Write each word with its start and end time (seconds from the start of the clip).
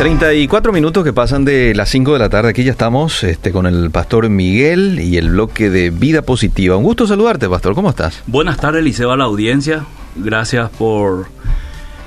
34 0.00 0.72
minutos 0.72 1.04
que 1.04 1.12
pasan 1.12 1.44
de 1.44 1.74
las 1.74 1.90
5 1.90 2.14
de 2.14 2.18
la 2.18 2.30
tarde. 2.30 2.48
Aquí 2.48 2.64
ya 2.64 2.70
estamos 2.70 3.22
este, 3.22 3.52
con 3.52 3.66
el 3.66 3.90
pastor 3.90 4.30
Miguel 4.30 4.98
y 4.98 5.18
el 5.18 5.28
bloque 5.28 5.68
de 5.68 5.90
Vida 5.90 6.22
Positiva. 6.22 6.74
Un 6.78 6.84
gusto 6.84 7.06
saludarte, 7.06 7.46
pastor. 7.50 7.74
¿Cómo 7.74 7.90
estás? 7.90 8.22
Buenas 8.26 8.56
tardes, 8.56 8.82
Liceo, 8.82 9.12
a 9.12 9.16
la 9.18 9.24
audiencia. 9.24 9.84
Gracias 10.16 10.70
por 10.70 11.26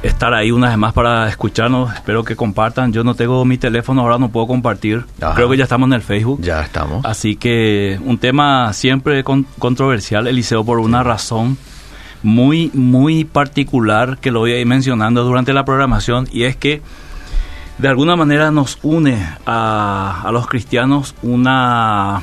estar 0.01 0.33
ahí 0.33 0.49
una 0.49 0.69
vez 0.69 0.77
más 0.79 0.93
para 0.93 1.29
escucharnos. 1.29 1.93
Espero 1.93 2.23
que 2.23 2.35
compartan. 2.35 2.91
Yo 2.91 3.03
no 3.03 3.13
tengo 3.13 3.45
mi 3.45 3.59
teléfono, 3.59 4.01
ahora 4.01 4.17
no 4.17 4.29
puedo 4.29 4.47
compartir. 4.47 5.05
Ajá. 5.21 5.35
Creo 5.35 5.47
que 5.51 5.57
ya 5.57 5.65
estamos 5.65 5.85
en 5.85 5.93
el 5.93 6.01
Facebook. 6.01 6.41
Ya 6.41 6.61
estamos. 6.63 7.05
Así 7.05 7.35
que 7.35 7.99
un 8.03 8.17
tema 8.17 8.73
siempre 8.73 9.23
con- 9.23 9.45
controversial, 9.59 10.25
Eliseo, 10.25 10.65
por 10.65 10.79
una 10.79 11.03
razón 11.03 11.59
muy, 12.23 12.71
muy 12.73 13.23
particular 13.23 14.17
que 14.17 14.31
lo 14.31 14.39
voy 14.39 14.53
a 14.53 14.59
ir 14.59 14.65
mencionando 14.65 15.23
durante 15.23 15.53
la 15.53 15.63
programación 15.63 16.27
y 16.31 16.45
es 16.45 16.55
que 16.55 16.81
de 17.83 17.89
alguna 17.89 18.15
manera 18.15 18.49
nos 18.49 18.79
une 18.81 19.27
a, 19.45 20.21
a 20.23 20.31
los 20.31 20.47
cristianos 20.47 21.15
una 21.21 22.21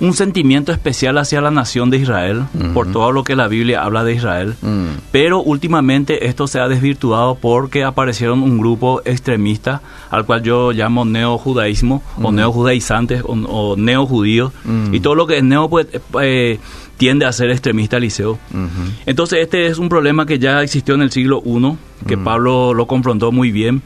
un 0.00 0.12
sentimiento 0.14 0.72
especial 0.72 1.18
hacia 1.18 1.40
la 1.40 1.50
nación 1.50 1.90
de 1.90 1.98
Israel 1.98 2.44
por 2.74 2.90
todo 2.90 3.12
lo 3.12 3.22
que 3.24 3.36
la 3.36 3.48
Biblia 3.48 3.82
habla 3.84 4.02
de 4.04 4.14
Israel. 4.14 4.54
Mm. 4.60 4.86
Pero 5.12 5.40
últimamente 5.40 6.26
esto 6.26 6.46
se 6.46 6.58
ha 6.60 6.68
desvirtuado 6.68 7.36
porque 7.36 7.84
aparecieron 7.84 8.42
un 8.42 8.58
grupo 8.58 9.02
extremista 9.04 9.82
al 10.10 10.24
cual 10.26 10.42
yo 10.42 10.72
llamo 10.72 11.04
neojudaísmo 11.04 12.02
o 12.22 12.32
neojudaizantes 12.32 13.22
o, 13.24 13.32
o 13.32 13.76
neojudíos 13.76 14.52
Mm. 14.64 14.94
y 14.94 15.00
todo 15.00 15.14
lo 15.14 15.26
que 15.26 15.38
es 15.38 15.44
neo 15.44 15.68
pues, 15.68 15.86
eh, 16.22 16.58
tiende 16.96 17.26
a 17.26 17.32
ser 17.32 17.50
extremista 17.50 17.98
liceo. 17.98 18.32
Ujú. 18.52 18.68
Entonces 19.06 19.40
este 19.40 19.66
es 19.66 19.78
un 19.78 19.88
problema 19.88 20.26
que 20.26 20.38
ya 20.38 20.62
existió 20.62 20.94
en 20.94 21.02
el 21.02 21.10
siglo 21.10 21.42
I, 21.44 21.76
que 22.06 22.16
Pablo 22.16 22.72
lo 22.74 22.86
confrontó 22.86 23.32
muy 23.32 23.50
bien 23.50 23.82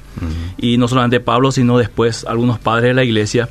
y 0.59 0.77
no 0.77 0.89
solamente 0.89 1.21
Pablo 1.21 1.51
sino 1.53 1.79
después 1.79 2.25
algunos 2.29 2.59
padres 2.59 2.89
de 2.91 2.95
la 2.95 3.05
iglesia. 3.05 3.49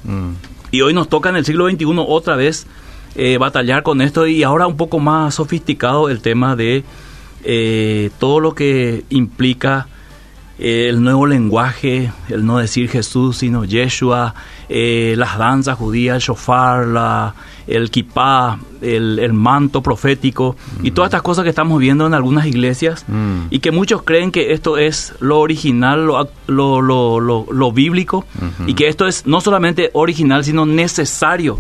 Y 0.72 0.82
hoy 0.82 0.94
nos 0.94 1.10
toca 1.10 1.30
en 1.30 1.38
el 1.38 1.46
siglo 1.46 1.70
XXI 1.70 1.86
otra 1.98 2.36
vez 2.36 2.68
eh, 3.16 3.38
batallar 3.38 3.84
con 3.84 4.02
esto 4.02 4.28
y 4.28 4.44
ahora 4.44 4.68
un 4.68 4.78
poco 4.78 5.00
más 5.00 5.36
sofisticado 5.36 6.10
el 6.10 6.22
tema 6.22 6.56
de 6.56 6.84
eh, 7.44 8.12
todo 8.20 8.40
lo 8.40 8.54
que 8.54 9.06
implica 9.10 9.88
eh, 10.60 10.88
el 10.90 11.02
nuevo 11.02 11.26
lenguaje, 11.26 12.12
el 12.30 12.46
no 12.46 12.58
decir 12.58 12.90
Jesús 12.90 13.38
sino 13.38 13.64
Yeshua, 13.64 14.36
eh, 14.70 15.16
las 15.18 15.38
danzas 15.38 15.78
judías, 15.78 16.16
el 16.18 16.22
shofar, 16.22 16.88
la, 16.88 17.34
el 17.68 17.90
kippah, 17.90 18.58
el, 18.82 19.20
el 19.20 19.34
manto 19.34 19.82
profético 19.82 20.56
y 20.84 20.92
todas 20.92 21.10
estas 21.10 21.22
cosas 21.22 21.44
que 21.44 21.50
estamos 21.50 21.80
viendo 21.80 22.06
en 22.06 22.14
algunas 22.14 22.46
iglesias 22.46 23.06
Mm. 23.08 23.48
y 23.50 23.60
que 23.60 23.72
muchos 23.72 24.04
creen 24.04 24.32
que 24.32 24.52
esto 24.54 24.78
es 24.78 25.14
lo 25.20 25.40
original, 25.40 26.06
lo, 26.06 26.30
lo, 26.48 26.82
lo, 26.82 27.20
lo- 27.20 27.46
lo 27.52 27.72
bíblico 27.72 28.26
y 28.68 28.74
que 28.74 28.88
esto 28.88 29.08
es 29.08 29.26
no 29.26 29.42
solamente 29.42 29.90
original 29.94 30.44
sino 30.44 30.66
necesario 30.66 31.58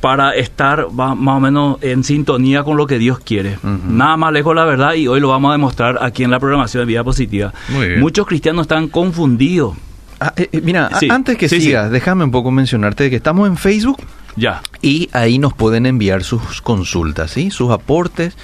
para 0.00 0.34
estar 0.36 0.88
más 0.92 1.36
o 1.36 1.40
menos 1.40 1.78
en 1.82 2.04
sintonía 2.04 2.62
con 2.62 2.76
lo 2.76 2.86
que 2.86 2.98
Dios 2.98 3.18
quiere. 3.18 3.58
Nada 3.62 4.16
más 4.16 4.32
lejos 4.32 4.54
la 4.54 4.64
verdad 4.64 4.94
y 4.94 5.08
hoy 5.08 5.18
lo 5.20 5.28
vamos 5.30 5.48
a 5.48 5.52
demostrar 5.52 5.98
aquí 6.00 6.22
en 6.22 6.30
la 6.30 6.38
programación 6.38 6.82
de 6.82 6.86
Vida 6.86 7.02
Positiva. 7.02 7.52
Muchos 7.98 8.26
cristianos 8.26 8.62
están 8.62 8.88
confundidos. 8.88 9.74
Ah, 10.20 10.32
eh, 10.36 10.48
eh, 10.52 10.60
mira, 10.62 10.90
Sí, 10.98 11.08
antes 11.10 11.36
que 11.36 11.48
sí, 11.48 11.60
sigas, 11.60 11.90
déjame 11.90 12.24
un 12.24 12.30
poco 12.30 12.50
mencionarte 12.50 13.10
que 13.10 13.16
estamos 13.16 13.46
en 13.48 13.56
Facebook 13.56 13.98
Ya. 14.36 14.62
y 14.82 15.08
ahí 15.12 15.38
nos 15.38 15.52
pueden 15.54 15.86
enviar 15.86 16.24
sus 16.24 16.60
consultas, 16.62 17.30
¿sí? 17.32 17.50
sus 17.50 17.70
aportes. 17.70 18.36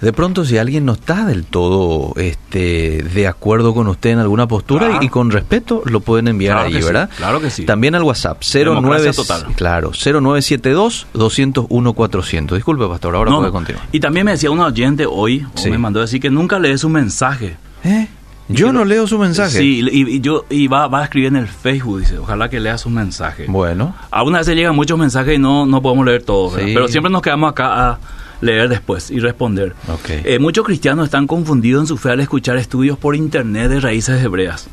De 0.00 0.14
pronto, 0.14 0.46
si 0.46 0.56
alguien 0.56 0.86
no 0.86 0.92
está 0.92 1.26
del 1.26 1.44
todo 1.44 2.14
este, 2.16 3.02
de 3.02 3.28
acuerdo 3.28 3.74
con 3.74 3.86
usted 3.86 4.10
en 4.10 4.18
alguna 4.18 4.48
postura 4.48 4.98
y, 5.02 5.04
y 5.04 5.08
con 5.10 5.30
respeto, 5.30 5.82
lo 5.84 6.00
pueden 6.00 6.26
enviar 6.28 6.54
Claro 6.54 6.68
ahí, 6.68 6.72
que 6.74 6.80
sí, 6.80 6.86
¿verdad? 6.86 7.10
claro 7.18 7.40
que 7.42 7.50
sí. 7.50 7.66
También 7.66 7.94
al 7.94 8.02
WhatsApp, 8.04 8.40
09, 8.42 8.76
Democracia 8.80 9.12
total. 9.12 9.46
claro, 9.56 9.90
0972-201-400. 9.92 12.54
Disculpe, 12.54 12.86
pastor, 12.86 13.16
ahora 13.16 13.30
No, 13.30 13.38
puede 13.40 13.52
continuar. 13.52 13.84
Y 13.92 14.00
también 14.00 14.26
me 14.26 14.32
decía 14.32 14.50
un 14.50 14.60
oyente 14.60 15.06
hoy, 15.06 15.46
o 15.54 15.58
Sí. 15.58 15.70
me 15.70 15.78
mandó 15.78 16.00
a 16.00 16.02
decir 16.02 16.20
que 16.20 16.30
nunca 16.30 16.58
lee 16.58 16.76
su 16.78 16.88
mensaje. 16.88 17.56
¿Eh? 17.84 18.08
Yo 18.52 18.72
no 18.72 18.84
leo 18.84 19.06
su 19.06 19.18
mensaje. 19.18 19.58
Sí, 19.58 19.80
y, 19.90 20.16
y 20.16 20.20
yo 20.20 20.44
y 20.50 20.66
va, 20.68 20.88
va 20.88 21.00
a 21.00 21.04
escribir 21.04 21.28
en 21.28 21.36
el 21.36 21.48
Facebook, 21.48 22.00
dice, 22.00 22.18
ojalá 22.18 22.48
que 22.50 22.60
lea 22.60 22.76
su 22.78 22.90
mensaje. 22.90 23.46
Bueno, 23.48 23.94
Algunas 24.10 24.40
veces 24.40 24.56
llegan 24.56 24.74
muchos 24.76 24.98
mensajes 24.98 25.36
y 25.36 25.38
no, 25.38 25.66
no 25.66 25.80
podemos 25.82 26.04
leer 26.06 26.22
todos, 26.22 26.54
pero 26.54 26.88
siempre 26.88 27.10
nos 27.12 27.22
quedamos 27.22 27.50
acá 27.50 27.90
a 27.90 27.98
leer 28.40 28.68
después 28.68 29.10
y 29.10 29.20
responder. 29.20 29.74
Ok. 29.88 30.08
Eh, 30.24 30.38
muchos 30.38 30.64
cristianos 30.64 31.04
están 31.06 31.26
confundidos 31.26 31.82
en 31.82 31.86
su 31.86 31.96
fe 31.98 32.10
al 32.10 32.20
escuchar 32.20 32.56
estudios 32.56 32.98
por 32.98 33.14
internet 33.14 33.68
de 33.70 33.80
raíces 33.80 34.22
hebreas, 34.22 34.68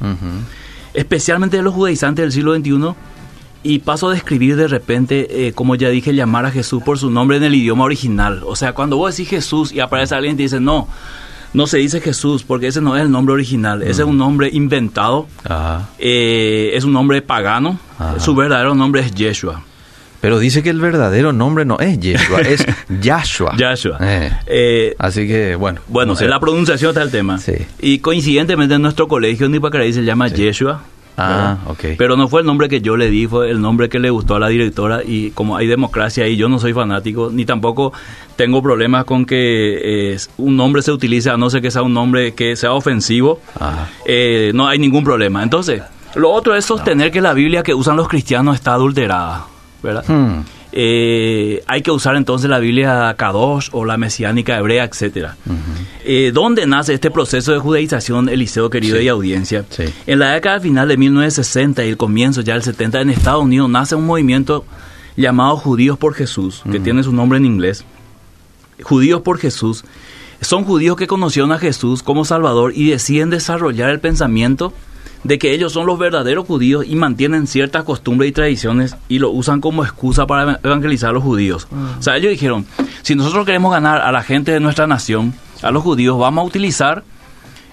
especialmente 0.93 1.57
de 1.57 1.63
los 1.63 1.73
judaizantes 1.73 2.23
del 2.23 2.31
siglo 2.31 2.55
XXI. 2.55 2.95
Y 3.63 3.79
paso 3.79 4.07
a 4.09 4.13
describir 4.13 4.55
de 4.55 4.67
repente, 4.67 5.47
eh, 5.47 5.51
como 5.51 5.75
ya 5.75 5.89
dije, 5.89 6.13
llamar 6.13 6.45
a 6.45 6.51
Jesús 6.51 6.81
por 6.83 6.99
su 6.99 7.09
nombre 7.09 7.37
en 7.37 7.43
el 7.43 7.55
idioma 7.55 7.83
original. 7.83 8.43
O 8.45 8.55
sea, 8.55 8.73
cuando 8.73 8.95
vos 8.97 9.17
decís 9.17 9.29
Jesús 9.29 9.73
y 9.73 9.79
aparece 9.81 10.15
alguien 10.15 10.35
y 10.35 10.37
te 10.37 10.43
dice, 10.43 10.59
no, 10.61 10.87
no 11.57 11.67
se 11.67 11.77
dice 11.79 11.99
Jesús 11.99 12.43
porque 12.43 12.67
ese 12.67 12.79
no 12.79 12.95
es 12.95 13.01
el 13.03 13.11
nombre 13.11 13.33
original, 13.33 13.81
ese 13.81 14.03
es 14.03 14.07
un 14.07 14.17
nombre 14.17 14.49
inventado, 14.53 15.27
ajá. 15.43 15.89
eh, 15.99 16.71
es 16.73 16.83
un 16.85 16.93
nombre 16.93 17.21
pagano, 17.21 17.79
Ajá. 17.99 18.19
su 18.19 18.33
verdadero 18.35 18.75
nombre 18.75 19.01
es 19.01 19.11
Yeshua. 19.13 19.63
Pero 20.21 20.39
dice 20.39 20.63
que 20.63 20.71
el 20.71 20.79
verdadero 20.79 21.31
nombre 21.31 21.63
no 21.63 21.77
es 21.79 21.99
Yeshua, 21.99 22.41
es 22.41 22.65
Yahshua. 23.01 23.55
Yahshua. 23.57 23.97
Eh, 24.01 24.31
Eh, 24.47 24.95
Así 24.97 25.27
que, 25.27 25.55
bueno. 25.55 25.81
bueno, 25.87 26.13
no 26.13 26.15
sé. 26.17 26.23
en 26.25 26.31
la 26.31 26.39
pronunciación 26.39 26.89
está 26.89 27.03
el 27.03 27.11
tema. 27.11 27.37
Sí. 27.37 27.53
Y 27.79 27.99
coincidentemente 27.99 28.73
en 28.75 28.81
nuestro 28.81 29.07
colegio 29.07 29.45
en 29.45 29.51
Nipacaraí 29.51 29.93
se 29.93 30.03
llama 30.03 30.27
Yeshua. 30.27 30.81
Ah, 31.19 31.57
¿verdad? 31.65 31.71
ok. 31.71 31.97
Pero 31.97 32.15
no 32.15 32.27
fue 32.27 32.41
el 32.41 32.47
nombre 32.47 32.69
que 32.69 32.79
yo 32.79 32.95
le 32.95 33.09
di, 33.09 33.25
fue 33.25 33.49
el 33.49 33.59
nombre 33.59 33.89
que 33.89 33.97
le 33.97 34.11
gustó 34.11 34.35
a 34.35 34.39
la 34.39 34.49
directora 34.49 35.01
y 35.03 35.31
como 35.31 35.57
hay 35.57 35.65
democracia 35.65 36.25
ahí, 36.25 36.37
yo 36.37 36.47
no 36.47 36.59
soy 36.59 36.73
fanático, 36.73 37.29
ni 37.33 37.43
tampoco 37.43 37.91
tengo 38.35 38.61
problemas 38.61 39.05
con 39.05 39.25
que 39.25 40.13
eh, 40.13 40.17
un 40.37 40.55
nombre 40.55 40.83
se 40.83 40.91
utilice, 40.91 41.31
a 41.31 41.37
no 41.37 41.49
ser 41.49 41.61
que 41.63 41.71
sea 41.71 41.81
un 41.81 41.93
nombre 41.93 42.33
que 42.35 42.55
sea 42.55 42.73
ofensivo, 42.73 43.41
Ajá. 43.59 43.89
eh, 44.05 44.51
no 44.53 44.67
hay 44.67 44.77
ningún 44.77 45.03
problema. 45.03 45.41
Entonces, 45.41 45.81
lo 46.15 46.29
otro 46.31 46.55
es 46.55 46.65
sostener 46.65 47.11
que 47.11 47.19
la 47.21 47.33
Biblia 47.33 47.63
que 47.63 47.73
usan 47.73 47.97
los 47.97 48.07
cristianos 48.07 48.55
está 48.55 48.73
adulterada, 48.73 49.45
¿verdad? 49.81 50.05
Hmm. 50.07 50.41
Eh, 50.79 51.63
hay 51.65 51.81
que 51.81 51.89
usar 51.89 52.15
entonces 52.17 52.47
la 52.51 52.59
Biblia 52.59 53.15
Kadosh 53.17 53.69
o 53.71 53.83
la 53.83 53.97
mesiánica 53.97 54.55
hebrea, 54.59 54.83
etcétera. 54.83 55.35
Eh, 56.05 56.29
¿Dónde 56.31 56.67
nace 56.67 56.93
este 56.93 57.09
proceso 57.09 57.51
de 57.51 57.57
judaización, 57.57 58.29
Eliseo 58.29 58.69
querido 58.69 58.97
Sí. 58.99 59.05
y 59.05 59.07
audiencia? 59.07 59.65
Sí. 59.71 59.85
En 60.05 60.19
la 60.19 60.33
década 60.33 60.59
final 60.59 60.87
de 60.87 60.97
1960 60.97 61.83
y 61.83 61.89
el 61.89 61.97
comienzo 61.97 62.41
ya 62.41 62.53
del 62.53 62.61
70 62.61 63.01
en 63.01 63.09
Estados 63.09 63.43
Unidos 63.43 63.71
nace 63.71 63.95
un 63.95 64.05
movimiento 64.05 64.65
llamado 65.15 65.57
Judíos 65.57 65.97
por 65.97 66.13
Jesús, 66.13 66.61
que 66.71 66.79
tiene 66.79 67.01
su 67.01 67.11
nombre 67.11 67.39
en 67.39 67.45
inglés. 67.47 67.83
Judíos 68.83 69.21
por 69.21 69.39
Jesús. 69.39 69.83
Son 70.41 70.63
judíos 70.63 70.95
que 70.95 71.07
conocieron 71.07 71.51
a 71.53 71.57
Jesús 71.57 72.03
como 72.03 72.23
Salvador 72.23 72.71
y 72.75 72.91
deciden 72.91 73.31
desarrollar 73.31 73.89
el 73.89 73.99
pensamiento 73.99 74.73
de 75.23 75.37
que 75.37 75.53
ellos 75.53 75.73
son 75.73 75.85
los 75.85 75.99
verdaderos 75.99 76.45
judíos 76.45 76.85
y 76.87 76.95
mantienen 76.95 77.47
ciertas 77.47 77.83
costumbres 77.83 78.29
y 78.29 78.33
tradiciones 78.33 78.95
y 79.09 79.19
lo 79.19 79.31
usan 79.31 79.61
como 79.61 79.83
excusa 79.83 80.27
para 80.27 80.59
evangelizar 80.63 81.09
a 81.09 81.13
los 81.13 81.23
judíos. 81.23 81.67
O 81.99 82.01
sea, 82.01 82.17
ellos 82.17 82.31
dijeron, 82.31 82.65
si 83.01 83.15
nosotros 83.15 83.45
queremos 83.45 83.71
ganar 83.71 84.01
a 84.01 84.11
la 84.11 84.23
gente 84.23 84.51
de 84.51 84.59
nuestra 84.59 84.87
nación, 84.87 85.33
a 85.61 85.71
los 85.71 85.83
judíos, 85.83 86.17
vamos 86.17 86.43
a 86.43 86.47
utilizar 86.47 87.03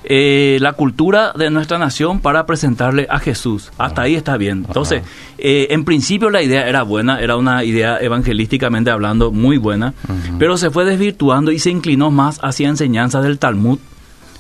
eh, 0.07 0.59
la 0.61 0.75
cultura 0.75 1.33
de 1.33 1.49
nuestra 1.49 1.79
nación 1.79 2.21
para 2.21 2.45
presentarle 2.45 3.07
a 3.09 3.19
Jesús. 3.19 3.71
Hasta 3.79 4.03
ahí 4.03 4.15
está 4.15 4.37
bien. 4.37 4.65
Entonces, 4.67 5.03
eh, 5.39 5.69
en 5.71 5.85
principio 5.85 6.29
la 6.29 6.43
idea 6.43 6.69
era 6.69 6.83
buena, 6.83 7.21
era 7.21 7.37
una 7.37 7.65
idea 7.65 7.99
evangelísticamente 7.99 8.91
hablando 8.91 9.33
muy 9.33 9.57
buena, 9.57 9.95
pero 10.39 10.59
se 10.59 10.71
fue 10.71 10.85
desvirtuando 10.85 11.53
y 11.53 11.59
se 11.59 11.71
inclinó 11.71 12.11
más 12.11 12.39
hacia 12.43 12.69
enseñanzas 12.69 13.25
del 13.25 13.39
Talmud, 13.39 13.79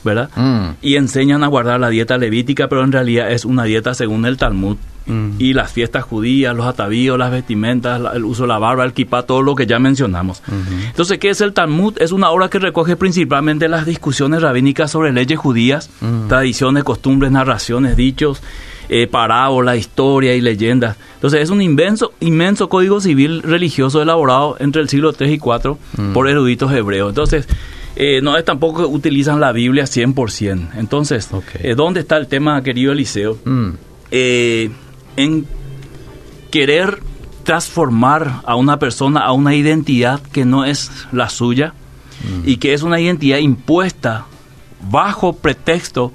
¿verdad? 0.04 0.30
Mm. 0.36 0.76
Y 0.82 0.96
enseñan 0.96 1.42
a 1.42 1.48
guardar 1.48 1.80
la 1.80 1.88
dieta 1.88 2.18
levítica, 2.18 2.68
pero 2.68 2.84
en 2.84 2.92
realidad 2.92 3.30
es 3.32 3.44
una 3.44 3.64
dieta 3.64 3.94
según 3.94 4.26
el 4.26 4.36
Talmud. 4.36 4.76
Mm. 5.06 5.32
Y 5.38 5.52
las 5.52 5.70
fiestas 5.70 6.02
judías, 6.04 6.56
los 6.56 6.64
atavíos, 6.66 7.18
las 7.18 7.30
vestimentas, 7.30 8.00
la- 8.00 8.12
el 8.12 8.24
uso 8.24 8.44
de 8.44 8.48
la 8.48 8.58
barba, 8.58 8.84
el 8.84 8.94
kippah, 8.94 9.24
todo 9.24 9.42
lo 9.42 9.54
que 9.54 9.66
ya 9.66 9.78
mencionamos. 9.78 10.42
Entonces, 10.86 11.18
¿qué 11.18 11.28
es 11.28 11.40
el 11.42 11.52
Talmud? 11.52 11.94
Es 12.00 12.10
una 12.12 12.30
obra 12.30 12.48
que 12.48 12.58
recoge 12.58 12.96
principalmente 12.96 13.68
las 13.68 13.84
discusiones 13.84 14.40
rabínicas 14.40 14.90
sobre 14.90 15.12
leyes 15.12 15.38
judías, 15.38 15.90
tradiciones, 16.28 16.84
costumbres, 16.84 17.30
narraciones, 17.32 17.96
dichos, 17.96 18.42
eh, 18.88 19.06
parábolas, 19.06 19.76
historia 19.78 20.34
y 20.34 20.40
leyendas. 20.40 20.96
Entonces, 21.16 21.42
es 21.42 21.50
un 21.50 21.60
inmenso, 21.60 22.12
inmenso 22.20 22.68
código 22.70 23.00
civil 23.00 23.42
religioso 23.42 24.00
elaborado 24.00 24.56
entre 24.58 24.80
el 24.80 24.88
siglo 24.88 25.12
III 25.18 25.32
y 25.32 25.34
IV 25.34 25.76
por 26.14 26.28
eruditos 26.28 26.72
hebreos. 26.72 27.10
Entonces, 27.10 27.46
eh, 27.96 28.20
no 28.22 28.36
es 28.36 28.44
tampoco 28.44 28.80
que 28.82 28.86
utilizan 28.86 29.40
la 29.40 29.52
Biblia 29.52 29.84
100%. 29.84 30.70
Entonces, 30.76 31.28
Ok. 31.32 31.44
eh, 31.60 31.74
¿dónde 31.74 32.00
está 32.00 32.16
el 32.16 32.26
tema, 32.26 32.62
querido 32.62 32.92
Eliseo? 32.92 33.38
Mm. 33.44 33.70
eh, 34.10 34.70
en 35.16 35.46
querer 36.50 37.00
transformar 37.44 38.40
a 38.44 38.56
una 38.56 38.78
persona 38.78 39.20
a 39.20 39.32
una 39.32 39.54
identidad 39.54 40.20
que 40.20 40.44
no 40.44 40.64
es 40.64 40.90
la 41.12 41.28
suya 41.28 41.74
y 42.46 42.56
que 42.56 42.72
es 42.72 42.82
una 42.82 43.00
identidad 43.00 43.38
impuesta 43.38 44.24
bajo 44.90 45.34
pretexto 45.34 46.12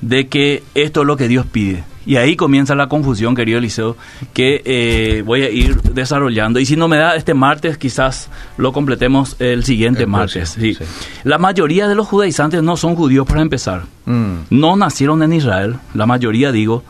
de 0.00 0.28
que 0.28 0.62
esto 0.74 1.00
es 1.00 1.06
lo 1.06 1.16
que 1.16 1.28
Dios 1.28 1.46
pide. 1.46 1.84
Y 2.06 2.16
ahí 2.16 2.36
comienza 2.36 2.76
la 2.76 2.88
confusión, 2.88 3.34
querido 3.34 3.58
Eliseo, 3.58 3.96
que 4.32 4.62
eh, 4.64 5.22
voy 5.26 5.42
a 5.42 5.50
ir 5.50 5.82
desarrollando. 5.82 6.60
Y 6.60 6.66
si 6.66 6.76
no 6.76 6.86
me 6.86 6.96
da 6.98 7.16
este 7.16 7.34
martes, 7.34 7.78
quizás 7.78 8.30
lo 8.56 8.72
completemos 8.72 9.34
el 9.40 9.64
siguiente 9.64 10.04
El 10.04 10.08
martes. 10.08 10.52
próximo, 10.52 10.84
sí. 10.84 10.84
sí. 10.84 11.20
La 11.24 11.38
mayoría 11.38 11.88
de 11.88 11.96
los 11.96 12.06
judaizantes 12.06 12.62
no 12.62 12.76
son 12.76 12.94
judíos 12.94 13.26
para 13.26 13.42
empezar. 13.42 13.82
Mm. 14.04 14.34
No 14.50 14.76
nacieron 14.76 15.22
en 15.24 15.32
Israel, 15.32 15.76
la 15.94 16.06
mayoría 16.06 16.52
digo, 16.52 16.84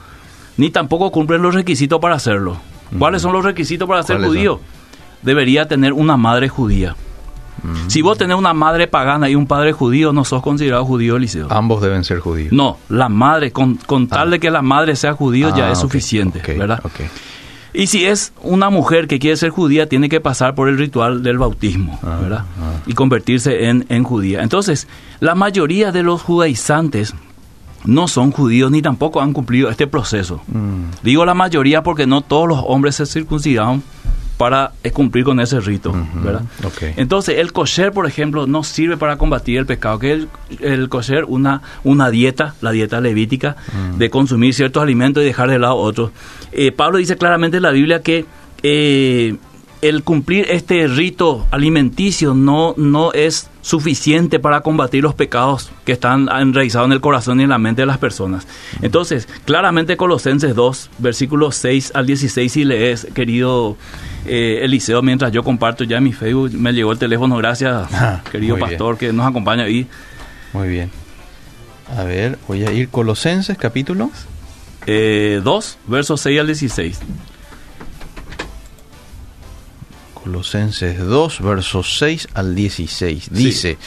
ni 0.59 0.69
tampoco 0.71 1.11
cumplen 1.11 1.41
los 1.41 1.55
requisitos 1.55 1.99
para 1.99 2.17
hacerlo. 2.17 2.59
¿Cuáles 2.99 3.23
son 3.23 3.33
los 3.33 3.45
requisitos 3.45 3.89
para 3.89 4.03
ser 4.03 4.17
¿Cuáles 4.17 4.29
judío? 4.29 4.61
Debería 5.23 5.67
tener 5.67 5.93
una 5.93 6.17
madre 6.17 6.49
judía. 6.49 6.95
Si 7.89 8.03
vos 8.03 8.17
tenés 8.19 8.37
una 8.37 8.53
madre 8.55 8.87
pagana 8.87 9.29
y 9.29 9.35
un 9.35 9.47
padre 9.47 9.73
judío, 9.73 10.13
no 10.13 10.25
sos 10.25 10.43
considerado 10.43 10.85
judío, 10.85 11.17
Eliseo. 11.17 11.49
Ambos 11.51 11.81
deben 11.83 12.05
ser 12.05 12.21
judíos. 12.21 12.53
No, 12.53 12.79
la 12.89 13.09
madre, 13.09 13.51
con, 13.53 13.75
con 13.77 14.07
tal 14.09 14.29
Ah. 14.29 14.31
de 14.33 14.41
que 14.41 14.51
la 14.51 14.63
madre 14.63 14.95
sea 14.97 15.15
judío 15.15 15.55
ya 15.57 15.69
Ah, 15.69 15.73
es 15.73 15.79
suficiente, 15.79 16.41
¿verdad? 16.57 16.81
Y 17.75 17.89
si 17.89 18.05
es 18.07 18.33
una 18.43 18.71
mujer 18.71 19.07
que 19.07 19.19
quiere 19.19 19.37
ser 19.37 19.51
judía, 19.51 19.87
tiene 19.89 20.09
que 20.09 20.21
pasar 20.21 20.55
por 20.55 20.69
el 20.69 20.79
ritual 20.79 21.23
del 21.23 21.37
bautismo, 21.39 21.99
Ah, 22.03 22.19
¿verdad? 22.23 22.45
Y 22.87 22.95
convertirse 22.95 23.69
en, 23.69 23.85
en 23.89 24.03
judía. 24.05 24.43
Entonces, 24.43 24.87
la 25.21 25.35
mayoría 25.35 25.93
de 25.93 26.03
los 26.03 26.23
judaizantes 26.23 27.15
no 27.85 28.09
son 28.09 28.33
judíos 28.33 28.71
ni 28.71 28.81
tampoco 28.83 29.21
han 29.21 29.33
cumplido 29.33 29.69
este 29.71 29.87
proceso. 29.87 30.41
Mm. 30.49 30.91
Digo 31.03 31.25
la 31.25 31.35
mayoría 31.35 31.83
porque 31.83 32.07
no 32.07 32.21
todos 32.23 32.49
los 32.49 32.61
hombres 32.67 32.97
se 32.97 33.07
circuncidaron 33.07 33.83
para 34.37 34.73
cumplir 34.93 35.25
con 35.25 35.41
ese 35.41 35.61
rito, 35.61 35.95
¿verdad? 36.23 36.43
Entonces, 36.97 37.39
el 37.39 37.53
kosher, 37.53 37.93
por 37.93 38.07
ejemplo, 38.07 38.47
no 38.47 38.63
sirve 38.65 38.97
para 38.99 39.17
combatir 39.17 39.59
el 39.59 39.67
pecado, 39.67 39.99
que 39.99 40.13
el, 40.13 40.29
el 40.61 40.89
kosher, 40.91 41.25
una, 41.27 41.63
una 41.85 42.11
dieta, 42.11 42.55
la 42.61 42.71
dieta 42.71 43.01
levítica, 43.01 43.57
Mm. 43.73 43.99
de 43.99 44.11
consumir 44.11 44.53
ciertos 44.55 44.83
alimentos 44.83 45.23
y 45.23 45.27
dejar 45.27 45.51
de 45.51 45.59
lado 45.59 45.77
otros. 45.77 46.11
Eh, 46.53 46.71
Pablo 46.73 46.99
dice 46.99 47.17
claramente 47.17 47.57
en 47.59 47.63
la 47.63 47.71
Biblia 47.71 48.03
que 48.03 48.27
eh, 48.63 49.37
el 49.89 50.03
cumplir 50.03 50.47
este 50.51 50.87
rito 50.89 51.47
alimenticio 51.51 52.35
no, 52.35 52.75
no 52.77 53.13
es 53.13 53.49
suficiente 53.63 54.39
para 54.39 54.61
combatir 54.61 55.03
los 55.03 55.15
pecados 55.15 55.71
que 55.85 55.93
están 55.93 56.29
enraizados 56.29 56.87
en 56.87 56.93
el 56.93 57.01
corazón 57.01 57.41
y 57.41 57.43
en 57.45 57.49
la 57.51 57.59
mente 57.59 57.83
de 57.83 57.87
las 57.87 57.99
personas. 57.99 58.47
Entonces, 58.83 59.29
claramente 59.45 59.97
Colosenses 59.97 60.55
2, 60.55 60.91
versículos 60.99 61.57
6 61.57 61.93
al 61.95 62.07
16, 62.07 62.53
si 62.53 62.65
lees, 62.65 63.07
querido 63.15 63.77
eh, 64.27 64.61
Eliseo, 64.63 65.03
mientras 65.03 65.33
yo 65.33 65.43
comparto 65.43 65.85
ya 65.85 65.99
en 65.99 66.05
mi 66.05 66.13
Facebook, 66.13 66.53
me 66.55 66.73
llegó 66.73 66.93
el 66.93 66.99
teléfono, 66.99 67.37
gracias, 67.37 67.89
Ah, 67.93 68.23
querido 68.31 68.57
bien. 68.57 68.69
pastor, 68.69 68.97
que 68.99 69.13
nos 69.13 69.27
acompaña 69.27 69.65
ahí. 69.65 69.87
Muy 70.53 70.69
bien. 70.69 70.91
A 71.97 72.05
ver, 72.05 72.39
voy 72.49 72.65
a 72.65 72.73
ir 72.73 72.89
Colosenses 72.89 73.57
capítulo. 73.59 74.11
Eh, 74.87 75.41
2, 75.43 75.79
versos 75.89 76.21
6 76.21 76.41
al 76.41 76.47
16. 76.47 77.01
Colosenses 80.31 80.99
2, 80.99 81.41
versos 81.41 81.99
6 82.01 82.29
al 82.35 82.57
16. 82.57 83.29
Dice, 83.31 83.79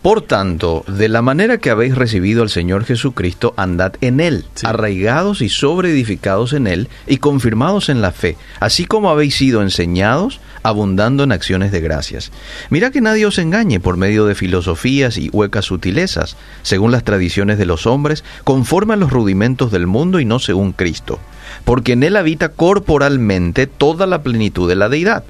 Por 0.00 0.22
tanto, 0.22 0.84
de 0.86 1.08
la 1.08 1.22
manera 1.22 1.58
que 1.58 1.70
habéis 1.70 1.96
recibido 1.96 2.44
al 2.44 2.50
Señor 2.50 2.84
Jesucristo, 2.84 3.52
andad 3.56 3.94
en 4.00 4.20
Él, 4.20 4.44
Sí. 4.54 4.64
arraigados 4.64 5.42
y 5.42 5.48
sobreedificados 5.48 6.52
en 6.52 6.68
Él 6.68 6.88
y 7.08 7.16
confirmados 7.16 7.88
en 7.88 8.00
la 8.00 8.12
fe, 8.12 8.36
así 8.60 8.84
como 8.84 9.10
habéis 9.10 9.34
sido 9.34 9.60
enseñados, 9.60 10.38
abundando 10.62 11.24
en 11.24 11.32
acciones 11.32 11.72
de 11.72 11.80
gracias. 11.80 12.30
Mira 12.70 12.92
que 12.92 13.00
nadie 13.00 13.26
os 13.26 13.38
engañe 13.38 13.80
por 13.80 13.96
medio 13.96 14.24
de 14.24 14.36
filosofías 14.36 15.18
y 15.18 15.30
huecas 15.30 15.64
sutilezas, 15.64 16.36
según 16.62 16.92
las 16.92 17.02
tradiciones 17.02 17.58
de 17.58 17.66
los 17.66 17.88
hombres, 17.88 18.22
conforme 18.44 18.94
a 18.94 18.98
los 18.98 19.10
rudimentos 19.10 19.72
del 19.72 19.88
mundo 19.88 20.20
y 20.20 20.24
no 20.24 20.38
según 20.38 20.70
Cristo, 20.70 21.18
porque 21.64 21.94
en 21.94 22.04
Él 22.04 22.14
habita 22.16 22.50
corporalmente 22.50 23.66
toda 23.66 24.06
la 24.06 24.22
plenitud 24.22 24.68
de 24.68 24.76
la 24.76 24.88
deidad. 24.88 25.24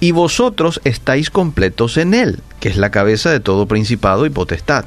Y 0.00 0.10
vosotros 0.10 0.80
estáis 0.84 1.30
completos 1.30 1.96
en 1.96 2.14
Él, 2.14 2.40
que 2.60 2.68
es 2.68 2.76
la 2.76 2.90
cabeza 2.90 3.30
de 3.30 3.40
todo 3.40 3.66
principado 3.66 4.26
y 4.26 4.30
potestad. 4.30 4.86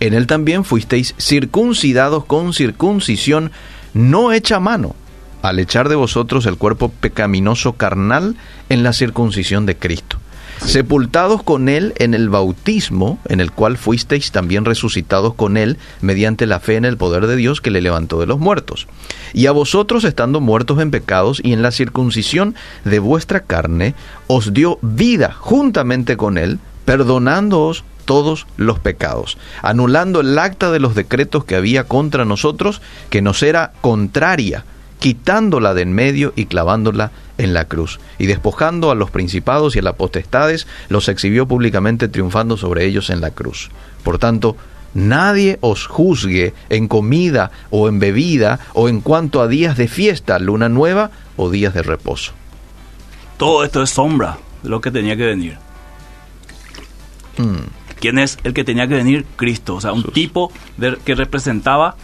En 0.00 0.14
Él 0.14 0.26
también 0.26 0.64
fuisteis 0.64 1.14
circuncidados 1.18 2.24
con 2.24 2.52
circuncisión 2.52 3.50
no 3.94 4.32
hecha 4.32 4.60
mano, 4.60 4.94
al 5.42 5.58
echar 5.58 5.88
de 5.88 5.94
vosotros 5.94 6.46
el 6.46 6.58
cuerpo 6.58 6.90
pecaminoso 6.90 7.74
carnal 7.74 8.36
en 8.68 8.82
la 8.82 8.92
circuncisión 8.92 9.64
de 9.64 9.76
Cristo. 9.76 10.18
Sepultados 10.64 11.42
con 11.42 11.68
Él 11.68 11.92
en 11.96 12.14
el 12.14 12.28
bautismo, 12.28 13.18
en 13.28 13.40
el 13.40 13.52
cual 13.52 13.76
fuisteis 13.76 14.30
también 14.32 14.64
resucitados 14.64 15.34
con 15.34 15.56
Él 15.56 15.76
mediante 16.00 16.46
la 16.46 16.60
fe 16.60 16.76
en 16.76 16.84
el 16.84 16.96
poder 16.96 17.26
de 17.26 17.36
Dios 17.36 17.60
que 17.60 17.70
le 17.70 17.80
levantó 17.80 18.18
de 18.18 18.26
los 18.26 18.38
muertos. 18.38 18.86
Y 19.32 19.46
a 19.46 19.52
vosotros, 19.52 20.04
estando 20.04 20.40
muertos 20.40 20.80
en 20.80 20.90
pecados 20.90 21.40
y 21.42 21.52
en 21.52 21.62
la 21.62 21.70
circuncisión 21.70 22.54
de 22.84 22.98
vuestra 22.98 23.40
carne, 23.40 23.94
os 24.26 24.52
dio 24.54 24.78
vida 24.82 25.32
juntamente 25.32 26.16
con 26.16 26.38
Él, 26.38 26.58
perdonándoos 26.84 27.84
todos 28.06 28.46
los 28.56 28.78
pecados, 28.78 29.36
anulando 29.60 30.20
el 30.20 30.38
acta 30.38 30.70
de 30.70 30.80
los 30.80 30.94
decretos 30.94 31.44
que 31.44 31.56
había 31.56 31.84
contra 31.84 32.24
nosotros, 32.24 32.80
que 33.10 33.20
nos 33.20 33.42
era 33.42 33.72
contraria, 33.82 34.64
quitándola 34.98 35.74
de 35.74 35.82
en 35.82 35.92
medio 35.92 36.32
y 36.36 36.46
clavándola 36.46 37.10
en 37.38 37.52
la 37.54 37.66
cruz, 37.66 38.00
y 38.18 38.26
despojando 38.26 38.90
a 38.90 38.94
los 38.94 39.10
principados 39.10 39.76
y 39.76 39.80
a 39.80 39.82
las 39.82 39.94
potestades, 39.94 40.66
los 40.88 41.08
exhibió 41.08 41.46
públicamente 41.46 42.08
triunfando 42.08 42.56
sobre 42.56 42.84
ellos 42.86 43.10
en 43.10 43.20
la 43.20 43.30
cruz. 43.30 43.70
Por 44.02 44.18
tanto, 44.18 44.56
nadie 44.94 45.58
os 45.60 45.86
juzgue 45.86 46.54
en 46.70 46.88
comida 46.88 47.50
o 47.70 47.88
en 47.88 47.98
bebida 47.98 48.60
o 48.72 48.88
en 48.88 49.00
cuanto 49.02 49.42
a 49.42 49.48
días 49.48 49.76
de 49.76 49.88
fiesta, 49.88 50.38
luna 50.38 50.68
nueva 50.70 51.10
o 51.36 51.50
días 51.50 51.74
de 51.74 51.82
reposo. 51.82 52.32
Todo 53.36 53.64
esto 53.64 53.82
es 53.82 53.90
sombra 53.90 54.38
de 54.62 54.70
lo 54.70 54.80
que 54.80 54.90
tenía 54.90 55.14
que 55.16 55.26
venir. 55.26 55.58
Mm, 57.36 57.56
¿Quién 58.00 58.18
es 58.18 58.38
el 58.44 58.54
que 58.54 58.64
tenía 58.64 58.86
que 58.88 58.94
venir? 58.94 59.26
Cristo. 59.36 59.74
O 59.76 59.80
sea, 59.80 59.92
un 59.92 60.04
tipo 60.04 60.50
de- 60.76 60.96
que 61.04 61.14
representaba, 61.14 61.96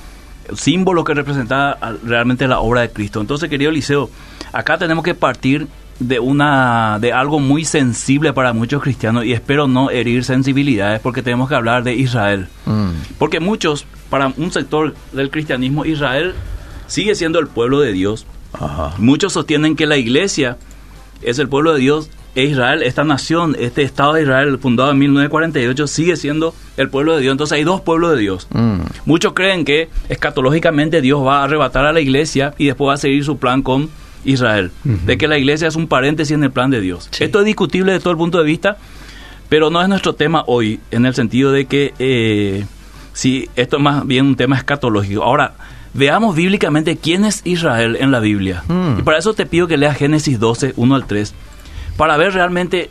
símbolo 0.57 1.05
que 1.05 1.15
representaba 1.15 1.79
realmente 2.05 2.47
la 2.49 2.61
obra 2.61 2.83
de 2.83 2.91
Cristo. 2.91 3.21
Entonces, 3.21 3.49
querido 3.49 3.71
Eliseo, 3.71 4.11
acá 4.53 4.79
tenemos 4.79 5.05
que 5.05 5.15
partir 5.15 5.67
de 5.99 6.19
una 6.19 6.99
de 7.01 7.13
algo 7.13 7.39
muy 7.39 7.65
sensible 7.65 8.33
para 8.33 8.53
muchos 8.53 8.83
cristianos 8.83 9.25
y 9.25 9.33
espero 9.33 9.69
no 9.69 9.91
herir 9.91 10.25
sensibilidades 10.25 11.01
porque 11.01 11.23
tenemos 11.23 11.49
que 11.49 11.55
hablar 11.55 11.85
de 11.85 11.95
Israel. 11.95 12.49
mm, 12.67 12.91
Porque 13.19 13.39
muchos, 13.41 13.85
para 14.11 14.33
un 14.37 14.51
sector 14.51 14.95
del 15.13 15.31
cristianismo, 15.31 15.85
Israel 15.85 16.35
sigue 16.87 17.15
siendo 17.15 17.39
el 17.39 17.47
pueblo 17.47 17.81
de 17.81 17.93
Dios. 17.93 18.27
ajá. 18.55 18.95
Muchos 18.99 19.33
sostienen 19.35 19.77
que 19.77 19.87
la 19.87 19.97
iglesia 19.97 20.57
es 21.23 21.39
el 21.39 21.49
pueblo 21.49 21.73
de 21.73 21.81
Dios 21.81 22.11
Israel, 22.35 22.83
esta 22.83 23.05
nación, 23.05 23.57
este 23.59 23.83
Estado 23.83 24.15
de 24.15 24.23
Israel 24.23 24.59
fundado 24.59 24.91
en 24.91 24.99
1948, 24.99 25.87
sigue 25.87 26.17
siendo 26.17 26.55
el 26.77 26.89
pueblo 26.89 27.15
de 27.15 27.23
Dios. 27.23 27.33
Entonces 27.33 27.57
hay 27.57 27.65
dos 27.65 27.81
pueblos 27.81 28.13
de 28.13 28.19
Dios. 28.19 28.49
Mm, 28.51 28.81
Muchos 29.05 29.33
creen 29.35 29.65
que 29.65 29.91
escatológicamente 30.09 31.01
Dios 31.01 31.25
va 31.25 31.41
a 31.41 31.45
arrebatar 31.45 31.85
a 31.85 31.93
la 31.93 32.01
iglesia 32.01 32.55
y 32.59 32.67
después 32.67 32.89
va 32.89 32.95
a 32.95 32.99
seguir 32.99 33.25
su 33.25 33.37
plan 33.37 33.63
con 33.63 33.91
Israel. 34.25 34.71
De 34.85 35.19
que 35.19 35.29
la 35.29 35.37
iglesia 35.37 35.69
es 35.69 35.77
un 35.77 35.89
paréntesis 35.89 36.33
en 36.33 36.45
el 36.45 36.51
plan 36.51 36.71
de 36.71 36.81
Dios. 36.81 37.09
Sí. 37.11 37.25
Esto 37.25 37.41
es 37.41 37.47
discutible 37.47 37.93
de 37.93 38.01
todo 38.01 38.13
el 38.13 38.17
punto 38.17 38.39
de 38.39 38.45
vista, 38.45 38.77
pero 39.49 39.71
no 39.71 39.83
es 39.83 39.89
nuestro 39.89 40.15
tema 40.15 40.45
hoy, 40.47 40.81
en 40.91 41.07
el 41.07 41.15
sentido 41.15 41.53
de 41.53 41.67
que 41.67 41.93
eh, 41.99 42.65
sí, 43.13 43.49
esto 43.57 43.77
es 43.77 43.83
más 43.83 44.07
bien 44.07 44.27
un 44.27 44.37
tema 44.37 44.57
escatológico. 44.57 45.23
Ahora, 45.23 45.55
veamos 45.95 46.35
bíblicamente 46.35 46.97
quién 46.97 47.25
es 47.25 47.43
Israel 47.45 47.97
en 48.01 48.11
la 48.11 48.21
Biblia. 48.21 48.63
Mm. 48.69 49.01
Y 49.01 49.03
para 49.03 49.19
eso 49.19 49.35
te 49.35 49.47
pido 49.47 49.67
que 49.67 49.77
leas 49.77 49.97
Génesis 49.97 50.39
12, 50.39 50.75
1 50.77 50.95
al 50.95 51.05
3, 51.07 51.35
para 51.97 52.17
ver 52.17 52.33
realmente 52.35 52.91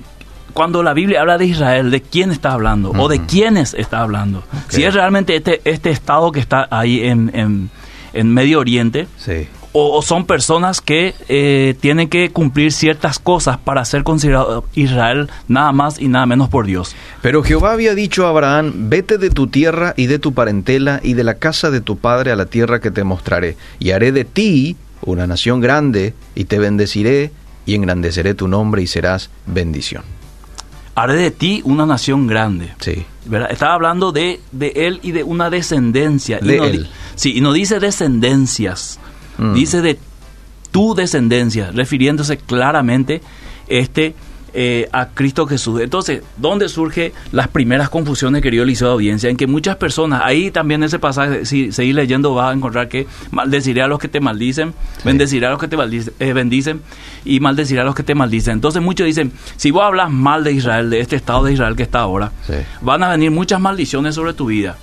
cuando 0.54 0.84
la 0.84 0.94
Biblia 0.94 1.22
habla 1.22 1.38
de 1.38 1.46
Israel, 1.46 1.92
de 1.92 2.02
quién 2.02 2.32
está 2.32 2.52
hablando 2.54 2.92
o 2.92 3.08
de 3.08 3.22
quiénes 3.26 3.74
está 3.74 4.02
hablando. 4.02 4.44
Si 4.68 4.84
es 4.84 4.94
realmente 4.94 5.36
este, 5.38 5.62
este 5.64 5.92
estado 5.92 6.32
que 6.32 6.40
está 6.42 6.68
ahí 6.70 7.02
en, 7.06 7.32
en- 7.34 7.70
en 8.14 8.34
Medio 8.34 8.60
Oriente 8.60 9.08
sí. 9.18 9.48
o, 9.72 9.98
o 9.98 10.02
son 10.02 10.26
personas 10.26 10.82
que 10.82 11.16
eh, 11.30 11.76
tienen 11.80 12.10
que 12.10 12.30
cumplir 12.32 12.74
ciertas 12.74 13.20
cosas 13.20 13.58
para 13.58 13.86
ser 13.86 14.04
considerado 14.04 14.66
Israel 14.76 15.30
nada 15.48 15.72
más 15.72 15.98
y 15.98 16.10
nada 16.10 16.26
menos 16.26 16.50
por 16.50 16.66
Dios. 16.66 16.94
Pero 17.22 17.42
Jehová 17.42 17.72
había 17.72 17.96
dicho 17.96 18.26
a 18.26 18.32
Abraham, 18.32 18.90
vete 18.90 19.18
de 19.18 19.30
tu 19.30 19.48
tierra 19.48 19.94
y 19.96 20.08
de 20.08 20.20
tu 20.20 20.34
parentela 20.34 21.00
y 21.02 21.14
de 21.14 21.24
la 21.24 21.36
casa 21.36 21.72
de 21.72 21.80
tu 21.80 21.98
padre 21.98 22.34
a 22.34 22.36
la 22.36 22.48
tierra 22.48 22.82
que 22.82 22.92
te 22.92 23.06
mostraré, 23.06 23.56
y 23.80 23.92
haré 23.92 24.12
de 24.12 24.26
ti 24.26 24.76
una 25.04 25.26
nación 25.26 25.62
grande, 25.62 26.14
y 26.36 26.44
te 26.44 26.60
bendeciré, 26.60 27.32
y 27.66 27.76
engrandeceré 27.76 28.34
tu 28.34 28.48
nombre 28.48 28.82
y 28.82 28.88
serás 28.88 29.30
bendición. 29.46 30.04
Haré 30.96 31.14
de 31.16 31.32
ti 31.32 31.62
una 31.64 31.86
nación 31.86 32.28
grande. 32.28 32.74
Sí. 32.80 33.06
¿verdad? 33.26 33.52
Estaba 33.52 33.76
hablando 33.76 34.12
de, 34.12 34.42
de 34.52 34.74
él 34.76 35.00
y 35.04 35.12
de 35.12 35.24
una 35.24 35.50
descendencia. 35.50 36.40
Y 36.42 36.48
De 36.48 36.58
no 36.58 36.66
él. 36.66 36.90
sí, 37.16 37.38
y 37.38 37.42
no 37.42 37.54
dice 37.54 37.80
descendencias, 37.80 39.00
Mm. 39.38 39.54
dice 39.54 39.82
de 39.82 39.98
tu 40.72 40.94
descendencia, 40.94 41.72
refiriéndose 41.72 42.38
claramente 42.38 43.22
este 43.68 44.14
eh, 44.54 44.90
a 44.92 45.08
Cristo 45.08 45.48
Jesús. 45.48 45.82
Entonces, 45.82 46.24
¿dónde 46.38 46.68
surgen 46.70 47.14
las 47.32 47.48
primeras 47.48 47.90
confusiones, 47.90 48.42
querido 48.42 48.64
Eliseo 48.64 48.88
de 48.88 48.94
audiencia? 48.94 49.30
En 49.30 49.38
que 49.38 49.48
muchas 49.48 49.78
personas, 49.78 50.22
ahí 50.24 50.52
también 50.52 50.84
ese 50.84 51.00
pasaje, 51.00 51.46
si 51.46 51.72
seguís 51.72 51.96
leyendo, 51.96 52.34
vas 52.34 52.52
a 52.52 52.54
encontrar 52.54 52.88
que 52.88 53.08
maldeciré 53.32 53.82
a 53.82 53.88
los 53.88 54.00
que 54.00 54.08
te 54.08 54.20
maldicen, 54.20 54.74
bendeciré 55.04 55.48
a 55.48 55.52
los 55.52 55.60
que 55.60 55.68
te 55.68 55.78
eh, 56.20 56.34
bendicen 56.34 56.82
y 57.24 57.40
maldeciré 57.40 57.82
a 57.82 57.84
los 57.86 57.96
que 57.96 58.04
te 58.04 58.16
maldicen. 58.16 58.54
Entonces, 58.54 58.82
muchos 58.82 59.06
dicen, 59.06 59.32
si 59.56 59.72
vos 59.72 59.84
hablas 59.84 60.12
mal 60.12 60.44
de 60.44 60.52
Israel, 60.52 60.90
de 60.90 61.00
este 61.00 61.16
Estado 61.16 61.46
de 61.46 61.54
Israel 61.54 61.76
que 61.76 61.84
está 61.84 62.00
ahora, 62.00 62.32
van 62.82 63.04
a 63.04 63.10
venir 63.10 63.32
muchas 63.32 63.62
maldiciones 63.62 64.16
sobre 64.16 64.34
tu 64.34 64.48
vida. 64.48 64.78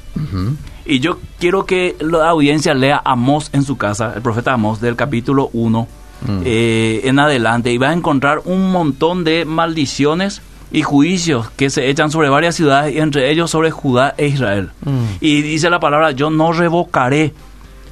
Y 0.86 1.00
yo 1.00 1.20
quiero 1.38 1.66
que 1.66 1.96
la 2.00 2.30
audiencia 2.30 2.72
lea 2.72 3.00
Amós 3.04 3.50
en 3.52 3.62
su 3.62 3.76
casa, 3.76 4.14
el 4.16 4.22
profeta 4.22 4.54
Amós 4.54 4.80
del 4.80 4.96
capítulo 4.96 5.50
1 5.52 5.97
Mm. 6.22 6.40
Eh, 6.44 7.00
en 7.04 7.18
adelante 7.18 7.72
y 7.72 7.78
va 7.78 7.90
a 7.90 7.92
encontrar 7.92 8.40
un 8.44 8.72
montón 8.72 9.24
de 9.24 9.44
maldiciones 9.44 10.42
y 10.72 10.82
juicios 10.82 11.50
que 11.50 11.70
se 11.70 11.88
echan 11.88 12.10
sobre 12.10 12.28
varias 12.28 12.54
ciudades 12.54 12.94
y 12.94 12.98
entre 12.98 13.30
ellos 13.30 13.50
sobre 13.50 13.70
Judá 13.70 14.14
e 14.16 14.26
Israel. 14.26 14.70
Mm. 14.84 15.04
Y 15.20 15.42
dice 15.42 15.70
la 15.70 15.80
palabra, 15.80 16.10
yo 16.10 16.30
no 16.30 16.52
revocaré 16.52 17.32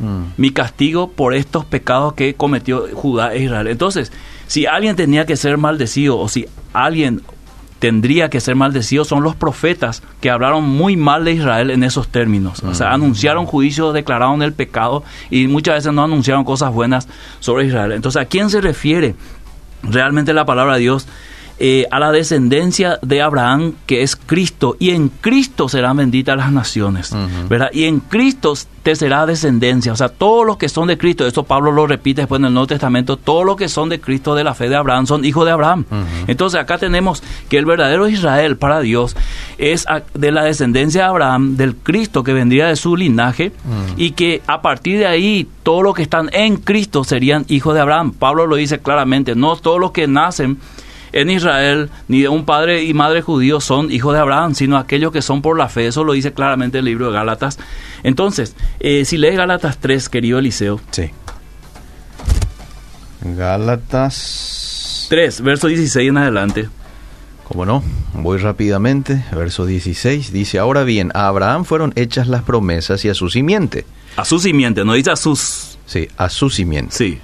mm. 0.00 0.40
mi 0.40 0.50
castigo 0.50 1.08
por 1.08 1.34
estos 1.34 1.64
pecados 1.64 2.14
que 2.14 2.34
cometió 2.34 2.86
Judá 2.92 3.34
e 3.34 3.44
Israel. 3.44 3.68
Entonces, 3.68 4.12
si 4.46 4.66
alguien 4.66 4.96
tenía 4.96 5.24
que 5.24 5.36
ser 5.36 5.56
maldecido 5.56 6.18
o 6.18 6.28
si 6.28 6.46
alguien 6.72 7.22
tendría 7.78 8.30
que 8.30 8.40
ser 8.40 8.56
maldecido 8.56 9.04
son 9.04 9.22
los 9.22 9.36
profetas 9.36 10.02
que 10.20 10.30
hablaron 10.30 10.64
muy 10.64 10.96
mal 10.96 11.24
de 11.24 11.32
Israel 11.32 11.70
en 11.70 11.82
esos 11.82 12.08
términos. 12.08 12.62
O 12.62 12.74
sea, 12.74 12.92
anunciaron 12.92 13.46
juicios, 13.46 13.92
declararon 13.92 14.42
el 14.42 14.52
pecado 14.52 15.04
y 15.30 15.46
muchas 15.46 15.76
veces 15.76 15.92
no 15.92 16.04
anunciaron 16.04 16.44
cosas 16.44 16.72
buenas 16.72 17.08
sobre 17.40 17.66
Israel. 17.66 17.92
Entonces, 17.92 18.22
¿a 18.22 18.24
quién 18.24 18.50
se 18.50 18.60
refiere 18.60 19.14
realmente 19.82 20.32
la 20.32 20.46
palabra 20.46 20.74
de 20.74 20.80
Dios? 20.80 21.06
Eh, 21.58 21.86
a 21.90 21.98
la 21.98 22.12
descendencia 22.12 22.98
de 23.00 23.22
Abraham, 23.22 23.72
que 23.86 24.02
es 24.02 24.14
Cristo, 24.14 24.76
y 24.78 24.90
en 24.90 25.08
Cristo 25.08 25.70
serán 25.70 25.96
benditas 25.96 26.36
las 26.36 26.52
naciones, 26.52 27.16
¿verdad? 27.48 27.70
Y 27.72 27.84
en 27.84 28.00
Cristo 28.00 28.52
te 28.82 28.94
será 28.94 29.24
descendencia, 29.24 29.90
o 29.90 29.96
sea, 29.96 30.10
todos 30.10 30.44
los 30.44 30.58
que 30.58 30.68
son 30.68 30.88
de 30.88 30.98
Cristo, 30.98 31.26
esto 31.26 31.44
Pablo 31.44 31.72
lo 31.72 31.86
repite 31.86 32.20
después 32.20 32.40
en 32.40 32.44
el 32.44 32.52
Nuevo 32.52 32.66
Testamento, 32.66 33.16
todos 33.16 33.46
los 33.46 33.56
que 33.56 33.70
son 33.70 33.88
de 33.88 33.98
Cristo 34.02 34.34
de 34.34 34.44
la 34.44 34.52
fe 34.52 34.68
de 34.68 34.76
Abraham 34.76 35.06
son 35.06 35.24
hijos 35.24 35.46
de 35.46 35.52
Abraham. 35.52 35.86
Entonces 36.26 36.60
acá 36.60 36.76
tenemos 36.76 37.22
que 37.48 37.56
el 37.56 37.64
verdadero 37.64 38.06
Israel 38.06 38.58
para 38.58 38.80
Dios 38.80 39.16
es 39.56 39.86
de 40.12 40.32
la 40.32 40.44
descendencia 40.44 41.04
de 41.04 41.08
Abraham, 41.08 41.56
del 41.56 41.74
Cristo 41.74 42.22
que 42.22 42.34
vendría 42.34 42.66
de 42.66 42.76
su 42.76 42.96
linaje, 42.96 43.52
y 43.96 44.10
que 44.10 44.42
a 44.46 44.60
partir 44.60 44.98
de 44.98 45.06
ahí 45.06 45.48
todos 45.62 45.82
los 45.82 45.94
que 45.94 46.02
están 46.02 46.28
en 46.34 46.58
Cristo 46.58 47.02
serían 47.02 47.46
hijos 47.48 47.74
de 47.74 47.80
Abraham. 47.80 48.12
Pablo 48.12 48.46
lo 48.46 48.56
dice 48.56 48.78
claramente, 48.78 49.34
no 49.34 49.56
todos 49.56 49.80
los 49.80 49.92
que 49.92 50.06
nacen 50.06 50.58
en 51.20 51.30
Israel 51.30 51.90
ni 52.08 52.22
de 52.22 52.28
un 52.28 52.44
padre 52.44 52.84
y 52.84 52.94
madre 52.94 53.22
judío 53.22 53.60
son 53.60 53.90
hijos 53.90 54.14
de 54.14 54.20
Abraham, 54.20 54.54
sino 54.54 54.76
aquellos 54.76 55.12
que 55.12 55.22
son 55.22 55.42
por 55.42 55.58
la 55.58 55.68
fe. 55.68 55.86
Eso 55.86 56.04
lo 56.04 56.12
dice 56.12 56.32
claramente 56.32 56.78
el 56.78 56.84
libro 56.84 57.06
de 57.06 57.12
Gálatas. 57.12 57.58
Entonces, 58.02 58.54
eh, 58.80 59.04
si 59.04 59.16
lees 59.16 59.36
Gálatas 59.36 59.78
3, 59.78 60.08
querido 60.08 60.38
Eliseo. 60.38 60.80
Sí. 60.90 61.10
Gálatas 63.22 65.06
3, 65.08 65.40
verso 65.40 65.68
16 65.68 66.08
en 66.08 66.18
adelante. 66.18 66.68
Como 67.44 67.64
no, 67.64 67.82
voy 68.14 68.38
rápidamente. 68.38 69.24
Verso 69.32 69.66
16 69.66 70.32
dice, 70.32 70.58
ahora 70.58 70.82
bien, 70.82 71.12
a 71.14 71.28
Abraham 71.28 71.64
fueron 71.64 71.92
hechas 71.94 72.26
las 72.28 72.42
promesas 72.42 73.04
y 73.04 73.08
a 73.08 73.14
su 73.14 73.30
simiente. 73.30 73.86
A 74.16 74.24
su 74.24 74.38
simiente, 74.38 74.84
no 74.84 74.94
dice 74.94 75.12
a 75.12 75.16
sus... 75.16 75.78
Sí, 75.86 76.08
a 76.16 76.28
su 76.28 76.50
simiente. 76.50 76.94
Sí. 76.94 77.18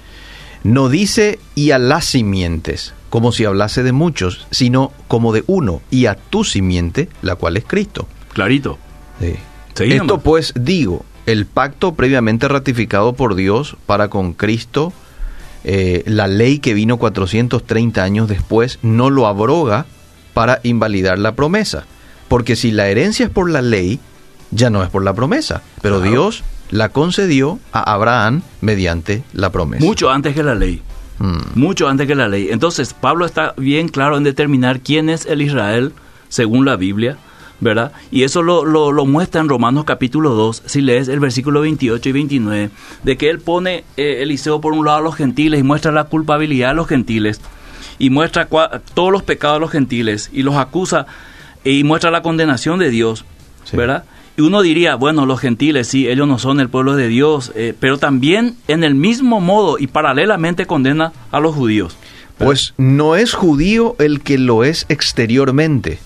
No 0.63 0.87
dice 0.87 1.39
y 1.55 1.71
a 1.71 1.79
las 1.79 2.05
simientes, 2.05 2.93
como 3.13 3.31
si 3.31 3.45
hablase 3.45 3.83
de 3.83 3.91
muchos, 3.91 4.47
sino 4.49 4.91
como 5.07 5.33
de 5.33 5.43
uno, 5.45 5.83
y 5.91 6.07
a 6.07 6.15
tu 6.15 6.43
simiente, 6.43 7.09
la 7.21 7.35
cual 7.35 7.57
es 7.57 7.63
Cristo. 7.63 8.07
Clarito. 8.33 8.79
Esto 9.77 10.21
pues 10.21 10.51
digo, 10.59 11.05
el 11.27 11.45
pacto 11.45 11.93
previamente 11.93 12.47
ratificado 12.47 13.13
por 13.13 13.35
Dios 13.35 13.77
para 13.85 14.07
con 14.07 14.33
Cristo, 14.33 14.93
eh, 15.63 16.01
la 16.07 16.25
ley 16.25 16.57
que 16.57 16.73
vino 16.73 16.97
430 16.97 18.03
años 18.03 18.27
después, 18.27 18.79
no 18.81 19.11
lo 19.11 19.27
abroga 19.27 19.85
para 20.33 20.59
invalidar 20.63 21.19
la 21.19 21.35
promesa. 21.35 21.85
Porque 22.29 22.55
si 22.55 22.71
la 22.71 22.87
herencia 22.87 23.27
es 23.27 23.31
por 23.31 23.47
la 23.47 23.61
ley, 23.61 23.99
ya 24.49 24.71
no 24.71 24.81
es 24.81 24.89
por 24.89 25.03
la 25.03 25.13
promesa. 25.13 25.61
Pero 25.83 26.01
Dios 26.01 26.43
la 26.71 26.89
concedió 26.89 27.59
a 27.73 27.93
Abraham 27.93 28.41
mediante 28.61 29.23
la 29.33 29.51
promesa. 29.51 29.85
Mucho 29.85 30.09
antes 30.09 30.33
que 30.33 30.41
la 30.41 30.55
ley. 30.55 30.81
Mm. 31.19 31.59
Mucho 31.59 31.87
antes 31.87 32.07
que 32.07 32.15
la 32.15 32.27
ley. 32.27 32.49
Entonces, 32.51 32.93
Pablo 32.93 33.25
está 33.25 33.53
bien 33.57 33.87
claro 33.87 34.17
en 34.17 34.23
determinar 34.23 34.79
quién 34.81 35.09
es 35.09 35.25
el 35.25 35.41
Israel 35.41 35.93
según 36.29 36.65
la 36.65 36.75
Biblia, 36.75 37.17
¿verdad? 37.59 37.91
Y 38.11 38.23
eso 38.23 38.41
lo, 38.41 38.65
lo, 38.65 39.05
muestra 39.05 39.41
en 39.41 39.49
Romanos 39.49 39.85
capítulo 39.85 40.31
2, 40.31 40.63
si 40.65 40.81
lees 40.81 41.07
el 41.07 41.19
versículo 41.19 41.61
28 41.61 42.09
y 42.09 42.11
29, 42.11 42.69
de 43.03 43.17
que 43.17 43.29
él 43.29 43.39
pone 43.39 43.83
eh, 43.97 44.17
Eliseo 44.21 44.59
por 44.59 44.73
un 44.73 44.85
lado 44.85 44.97
a 44.97 45.01
los 45.01 45.15
gentiles 45.15 45.59
y 45.59 45.63
muestra 45.63 45.91
la 45.91 46.05
culpabilidad 46.05 46.69
de 46.69 46.75
los 46.75 46.87
gentiles, 46.87 47.39
y 47.99 48.09
muestra 48.09 48.47
todos 48.93 49.11
los 49.11 49.23
pecados 49.23 49.57
de 49.57 49.61
los 49.61 49.71
gentiles, 49.71 50.29
y 50.33 50.41
los 50.41 50.55
acusa, 50.55 51.05
y 51.63 51.83
muestra 51.83 52.11
la 52.11 52.23
condenación 52.23 52.79
de 52.79 52.89
Dios, 52.89 53.23
¿verdad? 53.71 54.05
Uno 54.37 54.63
diría, 54.63 54.95
bueno, 54.95 55.27
los 55.27 55.39
gentiles, 55.39 55.87
sí, 55.87 56.07
ellos 56.07 56.27
no 56.27 56.39
son 56.39 56.59
el 56.59 56.69
pueblo 56.69 56.95
de 56.95 57.07
Dios, 57.07 57.51
eh, 57.55 57.75
pero 57.79 57.99
también 57.99 58.55
en 58.67 58.83
el 58.83 58.95
mismo 58.95 59.39
modo 59.39 59.77
y 59.77 59.85
paralelamente 59.85 60.65
condena 60.65 61.13
a 61.31 61.39
los 61.39 61.53
judíos. 61.53 61.95
Pues 62.39 62.73
no 62.77 63.15
es 63.15 63.33
judío 63.33 63.95
el 63.99 64.21
que 64.21 64.39
lo 64.39 64.63
es 64.63 64.87
exteriormente, 64.89 65.99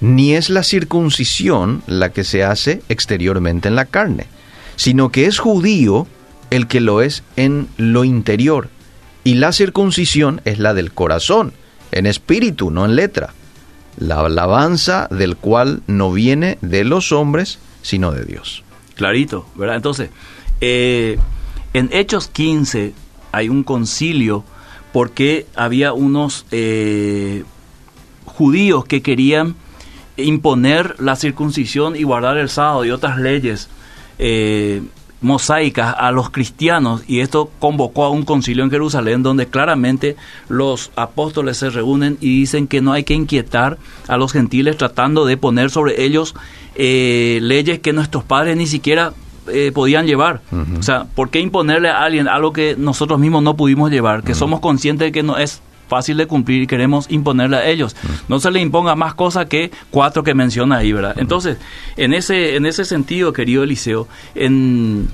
ni 0.00 0.34
es 0.34 0.50
la 0.50 0.62
circuncisión 0.62 1.82
la 1.88 2.12
que 2.12 2.22
se 2.22 2.44
hace 2.44 2.82
exteriormente 2.88 3.66
en 3.66 3.74
la 3.74 3.86
carne, 3.86 4.26
sino 4.76 5.10
que 5.10 5.26
es 5.26 5.40
judío 5.40 6.06
el 6.50 6.68
que 6.68 6.80
lo 6.80 7.02
es 7.02 7.24
en 7.34 7.66
lo 7.76 8.04
interior, 8.04 8.68
y 9.24 9.34
la 9.34 9.50
circuncisión 9.50 10.42
es 10.44 10.60
la 10.60 10.74
del 10.74 10.92
corazón, 10.92 11.52
en 11.90 12.06
espíritu, 12.06 12.70
no 12.70 12.84
en 12.84 12.94
letra 12.94 13.34
la 13.98 14.20
alabanza 14.20 15.08
del 15.10 15.36
cual 15.36 15.82
no 15.86 16.12
viene 16.12 16.58
de 16.60 16.84
los 16.84 17.12
hombres, 17.12 17.58
sino 17.82 18.12
de 18.12 18.24
Dios. 18.24 18.64
Clarito, 18.94 19.46
¿verdad? 19.54 19.76
Entonces, 19.76 20.10
eh, 20.60 21.18
en 21.72 21.90
Hechos 21.92 22.28
15 22.28 22.92
hay 23.32 23.48
un 23.48 23.64
concilio 23.64 24.44
porque 24.92 25.46
había 25.56 25.92
unos 25.92 26.46
eh, 26.52 27.44
judíos 28.26 28.84
que 28.84 29.02
querían 29.02 29.56
imponer 30.16 30.94
la 31.00 31.16
circuncisión 31.16 31.96
y 31.96 32.04
guardar 32.04 32.38
el 32.38 32.48
sábado 32.48 32.84
y 32.84 32.90
otras 32.90 33.18
leyes 33.18 33.68
eh, 34.18 34.82
mosaicas 35.24 35.94
a 35.98 36.12
los 36.12 36.28
cristianos 36.28 37.02
y 37.08 37.20
esto 37.20 37.50
convocó 37.58 38.04
a 38.04 38.10
un 38.10 38.24
concilio 38.24 38.62
en 38.62 38.70
Jerusalén 38.70 39.22
donde 39.22 39.46
claramente 39.46 40.16
los 40.50 40.90
apóstoles 40.96 41.56
se 41.56 41.70
reúnen 41.70 42.18
y 42.20 42.40
dicen 42.40 42.66
que 42.66 42.82
no 42.82 42.92
hay 42.92 43.04
que 43.04 43.14
inquietar 43.14 43.78
a 44.06 44.18
los 44.18 44.32
gentiles 44.32 44.76
tratando 44.76 45.24
de 45.24 45.38
poner 45.38 45.70
sobre 45.70 46.04
ellos 46.04 46.34
eh, 46.74 47.38
leyes 47.40 47.78
que 47.78 47.94
nuestros 47.94 48.22
padres 48.22 48.56
ni 48.58 48.66
siquiera 48.66 49.14
eh, 49.48 49.72
podían 49.74 50.06
llevar. 50.06 50.42
O 50.78 50.82
sea, 50.82 51.04
¿por 51.04 51.30
qué 51.30 51.40
imponerle 51.40 51.88
a 51.88 52.02
alguien 52.02 52.28
algo 52.28 52.52
que 52.52 52.76
nosotros 52.78 53.18
mismos 53.18 53.42
no 53.42 53.56
pudimos 53.56 53.90
llevar? 53.90 54.22
Que 54.22 54.34
somos 54.34 54.60
conscientes 54.60 55.06
de 55.06 55.12
que 55.12 55.22
no 55.22 55.38
es 55.38 55.62
fácil 55.88 56.16
de 56.16 56.26
cumplir 56.26 56.62
y 56.62 56.66
queremos 56.66 57.10
imponerle 57.10 57.56
a 57.56 57.66
ellos. 57.66 57.96
No 58.28 58.40
se 58.40 58.50
le 58.50 58.60
imponga 58.60 58.94
más 58.96 59.14
cosas 59.14 59.46
que 59.46 59.70
cuatro 59.90 60.22
que 60.22 60.34
menciona 60.34 60.78
ahí, 60.78 60.92
¿verdad? 60.92 61.14
Entonces, 61.18 61.58
en 61.96 62.12
ese, 62.12 62.56
en 62.56 62.66
ese 62.66 62.84
sentido, 62.84 63.32
querido 63.32 63.62
Eliseo, 63.62 64.08
en, 64.34 65.08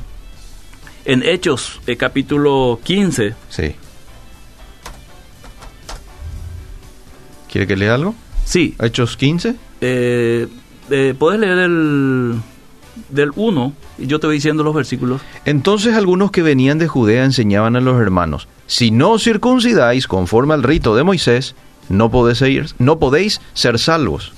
en 1.04 1.22
Hechos, 1.22 1.80
el 1.86 1.94
eh, 1.94 1.96
capítulo 1.96 2.80
15. 2.82 3.34
Sí. 3.48 3.74
¿Quiere 7.50 7.66
que 7.66 7.76
lea 7.76 7.94
algo? 7.94 8.14
Sí. 8.44 8.76
Hechos 8.80 9.16
15. 9.16 9.56
Eh, 9.80 10.46
eh, 10.90 11.14
¿Puedes 11.18 11.40
leer 11.40 11.58
el, 11.58 12.40
del 13.08 13.30
1 13.34 13.72
y 13.98 14.06
yo 14.06 14.20
te 14.20 14.26
voy 14.26 14.36
diciendo 14.36 14.62
los 14.62 14.74
versículos? 14.74 15.20
Entonces 15.44 15.94
algunos 15.94 16.30
que 16.30 16.42
venían 16.42 16.78
de 16.78 16.88
Judea 16.88 17.24
enseñaban 17.24 17.76
a 17.76 17.80
los 17.80 18.00
hermanos, 18.00 18.48
si 18.66 18.90
no 18.90 19.18
circuncidáis 19.18 20.06
conforme 20.06 20.54
al 20.54 20.62
rito 20.62 20.94
de 20.94 21.02
Moisés, 21.02 21.54
no 21.88 22.10
podéis, 22.10 22.74
no 22.78 22.98
podéis 22.98 23.40
ser 23.52 23.78
salvos. 23.78 24.32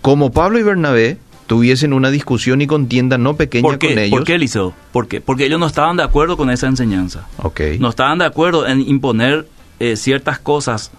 Como 0.00 0.32
Pablo 0.32 0.58
y 0.58 0.62
Bernabé 0.62 1.18
tuviesen 1.46 1.92
una 1.92 2.10
discusión 2.10 2.62
y 2.62 2.66
contienda 2.66 3.18
no 3.18 3.36
pequeña 3.36 3.76
con 3.76 3.98
ellos. 3.98 4.18
¿Por 4.18 4.24
qué, 4.24 4.36
Eliseo? 4.36 4.72
¿Por 4.92 5.08
Porque 5.22 5.46
ellos 5.46 5.58
no 5.58 5.66
estaban 5.66 5.96
de 5.96 6.04
acuerdo 6.04 6.36
con 6.36 6.48
esa 6.48 6.68
enseñanza. 6.68 7.26
Okay. 7.38 7.78
No 7.78 7.88
estaban 7.88 8.18
de 8.18 8.24
acuerdo 8.24 8.66
en 8.66 8.80
imponer 8.80 9.48
eh, 9.80 9.96
ciertas 9.96 10.38
cosas 10.38 10.92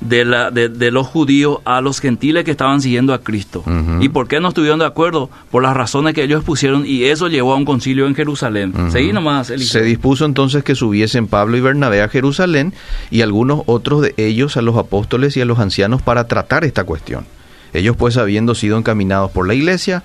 de, 0.00 0.24
la, 0.24 0.50
de, 0.50 0.68
de 0.68 0.90
los 0.90 1.06
judíos 1.06 1.58
a 1.64 1.80
los 1.80 2.00
gentiles 2.00 2.44
que 2.44 2.52
estaban 2.52 2.80
siguiendo 2.80 3.12
a 3.12 3.18
Cristo. 3.22 3.62
¿Y 4.00 4.08
por 4.08 4.28
qué 4.28 4.40
no 4.40 4.48
estuvieron 4.48 4.78
de 4.78 4.86
acuerdo? 4.86 5.28
Por 5.50 5.62
las 5.62 5.76
razones 5.76 6.14
que 6.14 6.22
ellos 6.22 6.38
expusieron 6.38 6.84
y 6.86 7.04
eso 7.04 7.28
llevó 7.28 7.52
a 7.52 7.56
un 7.56 7.64
concilio 7.64 8.06
en 8.06 8.14
Jerusalén. 8.14 8.72
Ujú. 8.74 8.90
Seguí 8.92 9.12
nomás, 9.12 9.50
Eliseo. 9.50 9.80
Se 9.80 9.84
dispuso 9.84 10.24
entonces 10.24 10.64
que 10.64 10.74
subiesen 10.74 11.26
Pablo 11.26 11.56
y 11.56 11.60
Bernabé 11.60 12.00
a 12.00 12.08
Jerusalén 12.08 12.72
y 13.10 13.20
algunos 13.20 13.62
otros 13.66 14.02
de 14.02 14.14
ellos 14.16 14.56
a 14.56 14.62
los 14.62 14.76
apóstoles 14.76 15.36
y 15.36 15.40
a 15.40 15.44
los 15.44 15.58
ancianos 15.58 16.00
para 16.00 16.28
tratar 16.28 16.64
esta 16.64 16.84
cuestión. 16.84 17.26
Ellos 17.74 17.96
pues 17.96 18.16
habiendo 18.16 18.54
sido 18.54 18.78
encaminados 18.78 19.30
por 19.32 19.46
la 19.46 19.54
iglesia, 19.54 20.02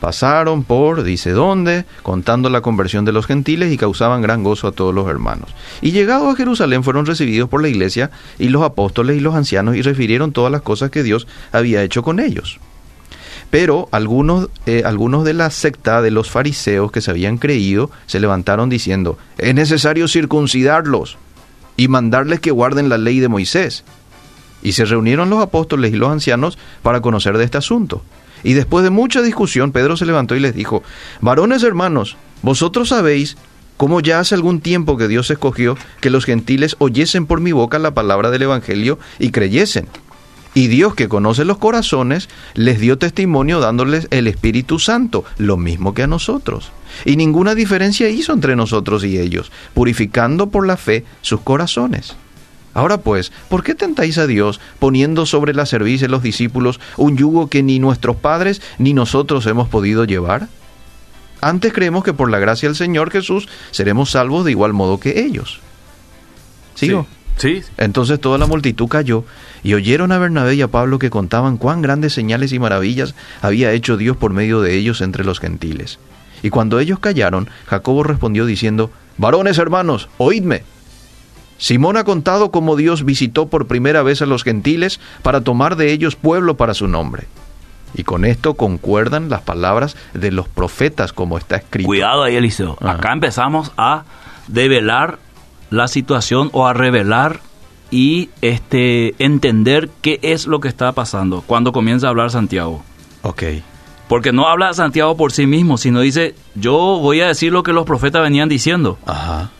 pasaron 0.00 0.64
por, 0.64 1.02
dice 1.02 1.30
dónde, 1.30 1.84
contando 2.02 2.48
la 2.50 2.62
conversión 2.62 3.04
de 3.04 3.12
los 3.12 3.26
gentiles 3.26 3.72
y 3.72 3.76
causaban 3.76 4.22
gran 4.22 4.42
gozo 4.42 4.66
a 4.66 4.72
todos 4.72 4.94
los 4.94 5.08
hermanos. 5.08 5.50
Y 5.82 5.92
llegados 5.92 6.32
a 6.32 6.36
Jerusalén 6.36 6.82
fueron 6.82 7.06
recibidos 7.06 7.48
por 7.48 7.62
la 7.62 7.68
iglesia 7.68 8.10
y 8.38 8.48
los 8.48 8.62
apóstoles 8.62 9.16
y 9.16 9.20
los 9.20 9.34
ancianos 9.34 9.76
y 9.76 9.82
refirieron 9.82 10.32
todas 10.32 10.50
las 10.50 10.62
cosas 10.62 10.90
que 10.90 11.02
Dios 11.02 11.28
había 11.52 11.82
hecho 11.82 12.02
con 12.02 12.18
ellos. 12.18 12.58
Pero 13.50 13.88
algunos, 13.90 14.48
eh, 14.66 14.82
algunos 14.84 15.24
de 15.24 15.34
la 15.34 15.50
secta 15.50 16.02
de 16.02 16.12
los 16.12 16.30
fariseos 16.30 16.92
que 16.92 17.00
se 17.00 17.10
habían 17.10 17.36
creído 17.36 17.90
se 18.06 18.20
levantaron 18.20 18.70
diciendo, 18.70 19.18
es 19.38 19.54
necesario 19.54 20.08
circuncidarlos 20.08 21.18
y 21.76 21.88
mandarles 21.88 22.40
que 22.40 22.52
guarden 22.52 22.88
la 22.88 22.98
ley 22.98 23.20
de 23.20 23.28
Moisés. 23.28 23.84
Y 24.62 24.72
se 24.72 24.84
reunieron 24.84 25.30
los 25.30 25.42
apóstoles 25.42 25.92
y 25.92 25.96
los 25.96 26.10
ancianos 26.10 26.58
para 26.82 27.00
conocer 27.00 27.38
de 27.38 27.44
este 27.44 27.58
asunto. 27.58 28.02
Y 28.42 28.54
después 28.54 28.84
de 28.84 28.90
mucha 28.90 29.22
discusión, 29.22 29.72
Pedro 29.72 29.96
se 29.96 30.06
levantó 30.06 30.36
y 30.36 30.40
les 30.40 30.54
dijo, 30.54 30.82
varones 31.20 31.62
hermanos, 31.62 32.16
vosotros 32.42 32.88
sabéis 32.88 33.36
cómo 33.76 34.00
ya 34.00 34.20
hace 34.20 34.34
algún 34.34 34.60
tiempo 34.60 34.96
que 34.96 35.08
Dios 35.08 35.30
escogió 35.30 35.76
que 36.00 36.10
los 36.10 36.24
gentiles 36.24 36.76
oyesen 36.78 37.26
por 37.26 37.40
mi 37.40 37.52
boca 37.52 37.78
la 37.78 37.94
palabra 37.94 38.30
del 38.30 38.42
Evangelio 38.42 38.98
y 39.18 39.30
creyesen. 39.30 39.88
Y 40.52 40.66
Dios 40.66 40.94
que 40.94 41.08
conoce 41.08 41.44
los 41.44 41.58
corazones 41.58 42.28
les 42.54 42.80
dio 42.80 42.98
testimonio 42.98 43.60
dándoles 43.60 44.08
el 44.10 44.26
Espíritu 44.26 44.78
Santo, 44.78 45.24
lo 45.38 45.56
mismo 45.56 45.94
que 45.94 46.02
a 46.02 46.08
nosotros. 46.08 46.72
Y 47.04 47.16
ninguna 47.16 47.54
diferencia 47.54 48.08
hizo 48.08 48.32
entre 48.32 48.56
nosotros 48.56 49.04
y 49.04 49.18
ellos, 49.18 49.52
purificando 49.74 50.50
por 50.50 50.66
la 50.66 50.76
fe 50.76 51.04
sus 51.22 51.40
corazones. 51.40 52.16
Ahora 52.72 52.98
pues, 52.98 53.32
¿por 53.48 53.62
qué 53.62 53.74
tentáis 53.74 54.18
a 54.18 54.26
Dios 54.26 54.60
poniendo 54.78 55.26
sobre 55.26 55.54
la 55.54 55.66
cerviz 55.66 56.00
de 56.00 56.08
los 56.08 56.22
discípulos 56.22 56.80
un 56.96 57.16
yugo 57.16 57.48
que 57.48 57.62
ni 57.62 57.78
nuestros 57.78 58.16
padres 58.16 58.62
ni 58.78 58.94
nosotros 58.94 59.46
hemos 59.46 59.68
podido 59.68 60.04
llevar? 60.04 60.48
Antes 61.40 61.72
creemos 61.72 62.04
que 62.04 62.12
por 62.12 62.30
la 62.30 62.38
gracia 62.38 62.68
del 62.68 62.76
Señor 62.76 63.10
Jesús 63.10 63.48
seremos 63.70 64.10
salvos 64.10 64.44
de 64.44 64.52
igual 64.52 64.72
modo 64.72 65.00
que 65.00 65.24
ellos. 65.24 65.60
¿Sigo? 66.74 67.06
Sí. 67.38 67.62
Entonces 67.78 68.20
toda 68.20 68.36
la 68.36 68.46
multitud 68.46 68.86
cayó 68.86 69.24
y 69.62 69.72
oyeron 69.72 70.12
a 70.12 70.18
Bernabé 70.18 70.56
y 70.56 70.62
a 70.62 70.68
Pablo 70.68 70.98
que 70.98 71.08
contaban 71.08 71.56
cuán 71.56 71.80
grandes 71.80 72.12
señales 72.12 72.52
y 72.52 72.58
maravillas 72.58 73.14
había 73.40 73.72
hecho 73.72 73.96
Dios 73.96 74.16
por 74.16 74.32
medio 74.32 74.60
de 74.60 74.76
ellos 74.76 75.00
entre 75.00 75.24
los 75.24 75.40
gentiles. 75.40 75.98
Y 76.42 76.50
cuando 76.50 76.78
ellos 76.80 76.98
callaron, 76.98 77.48
Jacobo 77.66 78.02
respondió 78.02 78.44
diciendo, 78.44 78.90
Varones 79.16 79.58
hermanos, 79.58 80.08
oídme. 80.18 80.64
Simón 81.60 81.98
ha 81.98 82.04
contado 82.04 82.50
cómo 82.50 82.74
Dios 82.74 83.04
visitó 83.04 83.48
por 83.48 83.66
primera 83.66 84.02
vez 84.02 84.22
a 84.22 84.26
los 84.26 84.44
gentiles 84.44 84.98
para 85.22 85.42
tomar 85.42 85.76
de 85.76 85.92
ellos 85.92 86.16
pueblo 86.16 86.56
para 86.56 86.72
su 86.72 86.88
nombre. 86.88 87.28
Y 87.94 88.02
con 88.04 88.24
esto 88.24 88.54
concuerdan 88.54 89.28
las 89.28 89.42
palabras 89.42 89.94
de 90.14 90.32
los 90.32 90.48
profetas 90.48 91.12
como 91.12 91.36
está 91.36 91.56
escrito. 91.56 91.86
Cuidado 91.86 92.22
ahí, 92.22 92.34
Eliseo. 92.34 92.78
Ajá. 92.80 92.92
Acá 92.92 93.12
empezamos 93.12 93.72
a 93.76 94.04
develar 94.48 95.18
la 95.68 95.86
situación 95.86 96.48
o 96.52 96.66
a 96.66 96.72
revelar 96.72 97.40
y 97.90 98.30
este 98.40 99.14
entender 99.22 99.90
qué 100.00 100.18
es 100.22 100.46
lo 100.46 100.60
que 100.60 100.68
está 100.68 100.92
pasando 100.92 101.42
cuando 101.46 101.72
comienza 101.72 102.06
a 102.06 102.10
hablar 102.10 102.30
Santiago. 102.30 102.82
Ok. 103.20 103.42
Porque 104.08 104.32
no 104.32 104.48
habla 104.48 104.72
Santiago 104.72 105.14
por 105.14 105.30
sí 105.30 105.46
mismo, 105.46 105.76
sino 105.76 106.00
dice, 106.00 106.34
yo 106.54 106.72
voy 106.72 107.20
a 107.20 107.26
decir 107.26 107.52
lo 107.52 107.62
que 107.62 107.74
los 107.74 107.84
profetas 107.84 108.22
venían 108.22 108.48
diciendo. 108.48 108.98
Ajá. 109.04 109.50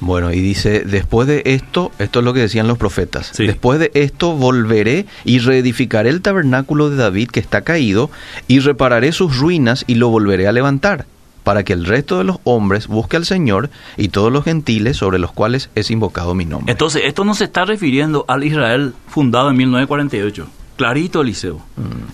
Bueno, 0.00 0.32
y 0.32 0.40
dice, 0.40 0.80
después 0.84 1.26
de 1.26 1.42
esto, 1.46 1.90
esto 1.98 2.18
es 2.18 2.24
lo 2.24 2.34
que 2.34 2.40
decían 2.40 2.68
los 2.68 2.76
profetas, 2.78 3.30
Sí. 3.34 3.46
después 3.46 3.78
de 3.80 3.90
esto 3.94 4.32
volveré 4.34 5.06
y 5.24 5.38
reedificaré 5.38 6.10
el 6.10 6.20
tabernáculo 6.20 6.90
de 6.90 6.96
David 6.96 7.28
que 7.30 7.40
está 7.40 7.62
caído 7.62 8.10
y 8.46 8.58
repararé 8.60 9.12
sus 9.12 9.38
ruinas 9.38 9.84
y 9.86 9.94
lo 9.94 10.08
volveré 10.08 10.48
a 10.48 10.52
levantar, 10.52 11.06
para 11.44 11.62
que 11.64 11.72
el 11.72 11.86
resto 11.86 12.18
de 12.18 12.24
los 12.24 12.38
hombres 12.44 12.88
busque 12.88 13.16
al 13.16 13.24
Señor 13.24 13.70
y 13.96 14.08
todos 14.08 14.30
los 14.32 14.44
gentiles 14.44 14.96
sobre 14.98 15.18
los 15.18 15.32
cuales 15.32 15.70
es 15.74 15.90
invocado 15.90 16.34
mi 16.34 16.44
nombre. 16.44 16.72
Entonces, 16.72 17.02
esto 17.06 17.24
no 17.24 17.34
se 17.34 17.44
está 17.44 17.64
refiriendo 17.64 18.24
al 18.28 18.44
Israel 18.44 18.92
fundado 19.08 19.48
en 19.50 19.56
1948. 19.56 20.46
Clarito, 20.76 21.22
Eliseo. 21.22 21.62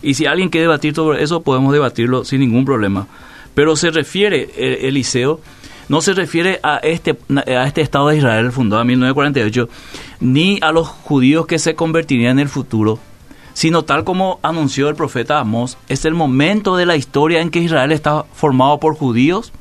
Y 0.02 0.14
si 0.14 0.26
alguien 0.26 0.48
quiere 0.50 0.66
debatir 0.66 0.94
sobre 0.94 1.20
eso, 1.22 1.42
podemos 1.42 1.72
debatirlo 1.72 2.24
sin 2.24 2.38
ningún 2.40 2.64
problema. 2.64 3.08
Pero 3.56 3.74
se 3.74 3.90
refiere, 3.90 4.50
eh, 4.56 4.80
Eliseo, 4.88 5.40
no 5.88 6.00
se 6.00 6.14
refiere 6.14 6.60
a 6.62 6.76
este, 6.78 7.18
a 7.34 7.66
este 7.66 7.80
Estado 7.80 8.08
de 8.08 8.18
Israel 8.18 8.52
fundado 8.52 8.82
en 8.82 8.88
1948, 8.88 9.68
ni 10.20 10.58
a 10.62 10.72
los 10.72 10.88
judíos 10.88 11.46
que 11.46 11.58
se 11.58 11.74
convertirían 11.74 12.32
en 12.32 12.40
el 12.40 12.48
futuro, 12.48 12.98
sino 13.54 13.82
tal 13.82 14.04
como 14.04 14.38
anunció 14.42 14.88
el 14.88 14.94
profeta 14.94 15.38
Amós, 15.38 15.76
es 15.88 16.04
el 16.04 16.14
momento 16.14 16.76
de 16.76 16.86
la 16.86 16.96
historia 16.96 17.40
en 17.40 17.50
que 17.50 17.60
Israel 17.60 17.92
está 17.92 18.24
formado 18.32 18.78
por 18.78 18.96
judíos 18.96 19.52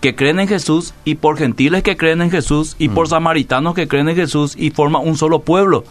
que 0.00 0.16
creen 0.16 0.40
en 0.40 0.48
Jesús 0.48 0.94
y 1.04 1.14
por 1.14 1.38
gentiles 1.38 1.84
que 1.84 1.96
creen 1.96 2.22
en 2.22 2.30
Jesús 2.30 2.74
y 2.76 2.88
por 2.88 3.06
samaritanos 3.06 3.74
que 3.74 3.86
creen 3.86 4.08
en 4.08 4.16
Jesús 4.16 4.54
y 4.58 4.70
forma 4.70 4.98
un 4.98 5.16
solo 5.16 5.38
pueblo. 5.38 5.84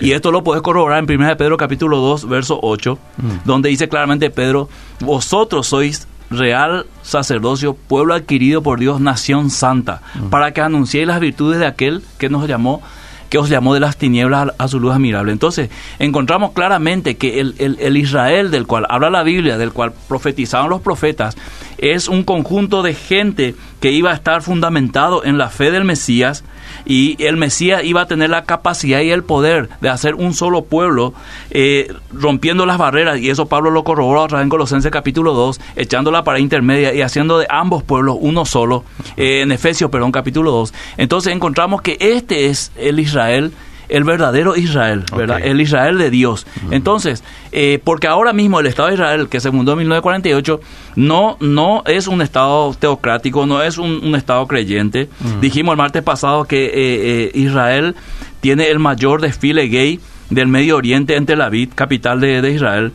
Y 0.00 0.12
esto 0.12 0.32
lo 0.32 0.42
puedes 0.42 0.62
corroborar 0.62 0.98
en 0.98 1.10
1 1.10 1.28
de 1.28 1.36
Pedro 1.36 1.56
capítulo 1.56 1.98
2, 1.98 2.28
verso 2.28 2.58
8, 2.60 2.98
donde 3.44 3.68
dice 3.68 3.88
claramente 3.88 4.30
Pedro, 4.30 4.68
vosotros 5.00 5.68
sois 5.68 6.08
real 6.38 6.86
sacerdocio, 7.02 7.74
pueblo 7.74 8.14
adquirido 8.14 8.62
por 8.62 8.78
Dios, 8.80 9.00
nación 9.00 9.50
santa, 9.50 10.02
para 10.30 10.52
que 10.52 10.60
anunciéis 10.60 11.06
las 11.06 11.20
virtudes 11.20 11.58
de 11.60 11.66
aquel 11.66 12.02
que 12.18 12.28
nos 12.28 12.46
llamó 12.48 12.82
que 13.30 13.38
os 13.38 13.48
llamó 13.48 13.72
de 13.72 13.80
las 13.80 13.96
tinieblas 13.96 14.50
a, 14.58 14.64
a 14.64 14.68
su 14.68 14.78
luz 14.78 14.92
admirable. 14.92 15.32
Entonces, 15.32 15.70
encontramos 15.98 16.52
claramente 16.52 17.16
que 17.16 17.40
el, 17.40 17.54
el- 17.56 17.78
el 17.80 17.96
Israel 17.96 18.50
del 18.50 18.66
cual 18.66 18.84
habla 18.90 19.08
la 19.08 19.22
Biblia, 19.22 19.56
del 19.56 19.72
cual 19.72 19.94
profetizaron 20.06 20.68
los 20.68 20.82
profetas, 20.82 21.34
es 21.78 22.08
un 22.08 22.24
conjunto 22.24 22.82
de 22.82 22.92
gente 22.92 23.54
que 23.80 23.90
iba 23.90 24.10
a 24.10 24.14
estar 24.14 24.42
fundamentado 24.42 25.24
en 25.24 25.38
la 25.38 25.48
fe 25.48 25.70
del 25.70 25.84
Mesías 25.84 26.44
y 26.84 27.22
el 27.22 27.36
Mesías 27.36 27.84
iba 27.84 28.02
a 28.02 28.06
tener 28.06 28.30
la 28.30 28.44
capacidad 28.44 29.00
y 29.00 29.10
el 29.10 29.24
poder 29.24 29.68
de 29.80 29.88
hacer 29.88 30.14
un 30.14 30.34
solo 30.34 30.64
pueblo, 30.64 31.14
eh, 31.50 31.92
rompiendo 32.12 32.66
las 32.66 32.78
barreras, 32.78 33.18
y 33.20 33.30
eso 33.30 33.46
Pablo 33.46 33.70
lo 33.70 33.84
corroboró 33.84 34.22
otra 34.22 34.38
vez 34.38 34.44
en 34.44 34.50
Colosenses 34.50 34.90
capítulo 34.90 35.34
2, 35.34 35.60
echando 35.76 36.10
la 36.10 36.22
intermedia 36.38 36.94
y 36.94 37.02
haciendo 37.02 37.38
de 37.38 37.46
ambos 37.48 37.82
pueblos 37.82 38.16
uno 38.20 38.44
solo, 38.44 38.84
eh, 39.16 39.42
en 39.42 39.52
Efesios, 39.52 39.90
perdón, 39.90 40.12
capítulo 40.12 40.50
2. 40.50 40.72
Entonces 40.96 41.32
encontramos 41.32 41.82
que 41.82 41.96
este 42.00 42.46
es 42.46 42.72
el 42.76 43.00
Israel, 43.00 43.52
el 43.92 44.04
verdadero 44.04 44.56
Israel, 44.56 45.04
¿verdad? 45.14 45.40
El 45.42 45.60
Israel 45.60 45.98
de 45.98 46.10
Dios. 46.10 46.46
Entonces, 46.70 47.22
eh, 47.52 47.78
porque 47.84 48.06
ahora 48.06 48.32
mismo 48.32 48.58
el 48.58 48.66
Estado 48.66 48.88
de 48.88 48.94
Israel, 48.94 49.28
que 49.28 49.38
se 49.38 49.50
fundó 49.50 49.72
en 49.72 49.78
1948, 49.78 50.60
no, 50.96 51.36
no 51.40 51.82
es 51.84 52.06
un 52.06 52.22
Estado 52.22 52.72
teocrático, 52.72 53.44
no 53.44 53.62
es 53.62 53.76
un, 53.76 54.00
un 54.02 54.14
Estado 54.14 54.46
creyente. 54.46 55.10
Dijimos 55.42 55.74
el 55.74 55.78
martes 55.78 56.02
pasado 56.02 56.46
que 56.46 56.64
eh, 56.64 56.70
eh, 56.74 57.30
Israel 57.34 57.94
tiene 58.40 58.70
el 58.70 58.78
mayor 58.78 59.20
desfile 59.20 59.68
gay 59.68 60.00
del 60.30 60.48
Medio 60.48 60.78
Oriente 60.78 61.16
en 61.16 61.26
Tel 61.26 61.42
Aviv, 61.42 61.74
capital 61.74 62.18
de, 62.18 62.40
de 62.40 62.50
Israel. 62.50 62.92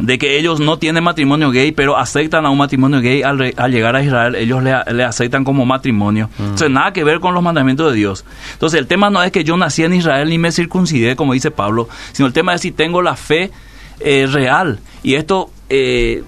De 0.00 0.18
que 0.18 0.38
ellos 0.38 0.60
no 0.60 0.78
tienen 0.78 1.02
matrimonio 1.04 1.50
gay, 1.50 1.72
pero 1.72 1.96
aceptan 1.96 2.46
a 2.46 2.50
un 2.50 2.58
matrimonio 2.58 3.00
gay 3.00 3.22
al, 3.22 3.38
re- 3.38 3.54
al 3.56 3.72
llegar 3.72 3.96
a 3.96 4.02
Israel, 4.02 4.34
ellos 4.34 4.62
le, 4.62 4.74
le 4.92 5.04
aceptan 5.04 5.44
como 5.44 5.66
matrimonio. 5.66 6.30
Entonces, 6.38 6.70
nada 6.70 6.92
que 6.92 7.04
ver 7.04 7.20
con 7.20 7.34
los 7.34 7.42
mandamientos 7.42 7.90
de 7.92 7.98
Dios. 7.98 8.24
Entonces, 8.52 8.78
el 8.78 8.86
tema 8.86 9.10
no 9.10 9.22
es 9.22 9.32
que 9.32 9.44
yo 9.44 9.56
nací 9.56 9.82
en 9.84 9.94
Israel 9.94 10.28
ni 10.28 10.38
me 10.38 10.52
circuncidé, 10.52 11.16
como 11.16 11.32
dice 11.32 11.50
Pablo, 11.50 11.88
sino 12.12 12.26
el 12.26 12.32
tema 12.32 12.54
es 12.54 12.60
si 12.60 12.70
tengo 12.72 13.02
la 13.02 13.16
fe 13.16 13.50
eh, 14.00 14.28
real. 14.30 14.78
Y 15.02 15.14
esto 15.14 15.50
eh, 15.68 16.22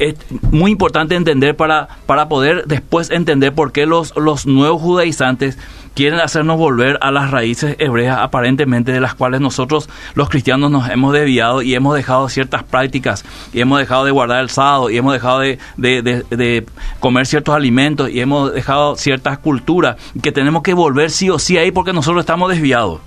es 0.00 0.16
muy 0.50 0.72
importante 0.72 1.14
entender 1.14 1.54
para, 1.56 1.88
para 2.06 2.28
poder 2.28 2.64
después 2.66 3.10
entender 3.10 3.52
por 3.54 3.70
qué 3.72 3.86
los, 3.86 4.16
los 4.16 4.46
nuevos 4.46 4.80
judaizantes 4.82 5.58
quieren 5.94 6.20
hacernos 6.20 6.56
volver 6.56 6.98
a 7.02 7.10
las 7.10 7.30
raíces 7.32 7.74
hebreas 7.80 8.18
aparentemente 8.20 8.92
de 8.92 9.00
las 9.00 9.14
cuales 9.14 9.40
nosotros 9.40 9.88
los 10.14 10.28
cristianos 10.28 10.70
nos 10.70 10.88
hemos 10.88 11.12
desviado 11.12 11.62
y 11.62 11.74
hemos 11.74 11.96
dejado 11.96 12.28
ciertas 12.28 12.62
prácticas 12.62 13.24
y 13.52 13.60
hemos 13.60 13.78
dejado 13.80 14.04
de 14.04 14.12
guardar 14.12 14.40
el 14.40 14.50
sábado 14.50 14.88
y 14.88 14.96
hemos 14.96 15.12
dejado 15.12 15.40
de, 15.40 15.58
de- 15.76 16.02
de- 16.02 16.36
de 16.36 16.66
comer 17.00 17.26
ciertos 17.26 17.54
alimentos 17.56 18.08
y 18.08 18.20
hemos 18.20 18.52
dejado 18.54 18.94
ciertas 18.96 19.38
culturas 19.38 19.96
que 20.22 20.30
tenemos 20.32 20.62
que 20.62 20.74
volver 20.74 21.10
sí 21.10 21.28
o 21.28 21.38
sí 21.40 21.58
ahí 21.58 21.72
porque 21.72 21.92
nosotros 21.92 22.20
estamos 22.22 22.48
desviados. 22.50 23.00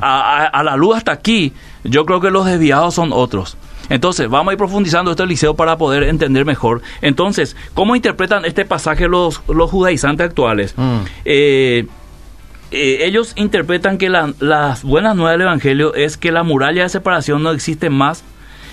A, 0.00 0.42
a- 0.42 0.46
a 0.46 0.62
la 0.64 0.76
luz 0.76 0.96
hasta 0.96 1.12
aquí, 1.12 1.52
yo 1.84 2.04
creo 2.04 2.20
que 2.20 2.30
los 2.32 2.44
desviados 2.46 2.94
son 2.94 3.10
otros. 3.12 3.56
Entonces, 3.88 4.28
vamos 4.28 4.50
a 4.50 4.54
ir 4.54 4.58
profundizando 4.58 5.10
esto, 5.10 5.24
Eliseo, 5.24 5.54
para 5.54 5.76
poder 5.76 6.04
entender 6.04 6.44
mejor. 6.44 6.82
Entonces, 7.02 7.56
¿cómo 7.74 7.96
interpretan 7.96 8.44
este 8.44 8.64
pasaje 8.64 9.08
los, 9.08 9.42
los 9.48 9.70
judaizantes 9.70 10.26
actuales? 10.28 10.74
Mm. 10.76 10.98
Eh, 11.24 11.86
eh, 12.70 12.98
ellos 13.02 13.32
interpretan 13.36 13.98
que 13.98 14.08
la- 14.08 14.32
las 14.40 14.82
buenas 14.82 15.14
nuevas 15.16 15.34
del 15.34 15.42
Evangelio 15.42 15.94
es 15.94 16.16
que 16.16 16.32
la 16.32 16.42
muralla 16.42 16.82
de 16.82 16.88
separación 16.88 17.42
no 17.42 17.50
existe 17.50 17.90
más 17.90 18.24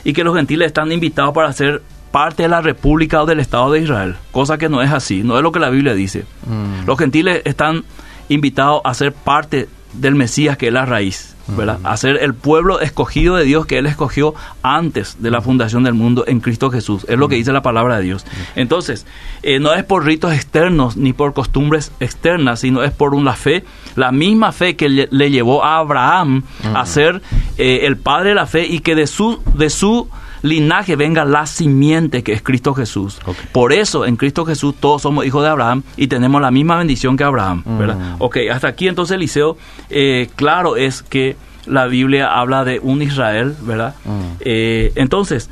y 0.04 0.13
que 0.13 0.24
los 0.24 0.36
gentiles 0.36 0.67
están 0.67 0.91
invitados 0.91 1.34
para 1.34 1.52
ser 1.54 1.82
parte 2.12 2.43
de 2.43 2.50
la 2.50 2.62
república 2.62 3.21
o 3.21 3.26
del 3.26 3.39
Estado 3.39 3.71
de 3.71 3.80
Israel, 3.82 4.15
cosa 4.32 4.58
que 4.58 4.67
no 4.69 4.82
es 4.82 4.91
así, 4.91 5.24
no 5.24 5.38
es 5.38 5.43
lo 5.43 5.52
que 5.52 5.60
la 5.60 5.69
Biblia 5.69 5.93
dice. 5.93 6.26
Mm. 6.45 6.86
Los 6.88 6.97
gentiles 6.97 7.41
están 7.45 7.84
invitados 8.28 8.82
a 8.84 8.93
ser 8.93 9.13
parte 9.13 9.69
del 9.93 10.15
Mesías, 10.15 10.58
que 10.58 10.67
es 10.67 10.73
la 10.73 10.86
raíz, 10.86 11.36
¿verdad? 11.47 11.80
A 11.84 11.97
ser 11.97 12.17
el 12.21 12.34
pueblo 12.34 12.80
escogido 12.80 13.36
de 13.36 13.43
Dios 13.43 13.65
que 13.65 13.77
Él 13.77 13.86
escogió 13.86 14.34
antes 14.63 15.21
de 15.21 15.32
la 15.32 15.41
fundación 15.41 15.84
del 15.84 15.93
mundo 15.93 16.23
en 16.27 16.39
Cristo 16.39 16.71
Jesús. 16.71 17.06
Es 17.10 17.17
lo 17.17 17.27
que 17.27 17.36
dice 17.36 17.51
la 17.51 17.62
palabra 17.62 17.97
de 17.97 18.04
Dios. 18.04 18.25
Entonces, 18.56 19.06
eh, 19.43 19.60
no 19.60 19.73
es 19.73 19.84
por 19.84 20.06
ritos 20.06 20.34
externos 20.34 20.97
ni 20.97 21.13
por 21.13 21.34
costumbres 21.34 21.91
externas, 21.99 22.62
sino 22.62 22.84
es 22.84 22.91
por 22.91 23.13
una 23.13 23.34
fe, 23.34 23.65
la 23.95 24.12
misma 24.12 24.51
fe 24.51 24.75
que 24.75 24.89
le, 24.89 25.08
le 25.12 25.32
llevó 25.32 25.63
a 25.63 25.77
Abraham 25.77 26.43
a 26.73 26.86
ser 26.86 27.21
eh, 27.58 27.82
el 27.84 27.97
padre 27.97 28.30
de 28.30 28.36
la 28.36 28.45
fe 28.45 28.65
y 28.65 28.80
que 28.80 28.95
de 28.95 29.08
su, 29.08 29.41
de 29.56 29.69
su 29.69 30.08
linaje 30.41 30.95
venga 30.95 31.23
la 31.25 31.45
simiente 31.45 32.23
que 32.23 32.34
es 32.34 32.41
Cristo 32.41 32.73
Jesús. 32.73 33.19
Por 33.51 33.73
eso 33.73 34.06
en 34.06 34.15
Cristo 34.15 34.45
Jesús 34.45 34.75
todos 34.80 35.01
somos 35.01 35.25
hijos 35.25 35.43
de 35.43 35.49
Abraham 35.49 35.84
y 35.97 36.08
tenemos 36.08 36.41
la 36.41 36.51
misma 36.51 36.77
bendición 36.77 37.15
que 37.17 37.23
Abraham, 37.23 37.63
¿verdad? 37.77 37.95
Mm. 37.97 38.15
Ok, 38.19 38.38
hasta 38.51 38.67
aquí 38.67 38.88
entonces 38.88 39.15
Eliseo, 39.15 39.58
eh, 39.89 40.30
claro 40.36 40.75
es 40.77 41.01
que 41.04 41.36
la 41.65 41.86
Biblia 41.88 42.27
habla 42.39 42.63
de 42.65 42.80
un 42.80 43.01
Israel, 43.01 43.56
¿verdad? 43.62 43.93
Mm. 44.06 44.10
Eh, 44.39 44.91
entonces, 44.95 45.49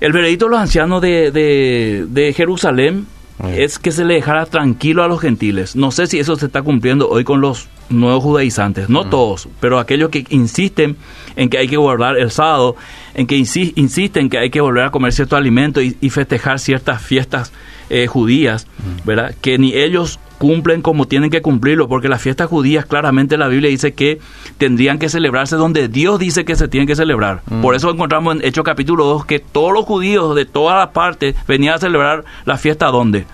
el 0.00 0.12
veredicto 0.12 0.46
de 0.46 0.50
los 0.52 0.60
ancianos 0.60 1.02
de, 1.02 1.30
de- 1.30 2.06
de 2.08 2.32
Jerusalén 2.32 3.06
es 3.48 3.78
que 3.80 3.90
se 3.92 4.04
le 4.04 4.14
dejara 4.14 4.46
tranquilo 4.46 5.02
a 5.02 5.08
los 5.08 5.20
gentiles. 5.20 5.74
No 5.74 5.90
sé 5.90 6.06
si 6.06 6.18
eso 6.20 6.36
se 6.36 6.46
está 6.46 6.62
cumpliendo 6.62 7.08
hoy 7.08 7.24
con 7.24 7.40
los 7.40 7.68
nuevos 7.92 8.22
judaizantes, 8.22 8.88
no 8.88 9.04
todos, 9.08 9.48
pero 9.60 9.78
aquellos 9.78 10.10
que 10.10 10.24
insisten 10.30 10.96
en 11.36 11.48
que 11.50 11.58
hay 11.58 11.68
que 11.68 11.76
guardar 11.76 12.18
el 12.18 12.30
sábado, 12.30 12.76
en 13.14 13.26
que 13.26 13.36
insi- 13.36 13.72
insisten 13.76 14.28
que 14.30 14.38
hay 14.38 14.50
que 14.50 14.60
volver 14.60 14.84
a 14.84 14.90
comer 14.90 15.12
cierto 15.12 15.36
alimento 15.36 15.80
y, 15.80 15.96
y 16.00 16.10
festejar 16.10 16.58
ciertas 16.58 17.02
fiestas 17.02 17.52
eh, 17.90 18.06
judías, 18.06 18.66
¿verdad? 19.04 19.34
Que 19.40 19.58
ni 19.58 19.74
ellos 19.74 20.18
cumplen 20.38 20.82
como 20.82 21.06
tienen 21.06 21.30
que 21.30 21.40
cumplirlo, 21.40 21.86
porque 21.88 22.08
las 22.08 22.20
fiestas 22.20 22.48
judías 22.48 22.84
claramente 22.84 23.36
la 23.36 23.46
Biblia 23.46 23.70
dice 23.70 23.92
que 23.94 24.18
tendrían 24.58 24.98
que 24.98 25.08
celebrarse 25.08 25.54
donde 25.56 25.88
Dios 25.88 26.18
dice 26.18 26.44
que 26.44 26.56
se 26.56 26.66
tienen 26.66 26.88
que 26.88 26.96
celebrar. 26.96 27.42
Por 27.60 27.76
eso 27.76 27.90
encontramos 27.90 28.34
en 28.36 28.44
Hechos 28.44 28.64
capítulo 28.64 29.04
2 29.04 29.24
que 29.26 29.38
todos 29.38 29.72
los 29.72 29.84
judíos 29.84 30.34
de 30.34 30.44
todas 30.44 30.76
las 30.78 30.88
partes 30.88 31.36
venían 31.46 31.74
a 31.74 31.78
celebrar 31.78 32.24
la 32.44 32.56
fiesta 32.56 32.86
¿dónde? 32.86 33.24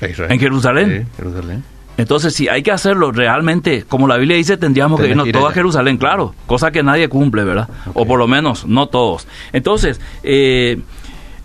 Israel. 0.00 0.30
¿En 0.30 0.38
Jerusalén? 0.38 1.06
Sí, 1.10 1.16
Jerusalén. 1.16 1.64
Entonces, 1.98 2.32
si 2.32 2.48
hay 2.48 2.62
que 2.62 2.70
hacerlo 2.70 3.10
realmente, 3.10 3.84
como 3.86 4.06
la 4.06 4.16
Biblia 4.16 4.36
dice, 4.36 4.56
tendríamos 4.56 4.98
que 4.98 5.02
Tenés 5.02 5.14
irnos 5.14 5.26
que 5.26 5.32
todos 5.32 5.50
a. 5.50 5.52
Jerusalén, 5.52 5.98
claro, 5.98 6.32
cosa 6.46 6.70
que 6.70 6.84
nadie 6.84 7.08
cumple, 7.08 7.42
¿verdad? 7.42 7.68
O 7.92 8.06
por 8.06 8.20
lo 8.20 8.28
menos, 8.28 8.66
no 8.66 8.86
todos. 8.86 9.26
Entonces, 9.52 10.00
eh, 10.22 10.80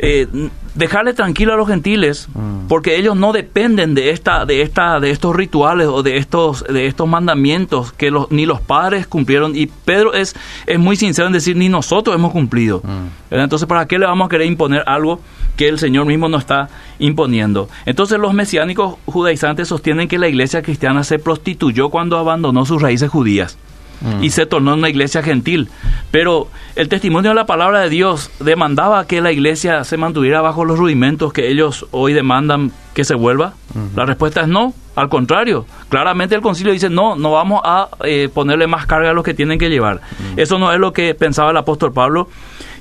eh, 0.06 0.28
dejarle 0.76 1.14
tranquilo 1.14 1.54
a 1.54 1.56
los 1.58 1.68
gentiles, 1.68 2.28
Mm. 2.34 2.68
porque 2.68 2.98
ellos 2.98 3.16
no 3.16 3.32
dependen 3.32 3.96
de 3.96 4.10
esta, 4.10 4.46
de 4.46 4.62
esta, 4.62 5.00
de 5.00 5.12
estos 5.12 5.36
rituales 5.36 5.88
o 5.88 6.04
de 6.04 6.18
estos, 6.18 6.64
de 6.64 6.88
estos 6.88 7.08
mandamientos 7.08 7.94
que 7.94 8.12
los, 8.12 8.30
ni 8.32 8.46
los 8.46 8.60
padres 8.60 9.08
cumplieron. 9.08 9.56
Y 9.56 9.68
Pedro 9.68 10.14
es, 10.14 10.36
es 10.66 10.80
muy 10.80 10.96
sincero 10.96 11.28
en 11.28 11.34
decir, 11.34 11.56
ni 11.56 11.70
nosotros 11.70 12.16
hemos 12.16 12.32
cumplido. 12.32 12.82
Mm. 12.84 13.34
Entonces, 13.36 13.68
¿para 13.68 13.88
qué 13.88 13.98
le 13.98 14.06
vamos 14.06 14.26
a 14.26 14.30
querer 14.30 14.48
imponer 14.48 14.84
algo 14.86 15.20
que 15.56 15.70
el 15.70 15.80
Señor 15.80 16.06
mismo 16.06 16.28
nos 16.28 16.42
está 16.42 16.70
imponiendo? 17.00 17.70
Entonces, 17.86 18.20
los 18.20 18.34
mesiánicos 18.34 18.96
judaizantes 19.06 19.68
sostienen 19.68 20.08
que 20.08 20.20
la 20.20 20.28
iglesia 20.28 20.62
cristiana 20.62 21.04
se 21.04 21.20
prostituyó 21.20 21.90
cuando 21.90 22.18
abandonó 22.18 22.66
sus 22.66 22.82
raíces 22.82 23.10
judías 23.10 23.58
Mm. 24.04 24.24
y 24.24 24.30
se 24.30 24.46
tornó 24.46 24.74
una 24.74 24.90
iglesia 24.90 25.24
gentil. 25.24 25.70
Pero 26.12 26.48
el 26.76 26.90
testimonio 26.90 27.32
de 27.32 27.36
la 27.36 27.46
palabra 27.46 27.80
de 27.80 27.90
Dios 27.90 28.30
demandaba 28.40 29.08
que 29.08 29.22
la 29.22 29.32
iglesia 29.32 29.84
se 29.84 29.98
mantuviera 29.98 30.42
bajo 30.42 30.66
los 30.66 30.78
rudimentos 30.78 31.34
que 31.34 31.50
ellos 31.50 31.88
hoy 31.92 32.14
demandan 32.14 32.72
que 32.94 33.06
se 33.06 33.16
vuelva. 33.16 33.54
La 33.96 34.06
respuesta 34.06 34.42
es 34.42 34.48
no. 34.48 34.74
Al 34.96 35.10
contrario, 35.10 35.66
claramente 35.90 36.36
el 36.36 36.42
concilio 36.42 36.72
dice 36.72 36.90
no, 36.90 37.16
no 37.16 37.32
vamos 37.32 37.62
a 37.64 37.90
eh, 38.04 38.30
ponerle 38.32 38.68
más 38.68 38.86
carga 38.86 39.10
a 39.10 39.14
los 39.14 39.24
que 39.24 39.34
tienen 39.34 39.58
que 39.58 39.70
llevar. 39.70 40.02
Eso 40.36 40.60
no 40.60 40.72
es 40.72 40.80
lo 40.80 40.94
que 40.94 41.16
pensaba 41.16 41.50
el 41.52 41.58
apóstol 41.58 41.94
Pablo 41.94 42.30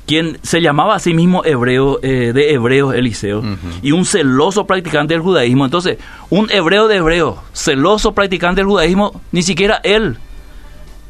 quien 0.05 0.39
se 0.43 0.61
llamaba 0.61 0.97
a 0.97 0.99
sí 0.99 1.15
mismo 1.15 1.45
hebreo, 1.45 2.01
eh, 2.03 2.33
de 2.35 2.53
hebreos 2.53 2.93
Eliseo, 2.93 3.41
y 3.83 3.93
un 3.93 4.05
celoso 4.05 4.67
practicante 4.67 5.15
del 5.15 5.23
judaísmo. 5.23 5.65
Entonces, 5.65 5.99
un 6.29 6.51
hebreo 6.51 6.89
de 6.89 6.97
hebreo, 6.97 7.41
celoso 7.53 8.13
practicante 8.13 8.63
del 8.63 8.67
judaísmo, 8.67 9.21
ni 9.31 9.43
siquiera 9.43 9.81
él 9.85 10.19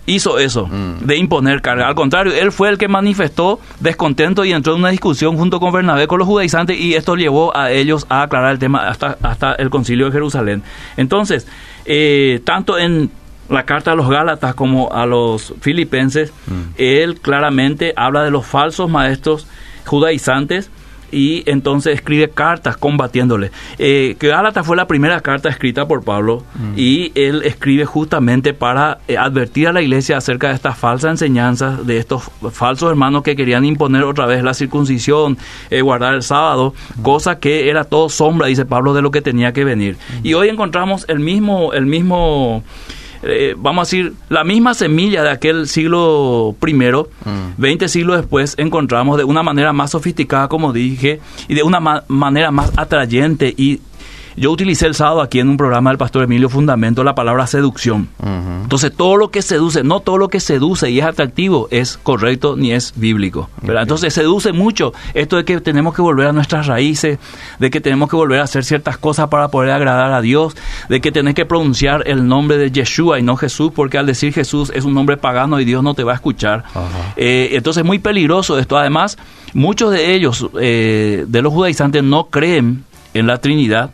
hizo 0.06 0.38
eso, 0.38 0.66
Mm. 0.66 1.06
de 1.06 1.16
imponer 1.16 1.62
carga. 1.62 1.86
Al 1.86 1.94
contrario, 1.94 2.32
él 2.34 2.50
fue 2.52 2.68
el 2.68 2.78
que 2.78 2.88
manifestó 2.88 3.60
descontento 3.80 4.44
y 4.44 4.52
entró 4.52 4.74
en 4.74 4.80
una 4.80 4.88
discusión 4.90 5.36
junto 5.36 5.60
con 5.60 5.72
Bernabé 5.72 6.06
con 6.08 6.18
los 6.18 6.26
judaizantes 6.26 6.78
y 6.78 6.94
esto 6.94 7.14
llevó 7.14 7.56
a 7.56 7.70
ellos 7.70 8.06
a 8.08 8.22
aclarar 8.22 8.52
el 8.52 8.58
tema 8.58 8.88
hasta, 8.88 9.16
hasta 9.22 9.52
el 9.54 9.70
concilio 9.70 10.06
de 10.06 10.12
Jerusalén. 10.12 10.62
Entonces, 10.96 11.46
eh, 11.84 12.40
tanto 12.44 12.78
en 12.78 13.10
la 13.48 13.64
carta 13.64 13.92
a 13.92 13.94
los 13.94 14.08
Gálatas 14.08 14.54
como 14.54 14.92
a 14.92 15.04
los 15.06 15.54
filipenses, 15.60 16.32
Mm. 16.46 16.52
él 16.78 17.20
claramente 17.20 17.92
habla 17.96 18.22
de 18.24 18.30
los 18.30 18.46
falsos 18.46 18.88
maestros 18.90 19.46
judaizantes 19.86 20.70
y 21.12 21.48
entonces 21.48 21.94
escribe 21.94 22.30
cartas 22.30 22.76
combatiéndole. 22.76 23.52
Eh, 23.78 24.16
que 24.18 24.28
Gálatas 24.28 24.66
fue 24.66 24.76
la 24.76 24.86
primera 24.86 25.20
carta 25.20 25.48
escrita 25.48 25.86
por 25.86 26.02
Pablo 26.02 26.42
y 26.76 27.12
él 27.14 27.42
escribe 27.44 27.84
justamente 27.84 28.54
para 28.54 28.98
eh, 29.06 29.16
advertir 29.18 29.68
a 29.68 29.72
la 29.72 29.82
iglesia 29.82 30.16
acerca 30.16 30.48
de 30.48 30.54
estas 30.54 30.76
falsas 30.78 31.12
enseñanzas, 31.12 31.86
de 31.86 31.98
estos 31.98 32.24
falsos 32.50 32.90
hermanos 32.90 33.22
que 33.22 33.36
querían 33.36 33.64
imponer 33.64 34.02
otra 34.04 34.26
vez 34.26 34.42
la 34.42 34.54
circuncisión, 34.54 35.36
eh, 35.70 35.82
guardar 35.82 36.14
el 36.14 36.22
sábado, 36.22 36.74
cosa 37.02 37.38
que 37.38 37.68
era 37.68 37.84
todo 37.84 38.08
sombra, 38.08 38.46
dice 38.46 38.64
Pablo, 38.64 38.94
de 38.94 39.02
lo 39.02 39.10
que 39.10 39.20
tenía 39.20 39.52
que 39.52 39.64
venir. 39.64 39.98
Y 40.22 40.34
hoy 40.34 40.48
encontramos 40.48 41.04
el 41.08 41.20
mismo, 41.20 41.72
el 41.74 41.84
mismo 41.84 42.64
eh, 43.22 43.54
vamos 43.56 43.82
a 43.82 43.84
decir, 43.90 44.12
la 44.28 44.44
misma 44.44 44.74
semilla 44.74 45.22
de 45.22 45.30
aquel 45.30 45.68
siglo 45.68 46.54
primero, 46.58 47.08
Mm. 47.24 47.60
20 47.60 47.88
siglos 47.88 48.16
después, 48.16 48.54
encontramos 48.58 49.16
de 49.18 49.24
una 49.24 49.42
manera 49.42 49.72
más 49.72 49.90
sofisticada, 49.92 50.48
como 50.48 50.72
dije, 50.72 51.20
y 51.48 51.54
de 51.54 51.62
una 51.62 51.80
ma- 51.80 52.04
manera 52.08 52.50
más 52.50 52.72
atrayente. 52.76 53.54
Y 53.56 53.80
yo 54.36 54.50
utilicé 54.50 54.86
el 54.86 54.94
sábado 54.94 55.20
aquí 55.20 55.40
en 55.40 55.48
un 55.48 55.56
programa 55.56 55.90
del 55.90 55.98
pastor 55.98 56.24
Emilio 56.24 56.48
Fundamento 56.48 57.04
la 57.04 57.14
palabra 57.14 57.46
seducción. 57.46 58.08
Entonces, 58.62 58.92
todo 58.96 59.16
lo 59.16 59.30
que 59.30 59.42
seduce, 59.42 59.82
no 59.82 60.00
todo 60.00 60.18
lo 60.18 60.28
que 60.28 60.40
seduce 60.40 60.90
y 60.90 61.00
es 61.00 61.04
atractivo 61.04 61.68
es 61.70 61.98
correcto 62.02 62.56
ni 62.56 62.72
es 62.72 62.94
bíblico. 62.96 63.50
Entonces, 63.62 64.14
seduce 64.14 64.52
mucho 64.52 64.92
esto 65.14 65.36
de 65.36 65.44
que 65.44 65.60
tenemos 65.60 65.94
que 65.94 66.02
volver 66.02 66.28
a 66.28 66.32
nuestras 66.32 66.66
raíces, 66.66 67.18
de 67.58 67.70
que 67.70 67.80
tenemos 67.80 68.08
que 68.08 68.16
volver 68.16 68.40
a 68.40 68.44
hacer 68.44 68.64
ciertas 68.64 68.96
cosas 68.96 69.28
para 69.28 69.48
poder 69.48 69.72
agradar 69.72 70.12
a 70.12 70.20
Dios, 70.20 70.56
de 70.88 71.00
que 71.00 71.12
tenés 71.12 71.34
que 71.34 71.44
pronunciar 71.44 72.04
el 72.06 72.26
nombre 72.26 72.56
de 72.56 72.70
Yeshua 72.70 73.18
y 73.18 73.22
no 73.22 73.36
Jesús, 73.36 73.72
porque 73.74 73.98
al 73.98 74.06
decir 74.06 74.32
Jesús 74.32 74.72
es 74.74 74.84
un 74.84 74.94
nombre 74.94 75.16
pagano 75.16 75.60
y 75.60 75.64
Dios 75.64 75.82
no 75.82 75.94
te 75.94 76.04
va 76.04 76.12
a 76.12 76.16
escuchar. 76.16 76.64
Eh, 77.16 77.50
entonces, 77.52 77.82
es 77.82 77.86
muy 77.86 77.98
peligroso 77.98 78.58
esto. 78.58 78.76
Además, 78.76 79.18
muchos 79.52 79.90
de 79.90 80.14
ellos, 80.14 80.46
eh, 80.60 81.24
de 81.26 81.42
los 81.42 81.52
judaizantes, 81.52 82.02
no 82.02 82.24
creen 82.26 82.84
en 83.14 83.26
la 83.26 83.38
Trinidad. 83.38 83.90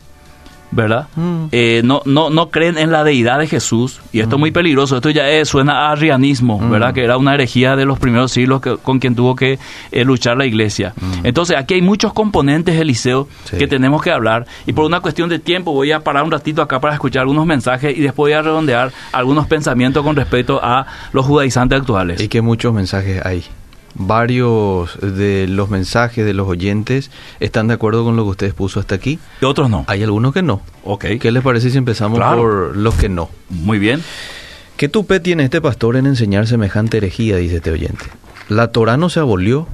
¿Verdad? 0.71 1.07
Mm. 1.15 1.45
Eh, 1.51 1.81
no, 1.83 2.01
no, 2.05 2.29
no 2.29 2.49
creen 2.49 2.77
en 2.77 2.91
la 2.91 3.03
deidad 3.03 3.39
de 3.39 3.47
Jesús, 3.47 4.01
y 4.11 4.19
esto 4.19 4.35
es 4.35 4.39
muy 4.39 4.51
peligroso, 4.51 4.97
esto 4.97 5.09
ya 5.09 5.27
es- 5.29 5.49
suena 5.49 5.87
a 5.87 5.91
arrianismo, 5.91 6.59
Mm. 6.59 6.69
¿verdad? 6.69 6.93
Que 6.93 7.03
era 7.03 7.17
una 7.17 7.33
herejía 7.33 7.75
de 7.75 7.85
los 7.85 7.97
primeros 7.99 8.31
siglos 8.31 8.61
que- 8.61 8.77
con 8.77 8.99
quien 8.99 9.15
tuvo 9.15 9.35
que 9.35 9.57
eh, 9.91 10.05
luchar 10.05 10.37
la 10.37 10.45
iglesia. 10.45 10.93
Entonces, 11.23 11.57
aquí 11.57 11.73
hay 11.75 11.81
muchos 11.81 12.13
componentes, 12.13 12.79
Eliseo, 12.79 13.27
Sí. 13.45 13.57
que 13.57 13.67
tenemos 13.67 14.01
que 14.03 14.11
hablar, 14.11 14.45
y 14.67 14.73
por 14.73 14.85
una 14.85 14.99
cuestión 14.99 15.27
de 15.29 15.39
tiempo 15.39 15.71
voy 15.73 15.91
a 15.91 16.01
parar 16.01 16.23
un 16.23 16.31
ratito 16.31 16.61
acá 16.61 16.79
para 16.79 16.93
escuchar 16.93 17.21
algunos 17.21 17.45
mensajes 17.45 17.97
y 17.97 18.01
después 18.01 18.31
voy 18.31 18.33
a 18.33 18.41
redondear 18.41 18.91
algunos 19.11 19.47
pensamientos 19.47 20.03
con 20.03 20.15
respecto 20.15 20.59
a 20.63 20.85
los 21.13 21.25
judaizantes 21.25 21.79
actuales. 21.79 22.21
Y 22.21 22.27
que 22.27 22.41
muchos 22.41 22.73
mensajes 22.73 23.25
hay. 23.25 23.43
Varios 23.95 24.97
de 25.01 25.47
los 25.47 25.69
mensajes 25.69 26.25
de 26.25 26.33
los 26.33 26.47
oyentes 26.47 27.11
están 27.39 27.67
de 27.67 27.73
acuerdo 27.73 28.03
con 28.03 28.15
lo 28.15 28.23
que 28.23 28.29
ustedes 28.29 28.53
puso 28.53 28.79
hasta 28.79 28.95
aquí. 28.95 29.19
Y 29.41 29.45
otros 29.45 29.69
no. 29.69 29.85
Hay 29.87 30.03
algunos 30.03 30.33
que 30.33 30.41
no. 30.41 30.61
Ok, 30.83 31.05
¿Qué 31.19 31.31
les 31.31 31.43
parece 31.43 31.69
si 31.69 31.77
empezamos 31.77 32.17
Claro. 32.19 32.37
por 32.37 32.77
los 32.77 32.95
que 32.95 33.09
no? 33.09 33.29
muy 33.49 33.79
bien. 33.79 34.01
¿Qué 34.77 34.87
tupé 34.87 35.19
tiene 35.19 35.43
este 35.43 35.59
pastor 35.59 35.97
en 35.97 36.05
enseñar 36.05 36.47
semejante 36.47 36.97
herejía? 36.97 37.35
Dice 37.37 37.57
este 37.57 37.71
oyente. 37.71 38.05
La 38.47 38.71
Torah 38.71 38.95
no 38.97 39.09
se 39.09 39.19
abolió. 39.19 39.67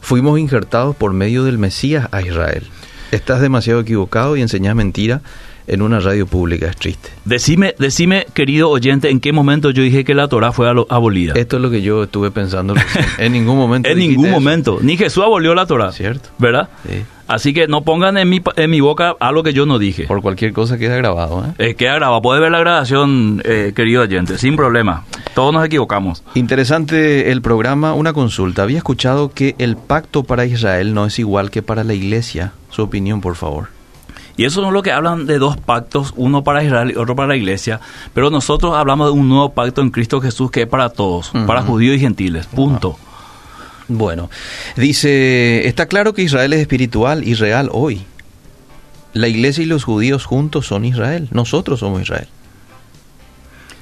Fuimos 0.00 0.38
injertados 0.38 0.96
por 0.96 1.12
medio 1.12 1.44
del 1.44 1.58
Mesías 1.58 2.08
a 2.12 2.22
Israel. 2.22 2.62
Estás 3.10 3.40
demasiado 3.40 3.80
equivocado 3.80 4.36
y 4.36 4.42
enseñas 4.42 4.74
mentira 4.74 5.20
en 5.66 5.82
una 5.82 6.00
radio 6.00 6.26
pública. 6.26 6.68
Es 6.68 6.76
triste. 6.76 7.10
Decime, 7.24 7.74
decime, 7.78 8.26
querido 8.34 8.70
oyente, 8.70 9.10
en 9.10 9.20
qué 9.20 9.32
momento 9.32 9.70
yo 9.70 9.82
dije 9.82 10.04
que 10.04 10.14
la 10.14 10.28
Torah 10.28 10.52
fue 10.52 10.68
abolida. 10.68 11.34
Esto 11.36 11.56
es 11.56 11.62
lo 11.62 11.70
que 11.70 11.82
yo 11.82 12.04
estuve 12.04 12.30
pensando. 12.30 12.74
en 13.18 13.32
ningún 13.32 13.56
momento. 13.56 13.88
En 13.88 13.98
ningún 13.98 14.26
eso. 14.26 14.34
momento. 14.34 14.78
Ni 14.82 14.96
Jesús 14.96 15.24
abolió 15.24 15.54
la 15.54 15.66
Torah. 15.66 15.92
Cierto. 15.92 16.30
¿Verdad? 16.38 16.68
Sí. 16.88 17.02
Así 17.28 17.52
que 17.52 17.66
no 17.66 17.82
pongan 17.82 18.16
en 18.18 18.28
mi, 18.28 18.40
en 18.54 18.70
mi 18.70 18.80
boca 18.80 19.16
algo 19.18 19.42
que 19.42 19.52
yo 19.52 19.66
no 19.66 19.78
dije. 19.78 20.04
Por 20.04 20.22
cualquier 20.22 20.52
cosa 20.52 20.78
queda 20.78 20.96
grabado. 20.96 21.44
¿eh? 21.44 21.70
Eh, 21.70 21.74
queda 21.74 21.94
grabado. 21.94 22.22
Puede 22.22 22.40
ver 22.40 22.52
la 22.52 22.60
grabación, 22.60 23.42
eh, 23.44 23.72
querido 23.74 24.02
oyente, 24.02 24.38
sin 24.38 24.54
problema. 24.54 25.04
Todos 25.34 25.52
nos 25.52 25.64
equivocamos. 25.64 26.22
Interesante 26.34 27.32
el 27.32 27.42
programa. 27.42 27.94
Una 27.94 28.12
consulta. 28.12 28.62
Había 28.62 28.78
escuchado 28.78 29.32
que 29.32 29.56
el 29.58 29.76
pacto 29.76 30.22
para 30.22 30.46
Israel 30.46 30.94
no 30.94 31.04
es 31.06 31.18
igual 31.18 31.50
que 31.50 31.62
para 31.62 31.82
la 31.82 31.94
iglesia. 31.94 32.52
Su 32.70 32.82
opinión, 32.82 33.20
por 33.20 33.34
favor. 33.34 33.75
Y 34.36 34.44
eso 34.44 34.66
es 34.66 34.72
lo 34.72 34.82
que 34.82 34.92
hablan 34.92 35.26
de 35.26 35.38
dos 35.38 35.56
pactos, 35.56 36.12
uno 36.16 36.44
para 36.44 36.62
Israel 36.62 36.92
y 36.94 36.98
otro 36.98 37.16
para 37.16 37.28
la 37.28 37.36
iglesia. 37.36 37.80
Pero 38.12 38.30
nosotros 38.30 38.74
hablamos 38.76 39.08
de 39.08 39.18
un 39.18 39.28
nuevo 39.28 39.52
pacto 39.52 39.80
en 39.80 39.90
Cristo 39.90 40.20
Jesús 40.20 40.50
que 40.50 40.62
es 40.62 40.68
para 40.68 40.90
todos, 40.90 41.32
para 41.46 41.62
judíos 41.62 41.96
y 41.96 42.00
gentiles. 42.00 42.46
Punto. 42.46 42.98
Bueno, 43.88 44.30
dice, 44.76 45.66
está 45.68 45.86
claro 45.86 46.12
que 46.12 46.22
Israel 46.22 46.52
es 46.52 46.60
espiritual 46.60 47.26
y 47.26 47.34
real 47.34 47.70
hoy. 47.72 48.04
La 49.12 49.28
iglesia 49.28 49.62
y 49.62 49.66
los 49.66 49.84
judíos 49.84 50.26
juntos 50.26 50.66
son 50.66 50.84
Israel. 50.84 51.28
Nosotros 51.30 51.80
somos 51.80 52.02
Israel. 52.02 52.28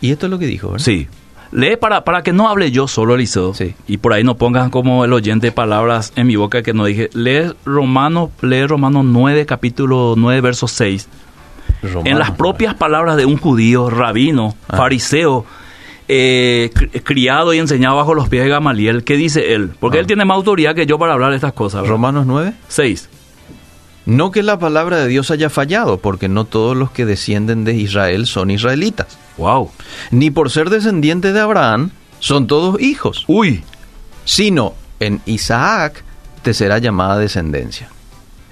Y 0.01 0.13
esto 0.13 0.27
es 0.27 0.31
lo 0.31 0.39
que 0.39 0.47
dijo, 0.47 0.71
¿verdad? 0.71 0.85
Sí. 0.85 1.09
Lee 1.55 1.77
para, 1.77 2.03
para 2.05 2.23
que 2.23 2.33
no 2.33 2.49
hable 2.49 2.71
yo 2.73 2.89
solo, 2.89 3.15
Eliseo. 3.15 3.55
Sí. 3.55 3.75
Y 3.87 3.99
por 3.99 4.13
ahí 4.13 4.25
no 4.25 4.37
pongan 4.37 4.71
como 4.71 5.05
el 5.05 5.13
oyente 5.13 5.53
palabras 5.53 6.13
en 6.17 6.27
mi 6.27 6.35
boca 6.37 6.63
que 6.65 6.75
no 6.75 6.85
dije. 6.85 7.11
Lee 7.15 7.53
Romano, 7.65 8.33
lee 8.43 8.67
Romano 8.67 9.03
9, 9.05 9.47
capítulo 9.47 10.15
9, 10.17 10.41
verso 10.41 10.67
6. 10.67 11.09
Romanos, 11.83 12.07
en 12.07 12.19
las 12.19 12.33
propias 12.33 12.75
palabras 12.75 13.17
de 13.17 13.25
un 13.25 13.37
judío, 13.37 13.89
rabino, 13.89 14.57
Ah. 14.69 14.79
fariseo, 14.79 15.47
eh, 16.09 16.71
cri- 16.75 17.03
criado 17.05 17.55
y 17.55 17.59
enseñado 17.59 17.97
bajo 17.97 18.15
los 18.15 18.29
pies 18.29 18.43
de 18.45 18.51
Gamaliel, 18.51 19.05
¿qué 19.05 19.17
dice 19.17 19.55
él? 19.55 19.71
Porque 19.79 19.99
Ah. 19.99 20.01
él 20.01 20.07
tiene 20.07 20.25
más 20.25 20.35
autoridad 20.37 20.75
que 20.75 20.87
yo 20.87 20.99
para 20.99 21.13
hablar 21.13 21.31
de 21.31 21.37
estas 21.37 21.53
cosas. 21.53 21.83
¿verdad? 21.83 21.93
Romanos 21.93 22.27
9. 22.27 22.53
6. 22.69 23.09
No 24.07 24.31
que 24.31 24.43
la 24.43 24.59
palabra 24.59 24.99
de 24.99 25.09
Dios 25.09 25.31
haya 25.31 25.49
fallado, 25.49 25.99
porque 25.99 26.29
no 26.29 26.45
todos 26.45 26.77
los 26.77 26.91
que 26.91 27.07
descienden 27.07 27.65
de 27.65 27.75
Israel 27.75 28.27
son 28.27 28.51
israelitas. 28.51 29.19
Wow. 29.39 29.71
Ni 30.11 30.31
por 30.31 30.51
ser 30.51 30.71
descendientes 30.71 31.33
de 31.33 31.41
Abraham 31.41 31.91
son 32.21 32.47
todos 32.47 32.81
hijos, 32.81 33.25
Uy. 33.29 33.65
sino 34.25 34.75
en 35.01 35.21
Isaac 35.27 36.05
te 36.43 36.55
será 36.55 36.79
llamada 36.79 37.19
descendencia. 37.19 37.89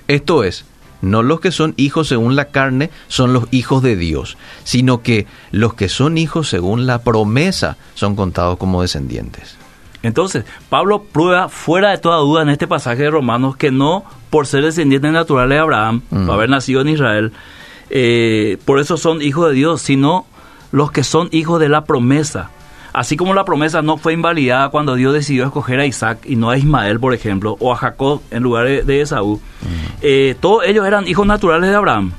Esto 0.09 0.45
es, 0.45 0.65
no 1.03 1.23
los 1.23 1.41
que 1.41 1.51
son 1.51 1.75
hijos 1.77 2.09
según 2.09 2.37
la 2.37 2.47
carne 2.47 2.91
son 3.09 3.33
los 3.33 3.45
hijos 3.51 3.83
de 3.83 3.97
Dios, 3.97 4.39
sino 4.65 5.03
que 5.03 5.27
los 5.51 5.75
que 5.75 5.89
son 5.89 6.17
hijos 6.17 6.49
según 6.49 6.87
la 6.87 7.03
promesa 7.03 7.77
son 7.95 8.17
contados 8.17 8.57
como 8.57 8.83
descendientes. 8.83 9.57
Entonces, 10.03 10.45
Pablo 10.69 11.03
prueba 11.05 11.49
fuera 11.49 11.91
de 11.91 11.99
toda 11.99 12.17
duda 12.19 12.43
en 12.43 12.49
este 12.49 12.67
pasaje 12.67 13.03
de 13.03 13.11
Romanos 13.11 13.57
que 13.57 13.71
no 13.71 14.05
por 14.31 14.47
ser 14.47 14.65
descendientes 14.65 15.13
naturales 15.13 15.57
de 15.57 15.61
Abraham, 15.61 16.03
Mm. 16.11 16.27
por 16.27 16.35
haber 16.35 16.49
nacido 16.51 16.81
en 16.81 16.89
Israel, 16.89 17.33
eh, 17.91 18.59
por 18.65 18.79
eso 18.81 18.97
son 18.97 19.23
hijos 19.23 19.49
de 19.49 19.55
Dios, 19.55 19.83
sino 19.83 20.27
los 20.73 20.91
que 20.91 21.05
son 21.05 21.29
hijos 21.33 21.61
de 21.61 21.69
la 21.69 21.85
promesa. 21.85 22.51
Así 22.95 23.17
como 23.17 23.33
la 23.33 23.45
promesa 23.45 23.81
no 23.81 23.97
fue 23.97 24.13
invalidada 24.13 24.69
cuando 24.69 24.95
Dios 24.97 25.15
decidió 25.15 25.45
escoger 25.45 25.81
a 25.81 25.87
Isaac 25.87 26.19
y 26.27 26.37
no 26.37 26.51
a 26.51 26.59
Ismael, 26.59 27.01
por 27.01 27.15
ejemplo, 27.15 27.57
o 27.59 27.73
a 27.73 27.77
Jacob 27.77 28.21
en 28.31 28.43
lugar 28.43 28.67
de, 28.67 28.83
de 28.83 29.01
Esaú, 29.01 29.41
eh, 30.03 30.35
todos 30.41 30.65
ellos 30.67 30.87
eran 30.87 31.07
hijos 31.09 31.27
naturales 31.27 31.71
de 31.71 31.77
Abraham. 31.77 32.13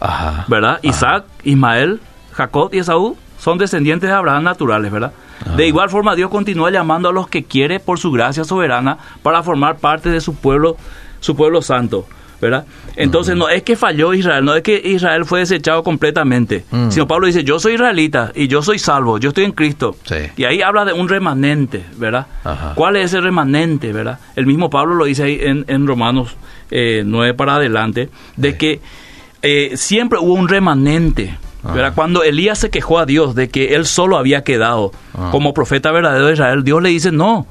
Ajá. 0.00 0.46
¿verdad? 0.48 0.78
Isaac, 0.82 1.24
Ismael, 1.44 2.00
Jacob 2.32 2.70
y 2.72 2.78
Esaú 2.78 3.16
son 3.40 3.58
descendientes 3.58 4.08
de 4.08 4.14
Abraham 4.14 4.44
naturales, 4.44 4.92
¿verdad? 4.92 5.12
De 5.56 5.66
igual 5.66 5.88
forma, 5.90 6.14
Dios 6.14 6.30
continúa 6.30 6.70
llamando 6.70 7.08
a 7.08 7.12
los 7.12 7.26
que 7.26 7.42
quiere 7.44 7.80
por 7.80 7.98
su 7.98 8.12
gracia 8.12 8.44
soberana 8.44 8.98
para 9.22 9.42
formar 9.42 9.78
parte 9.78 10.10
de 10.10 10.20
su 10.20 10.34
pueblo, 10.36 10.76
su 11.20 11.34
pueblo 11.34 11.62
santo, 11.62 12.06
¿verdad? 12.42 12.66
Entonces, 12.96 13.36
no 13.36 13.48
es 13.48 13.62
que 13.62 13.74
falló 13.76 14.12
Israel, 14.12 14.44
no 14.44 14.54
es 14.54 14.62
que 14.62 14.80
Israel 14.84 15.24
fue 15.24 15.40
desechado 15.40 15.82
completamente, 15.82 16.64
Mm. 16.70 16.90
sino 16.90 17.08
Pablo 17.08 17.26
dice, 17.26 17.42
yo 17.42 17.58
soy 17.58 17.74
israelita 17.74 18.32
y 18.34 18.48
yo 18.48 18.60
soy 18.62 18.78
salvo, 18.78 19.16
yo 19.18 19.30
estoy 19.30 19.44
en 19.44 19.52
Cristo. 19.52 19.96
Sí. 20.04 20.16
Y 20.36 20.44
ahí 20.44 20.60
habla 20.60 20.84
de 20.84 20.92
un 20.92 21.08
remanente, 21.08 21.82
¿verdad? 21.96 22.26
Ajá. 22.44 22.72
¿Cuál 22.74 22.96
es 22.96 23.06
ese 23.06 23.20
remanente, 23.22 23.92
verdad? 23.94 24.18
El 24.36 24.46
mismo 24.46 24.68
Pablo 24.68 24.94
lo 24.94 25.06
dice 25.06 25.22
ahí 25.24 25.38
en, 25.40 25.64
en 25.68 25.86
Romanos 25.86 26.36
eh, 26.70 27.02
9 27.06 27.32
para 27.34 27.54
adelante, 27.56 28.10
de 28.36 28.50
Sí. 28.52 28.58
que 28.58 28.80
eh, 29.42 29.72
siempre 29.76 30.18
hubo 30.18 30.34
un 30.34 30.48
remanente. 30.48 31.38
Ajá. 31.64 31.92
Cuando 31.92 32.22
Elías 32.22 32.58
se 32.58 32.70
quejó 32.70 32.98
a 32.98 33.06
Dios 33.06 33.34
de 33.34 33.48
que 33.48 33.74
él 33.74 33.86
solo 33.86 34.16
había 34.16 34.44
quedado 34.44 34.92
como 35.30 35.54
profeta 35.54 35.90
verdadero 35.90 36.26
de 36.26 36.32
Israel, 36.32 36.64
Dios 36.64 36.82
le 36.82 36.90
dice, 36.90 37.12
no, 37.12 37.46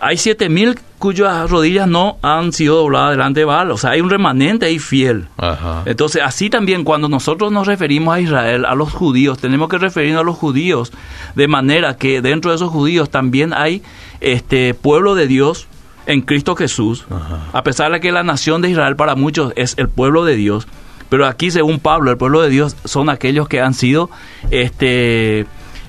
hay 0.00 0.16
siete 0.16 0.48
mil 0.48 0.78
cuyas 0.98 1.48
rodillas 1.48 1.88
no 1.88 2.18
han 2.22 2.52
sido 2.52 2.76
dobladas 2.76 3.12
delante 3.12 3.40
de 3.40 3.44
Baal. 3.46 3.70
O 3.70 3.78
sea, 3.78 3.90
hay 3.90 4.00
un 4.02 4.10
remanente 4.10 4.66
ahí 4.66 4.78
fiel. 4.78 5.28
Ajá. 5.38 5.82
Entonces, 5.86 6.22
así 6.22 6.50
también 6.50 6.84
cuando 6.84 7.08
nosotros 7.08 7.52
nos 7.52 7.66
referimos 7.66 8.14
a 8.14 8.20
Israel, 8.20 8.64
a 8.66 8.74
los 8.74 8.92
judíos, 8.92 9.38
tenemos 9.38 9.68
que 9.68 9.78
referirnos 9.78 10.20
a 10.20 10.24
los 10.24 10.36
judíos 10.36 10.92
de 11.34 11.48
manera 11.48 11.96
que 11.96 12.20
dentro 12.20 12.50
de 12.50 12.56
esos 12.56 12.70
judíos 12.70 13.10
también 13.10 13.52
hay 13.54 13.82
este 14.20 14.74
pueblo 14.74 15.14
de 15.14 15.26
Dios 15.26 15.66
en 16.06 16.22
Cristo 16.22 16.56
Jesús, 16.56 17.06
Ajá. 17.10 17.46
a 17.52 17.62
pesar 17.62 17.92
de 17.92 18.00
que 18.00 18.10
la 18.12 18.22
nación 18.22 18.62
de 18.62 18.70
Israel 18.70 18.96
para 18.96 19.14
muchos 19.14 19.52
es 19.56 19.74
el 19.78 19.88
pueblo 19.88 20.24
de 20.24 20.34
Dios, 20.34 20.66
pero 21.10 21.26
aquí 21.26 21.50
según 21.50 21.78
Pablo, 21.78 22.10
el 22.10 22.16
pueblo 22.16 22.40
de 22.40 22.48
Dios 22.48 22.76
son 22.86 23.10
aquellos 23.10 23.48
que 23.48 23.60
han 23.60 23.74
sido 23.74 24.08
este 24.50 25.44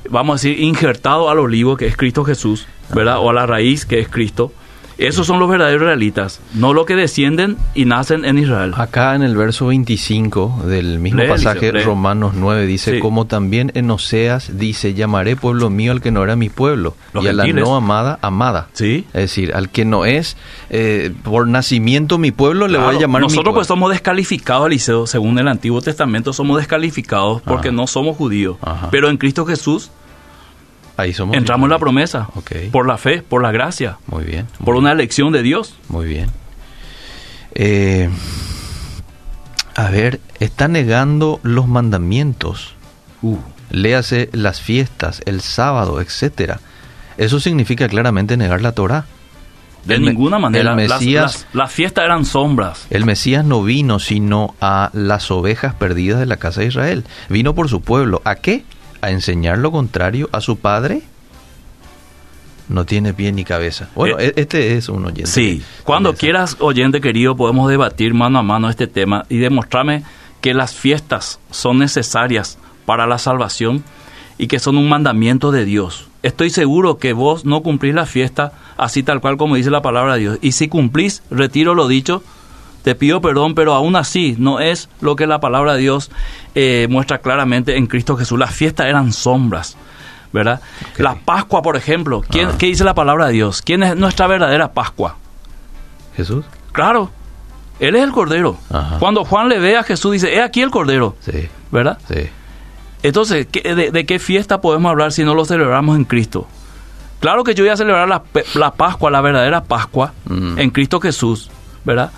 vamos 0.10 0.34
a 0.34 0.36
decir 0.48 0.62
injertados 0.62 1.32
al 1.32 1.40
olivo 1.40 1.78
que 1.78 1.88
es 1.88 1.96
Cristo 1.96 2.26
Jesús, 2.26 2.68
¿verdad? 2.94 3.20
O 3.20 3.30
a 3.30 3.34
la 3.34 3.46
raíz 3.46 3.86
que 3.86 4.00
es 4.00 4.10
Cristo. 4.10 4.52
Esos 4.98 5.28
son 5.28 5.40
los 5.40 5.50
verdaderos 5.50 5.82
israelitas, 5.82 6.40
no 6.54 6.74
los 6.74 6.86
que 6.86 6.96
descienden 6.96 7.58
y 7.74 7.86
nacen 7.86 8.26
en 8.26 8.38
Israel. 8.38 8.74
Acá 8.78 9.16
en 9.16 9.24
el 9.24 9.36
verso 9.36 9.68
25 9.68 10.64
del 10.68 11.00
mismo 11.00 11.22
Lee, 11.22 11.28
pasaje, 11.28 11.72
lee. 11.74 11.82
Romanos 11.82 12.34
9, 12.36 12.66
dice, 12.66 12.96
Sí. 12.96 13.00
como 13.00 13.26
también 13.26 13.72
en 13.76 13.90
Oseas 13.92 14.58
dice, 14.58 14.94
llamaré 14.94 15.36
pueblo 15.36 15.70
mío 15.70 15.92
al 15.92 16.02
que 16.02 16.12
no 16.12 16.24
era 16.24 16.36
mi 16.36 16.50
pueblo, 16.50 16.96
Los 17.14 17.24
y 17.24 17.28
a 17.28 17.34
la 17.34 17.46
no 17.48 17.76
amada, 17.76 18.20
amada. 18.22 18.68
Sí. 18.74 19.06
Es 19.14 19.22
decir, 19.22 19.54
al 19.54 19.70
que 19.70 19.86
no 19.86 20.06
es 20.06 20.38
eh, 20.70 21.12
por 21.24 21.48
nacimiento 21.48 22.18
mi 22.18 22.32
pueblo, 22.32 22.68
le 22.68 22.78
voy 22.78 22.96
a 22.96 23.00
llamar 23.00 23.22
mi 23.22 23.28
Nosotros 23.28 23.54
pues 23.54 23.68
pueblo. 23.68 23.80
somos 23.82 23.92
descalificados, 23.92 24.68
Eliseo, 24.68 25.08
según 25.08 25.38
el 25.40 25.48
Antiguo 25.48 25.82
Testamento, 25.82 26.34
somos 26.34 26.58
descalificados 26.58 27.42
porque 27.42 27.72
no 27.72 27.88
somos 27.88 28.18
judíos. 28.18 28.58
Ajá. 28.62 28.90
Pero 28.92 29.10
en 29.10 29.18
Cristo 29.18 29.46
Jesús 29.46 29.92
Ahí 31.02 31.14
somos. 31.14 31.36
entramos 31.36 31.68
en 31.68 31.72
la 31.72 31.80
promesa, 31.80 32.28
por 32.72 32.88
la 32.88 32.98
fe, 32.98 33.22
por 33.22 33.42
la 33.42 33.52
gracia, 33.52 33.98
Muy 34.08 34.24
bien. 34.24 34.48
por 34.64 34.76
una 34.76 34.92
elección 34.92 35.32
de 35.32 35.42
Dios. 35.42 35.76
Muy 35.90 36.06
bien. 36.08 36.30
Eh, 37.56 38.10
a 39.76 39.90
ver, 39.90 40.20
está 40.40 40.68
negando 40.68 41.40
los 41.44 41.68
mandamientos. 41.68 42.76
Uh. 43.22 43.38
Léase 43.70 44.30
las 44.34 44.62
fiestas, 44.62 45.22
el 45.26 45.42
sábado, 45.42 46.02
etcétera. 46.02 46.60
Eso 47.18 47.40
significa 47.40 47.88
claramente 47.88 48.36
negar 48.38 48.62
la 48.62 48.74
Torá. 48.74 49.06
De 49.86 49.96
El 49.96 50.04
ninguna 50.04 50.38
manera. 50.40 50.74
el 50.74 50.90
Las- 50.90 51.00
Mesías- 51.02 51.22
las, 51.24 51.48
las 51.54 51.72
fiestas 51.72 52.06
eran 52.06 52.26
sombras. 52.26 52.86
El 52.90 53.06
Mesías 53.06 53.44
no 53.46 53.64
vino 53.64 53.98
sino 54.00 54.56
a 54.62 54.92
las 54.94 55.32
ovejas 55.32 55.74
perdidas 55.74 56.20
de 56.20 56.26
la 56.28 56.38
casa 56.38 56.62
de 56.62 56.68
Israel. 56.68 57.04
Vino 57.30 57.56
por 57.56 57.68
su 57.70 57.82
pueblo. 57.82 58.22
¿A 58.26 58.36
qué? 58.36 58.64
¿A 59.02 59.10
enseñar 59.12 59.58
lo 59.58 59.72
contrario 59.72 60.30
a 60.32 60.42
su 60.42 60.58
padre? 60.58 61.02
No 62.70 62.86
tiene 62.86 63.14
pie 63.14 63.32
ni 63.32 63.44
cabeza. 63.44 63.90
Bueno, 63.96 64.18
Eh, 64.20 64.34
este 64.36 64.78
es 64.78 64.88
un 64.88 65.04
oyente. 65.06 65.28
Sí, 65.28 65.62
cuando 65.84 66.14
quieras, 66.14 66.56
oyente 66.60 67.02
querido, 67.02 67.36
podemos 67.36 67.70
debatir 67.70 68.14
mano 68.14 68.40
a 68.40 68.44
mano 68.44 68.70
este 68.70 68.88
tema 68.88 69.26
y 69.28 69.38
demostrarme 69.40 70.04
que 70.40 70.54
las 70.54 70.74
fiestas 70.74 71.40
son 71.50 71.80
necesarias 71.80 72.58
para 72.86 73.08
la 73.08 73.18
salvación 73.18 73.84
y 74.38 74.48
que 74.48 74.60
son 74.60 74.78
un 74.78 74.88
mandamiento 74.88 75.52
de 75.52 75.66
Dios. 75.66 76.08
Estoy 76.24 76.50
seguro 76.50 76.98
que 76.98 77.14
vos 77.14 77.46
no 77.46 77.62
cumplís 77.62 77.94
la 77.94 78.06
fiesta 78.06 78.54
así 78.78 79.04
tal 79.04 79.22
cual 79.22 79.38
como 79.38 79.56
dice 79.56 79.70
la 79.72 79.82
palabra 79.82 80.14
de 80.14 80.20
Dios. 80.20 80.38
Y 80.42 80.54
si 80.54 80.68
cumplís, 80.68 81.24
retiro 81.30 81.76
lo 81.76 81.88
dicho, 81.88 82.24
te 82.84 82.96
pido 82.96 83.22
perdón, 83.22 83.54
pero 83.56 83.74
aún 83.74 83.96
así 83.96 84.36
no 84.40 84.60
es 84.60 84.90
lo 85.02 85.16
que 85.16 85.28
la 85.28 85.40
palabra 85.40 85.74
de 85.74 85.80
Dios 85.82 86.10
eh, 86.56 86.88
muestra 86.90 87.20
claramente 87.20 87.78
en 87.78 87.88
Cristo 87.88 88.16
Jesús. 88.18 88.38
Las 88.40 88.54
fiestas 88.56 88.88
eran 88.88 89.14
sombras. 89.14 89.78
¿Verdad? 90.34 90.62
La 90.98 91.16
Pascua, 91.16 91.62
por 91.62 91.76
ejemplo, 91.76 92.24
¿quién, 92.30 92.48
Ah. 92.48 92.56
¿qué 92.58 92.68
dice 92.68 92.86
la 92.86 92.94
palabra 92.96 93.28
de 93.28 93.34
Dios? 93.34 93.62
¿Quién 93.62 93.84
es 93.84 93.98
nuestra 93.98 94.28
verdadera 94.28 94.72
Pascua? 94.72 95.18
Jesús. 96.16 96.46
Claro, 96.72 97.10
Él 97.82 97.96
es 97.98 98.04
el 98.04 98.12
Cordero. 98.14 98.58
Ajá. 98.72 98.98
Cuando 99.00 99.26
Juan 99.26 99.50
le 99.50 99.60
ve 99.60 99.76
a 99.76 99.84
Jesús, 99.84 100.14
dice, 100.14 100.34
he 100.34 100.42
aquí 100.42 100.62
el 100.62 100.72
Cordero, 100.72 101.18
Sí, 101.20 101.50
¿verdad? 101.72 101.98
sí. 102.08 102.30
Entonces, 103.04 103.48
¿qué- 103.52 103.76
de, 103.76 103.92
de 103.92 104.06
qué 104.06 104.20
fiesta 104.20 104.62
podemos 104.62 104.90
hablar 104.90 105.12
si 105.12 105.24
no 105.26 105.34
lo 105.36 105.44
celebramos 105.44 105.98
en 105.98 106.06
Cristo? 106.06 106.48
Claro 107.20 107.44
que 107.44 107.54
yo 107.54 107.64
voy 107.66 107.72
a 107.72 107.76
celebrar 107.78 108.08
la 108.54 108.72
Pascua, 108.74 109.12
la 109.12 109.20
verdadera 109.22 109.64
Pascua, 109.66 110.14
Mm. 110.26 110.60
en 110.60 110.70
Cristo 110.70 111.00
Jesús, 111.02 111.50
¿verdad? 111.84 112.12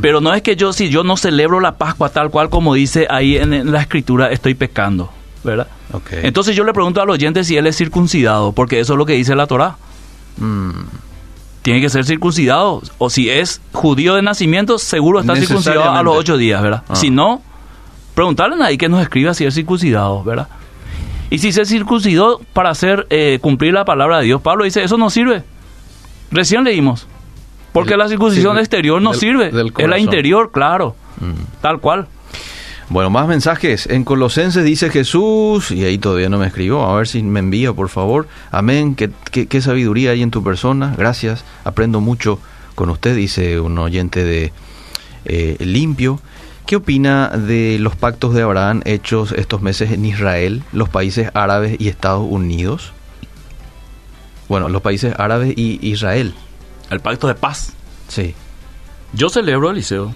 Pero 0.00 0.20
no 0.20 0.32
es 0.32 0.42
que 0.42 0.56
yo, 0.56 0.72
si 0.72 0.88
yo 0.88 1.04
no 1.04 1.16
celebro 1.16 1.60
la 1.60 1.76
Pascua 1.76 2.08
tal 2.08 2.30
cual 2.30 2.50
como 2.50 2.74
dice 2.74 3.06
ahí 3.10 3.36
en, 3.36 3.52
en 3.52 3.72
la 3.72 3.80
Escritura, 3.80 4.30
estoy 4.30 4.54
pecando, 4.54 5.10
¿verdad? 5.44 5.66
Ok. 5.92 6.10
Entonces 6.22 6.54
yo 6.54 6.64
le 6.64 6.72
pregunto 6.72 7.00
al 7.00 7.10
oyente 7.10 7.44
si 7.44 7.56
él 7.56 7.66
es 7.66 7.76
circuncidado, 7.76 8.52
porque 8.52 8.80
eso 8.80 8.94
es 8.94 8.98
lo 8.98 9.06
que 9.06 9.14
dice 9.14 9.34
la 9.34 9.46
Torá. 9.46 9.76
Mm, 10.36 10.70
tiene 11.62 11.80
que 11.80 11.90
ser 11.90 12.04
circuncidado. 12.04 12.82
O 12.98 13.10
si 13.10 13.28
es 13.28 13.60
judío 13.72 14.14
de 14.14 14.22
nacimiento, 14.22 14.78
seguro 14.78 15.20
está 15.20 15.36
circuncidado 15.36 15.90
a 15.90 16.02
los 16.02 16.16
ocho 16.16 16.36
días, 16.36 16.62
¿verdad? 16.62 16.82
Ah. 16.88 16.96
Si 16.96 17.10
no, 17.10 17.42
preguntarle 18.14 18.62
ahí 18.64 18.78
que 18.78 18.88
nos 18.88 19.02
escriba 19.02 19.34
si 19.34 19.44
es 19.44 19.54
circuncidado, 19.54 20.22
¿verdad? 20.24 20.48
Y 21.30 21.38
si 21.38 21.52
se 21.52 21.66
circuncidó 21.66 22.40
para 22.52 22.70
hacer 22.70 23.06
eh, 23.10 23.38
cumplir 23.42 23.74
la 23.74 23.84
palabra 23.84 24.18
de 24.18 24.24
Dios, 24.24 24.40
Pablo 24.40 24.64
dice, 24.64 24.82
eso 24.82 24.96
no 24.96 25.10
sirve. 25.10 25.44
Recién 26.30 26.64
leímos. 26.64 27.06
Porque 27.72 27.92
El- 27.94 27.98
la 27.98 28.08
circuncisión 28.08 28.54
sí, 28.56 28.60
exterior 28.60 29.00
no 29.02 29.10
del- 29.10 29.20
sirve. 29.20 29.50
del 29.50 29.72
es 29.76 29.88
la 29.88 29.98
interior, 29.98 30.50
claro. 30.52 30.96
Mm. 31.20 31.60
Tal 31.60 31.80
cual. 31.80 32.06
Bueno, 32.90 33.10
más 33.10 33.28
mensajes. 33.28 33.86
En 33.86 34.02
Colosenses 34.04 34.64
dice 34.64 34.88
Jesús, 34.88 35.70
y 35.70 35.84
ahí 35.84 35.98
todavía 35.98 36.30
no 36.30 36.38
me 36.38 36.46
escribió, 36.46 36.82
a 36.86 36.96
ver 36.96 37.06
si 37.06 37.22
me 37.22 37.40
envía, 37.40 37.72
por 37.74 37.90
favor. 37.90 38.26
Amén, 38.50 38.94
qué, 38.94 39.10
qué- 39.30 39.46
qué 39.46 39.60
sabiduría 39.60 40.12
hay 40.12 40.22
en 40.22 40.30
tu 40.30 40.42
persona. 40.42 40.94
Gracias, 40.96 41.44
aprendo 41.64 42.00
mucho 42.00 42.38
con 42.74 42.88
usted, 42.88 43.14
dice 43.14 43.60
un 43.60 43.76
oyente 43.78 44.24
de 44.24 44.52
eh, 45.26 45.56
Limpio. 45.60 46.20
¿Qué 46.64 46.76
opina 46.76 47.28
de 47.28 47.76
los 47.80 47.94
pactos 47.96 48.32
de 48.34 48.42
Abraham 48.42 48.80
hechos 48.86 49.32
estos 49.32 49.60
meses 49.60 49.90
en 49.90 50.04
Israel, 50.06 50.62
los 50.72 50.88
países 50.88 51.30
árabes 51.34 51.76
y 51.78 51.88
Estados 51.88 52.26
Unidos? 52.28 52.92
Bueno, 54.48 54.68
los 54.70 54.80
países 54.80 55.14
árabes 55.18 55.52
y 55.56 55.78
Israel. 55.86 56.34
El 56.90 57.00
pacto 57.00 57.26
de 57.28 57.34
paz. 57.34 57.72
Sí. 58.08 58.34
Yo 59.12 59.28
celebro, 59.28 59.70
Eliseo. 59.70 60.14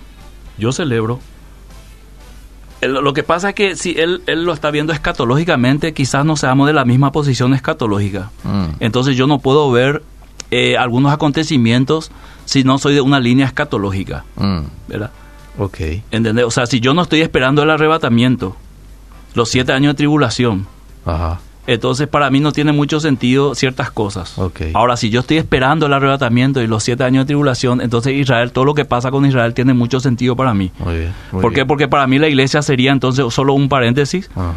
Yo 0.58 0.72
celebro. 0.72 1.20
El- 2.80 2.94
lo 2.94 3.12
que 3.12 3.22
pasa 3.22 3.50
es 3.50 3.54
que 3.54 3.76
si 3.76 3.92
él, 3.98 4.22
él 4.26 4.44
lo 4.44 4.52
está 4.52 4.70
viendo 4.70 4.92
escatológicamente, 4.92 5.94
quizás 5.94 6.24
no 6.24 6.36
seamos 6.36 6.66
de 6.66 6.72
la 6.72 6.84
misma 6.84 7.12
posición 7.12 7.54
escatológica. 7.54 8.30
Mm. 8.44 8.64
Entonces 8.80 9.16
yo 9.16 9.26
no 9.26 9.38
puedo 9.38 9.70
ver 9.70 10.02
eh, 10.50 10.76
algunos 10.76 11.12
acontecimientos 11.12 12.10
si 12.44 12.64
no 12.64 12.78
soy 12.78 12.94
de 12.94 13.00
una 13.00 13.20
línea 13.20 13.46
escatológica, 13.46 14.24
Mm. 14.36 14.60
¿verdad? 14.88 15.10
Ok. 15.58 15.78
¿Entendés? 16.10 16.44
O 16.44 16.50
sea, 16.50 16.66
si 16.66 16.80
yo 16.80 16.92
no 16.92 17.02
estoy 17.02 17.20
esperando 17.20 17.62
el 17.62 17.70
arrebatamiento, 17.70 18.56
los 19.34 19.48
siete 19.48 19.72
años 19.72 19.92
de 19.94 19.98
tribulación, 19.98 20.66
Ajá. 21.06 21.40
Entonces 21.66 22.08
para 22.08 22.28
mí 22.30 22.40
no 22.40 22.52
tiene 22.52 22.72
mucho 22.72 22.98
sentido 23.00 23.54
ciertas 23.54 23.90
cosas. 23.90 24.38
Ok. 24.38 24.62
Ahora, 24.74 24.96
si 24.96 25.10
yo 25.10 25.20
estoy 25.20 25.36
esperando 25.38 25.86
el 25.86 25.92
arrebatamiento 25.92 26.60
y 26.60 26.66
los 26.66 26.82
siete 26.82 27.04
años 27.04 27.24
de 27.24 27.26
tribulación, 27.28 27.80
entonces 27.80 28.14
Israel, 28.14 28.50
todo 28.52 28.64
lo 28.64 28.74
que 28.74 28.84
pasa 28.84 29.10
con 29.10 29.24
Israel 29.26 29.54
tiene 29.54 29.72
mucho 29.74 30.00
sentido 30.00 30.34
para 30.36 30.54
mí. 30.54 30.70
Muy 30.78 30.98
bien. 30.98 31.12
muy 31.30 31.42
¿Por 31.42 31.50
qué? 31.52 31.56
bien. 31.60 31.66
Porque 31.68 31.88
para 31.88 32.06
mí 32.06 32.18
la 32.18 32.28
iglesia 32.28 32.62
sería 32.62 32.92
entonces 32.92 33.24
solo 33.32 33.54
un 33.54 33.68
paréntesis. 33.68 34.28
Ajá. 34.34 34.52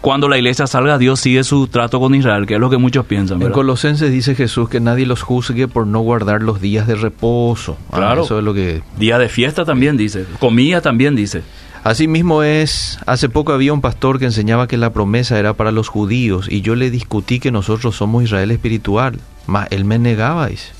Cuando 0.00 0.28
la 0.28 0.36
iglesia 0.36 0.66
salga, 0.66 0.98
Dios 0.98 1.20
sigue 1.20 1.44
su 1.44 1.68
trato 1.68 2.00
con 2.00 2.12
Israel, 2.16 2.44
que 2.44 2.54
es 2.54 2.60
lo 2.60 2.68
que 2.68 2.76
muchos 2.76 3.06
piensan. 3.06 3.40
En. 3.40 3.52
Colosenses 3.52 4.10
dice 4.10 4.34
Jesús 4.34 4.68
que 4.68 4.80
nadie 4.80 5.06
los 5.06 5.22
juzgue 5.22 5.68
por 5.68 5.86
no 5.86 6.00
guardar 6.00 6.42
los 6.42 6.60
días 6.60 6.88
de 6.88 6.96
reposo. 6.96 7.78
Ah, 7.92 7.98
Claro. 7.98 8.24
eso 8.24 8.36
es 8.38 8.44
lo 8.44 8.52
que... 8.52 8.82
Día 8.98 9.16
de 9.18 9.28
fiesta 9.28 9.64
también 9.64 9.96
dice, 9.96 10.26
comida 10.40 10.80
también 10.80 11.14
dice. 11.14 11.42
Asimismo 11.84 12.44
es, 12.44 12.98
hace 13.06 13.28
poco 13.28 13.52
había 13.52 13.72
un 13.72 13.80
pastor 13.80 14.20
que 14.20 14.26
enseñaba 14.26 14.68
que 14.68 14.76
la 14.76 14.92
promesa 14.92 15.38
era 15.38 15.54
para 15.54 15.72
los 15.72 15.88
judíos 15.88 16.46
y 16.48 16.60
yo 16.60 16.76
le 16.76 16.90
discutí 16.90 17.40
que 17.40 17.50
nosotros 17.50 17.96
somos 17.96 18.22
Israel 18.22 18.52
espiritual, 18.52 19.18
mas 19.46 19.66
él 19.72 19.84
me 19.84 19.98
negaba, 19.98 20.46
dice. 20.46 20.70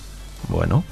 Bueno, 0.49 0.85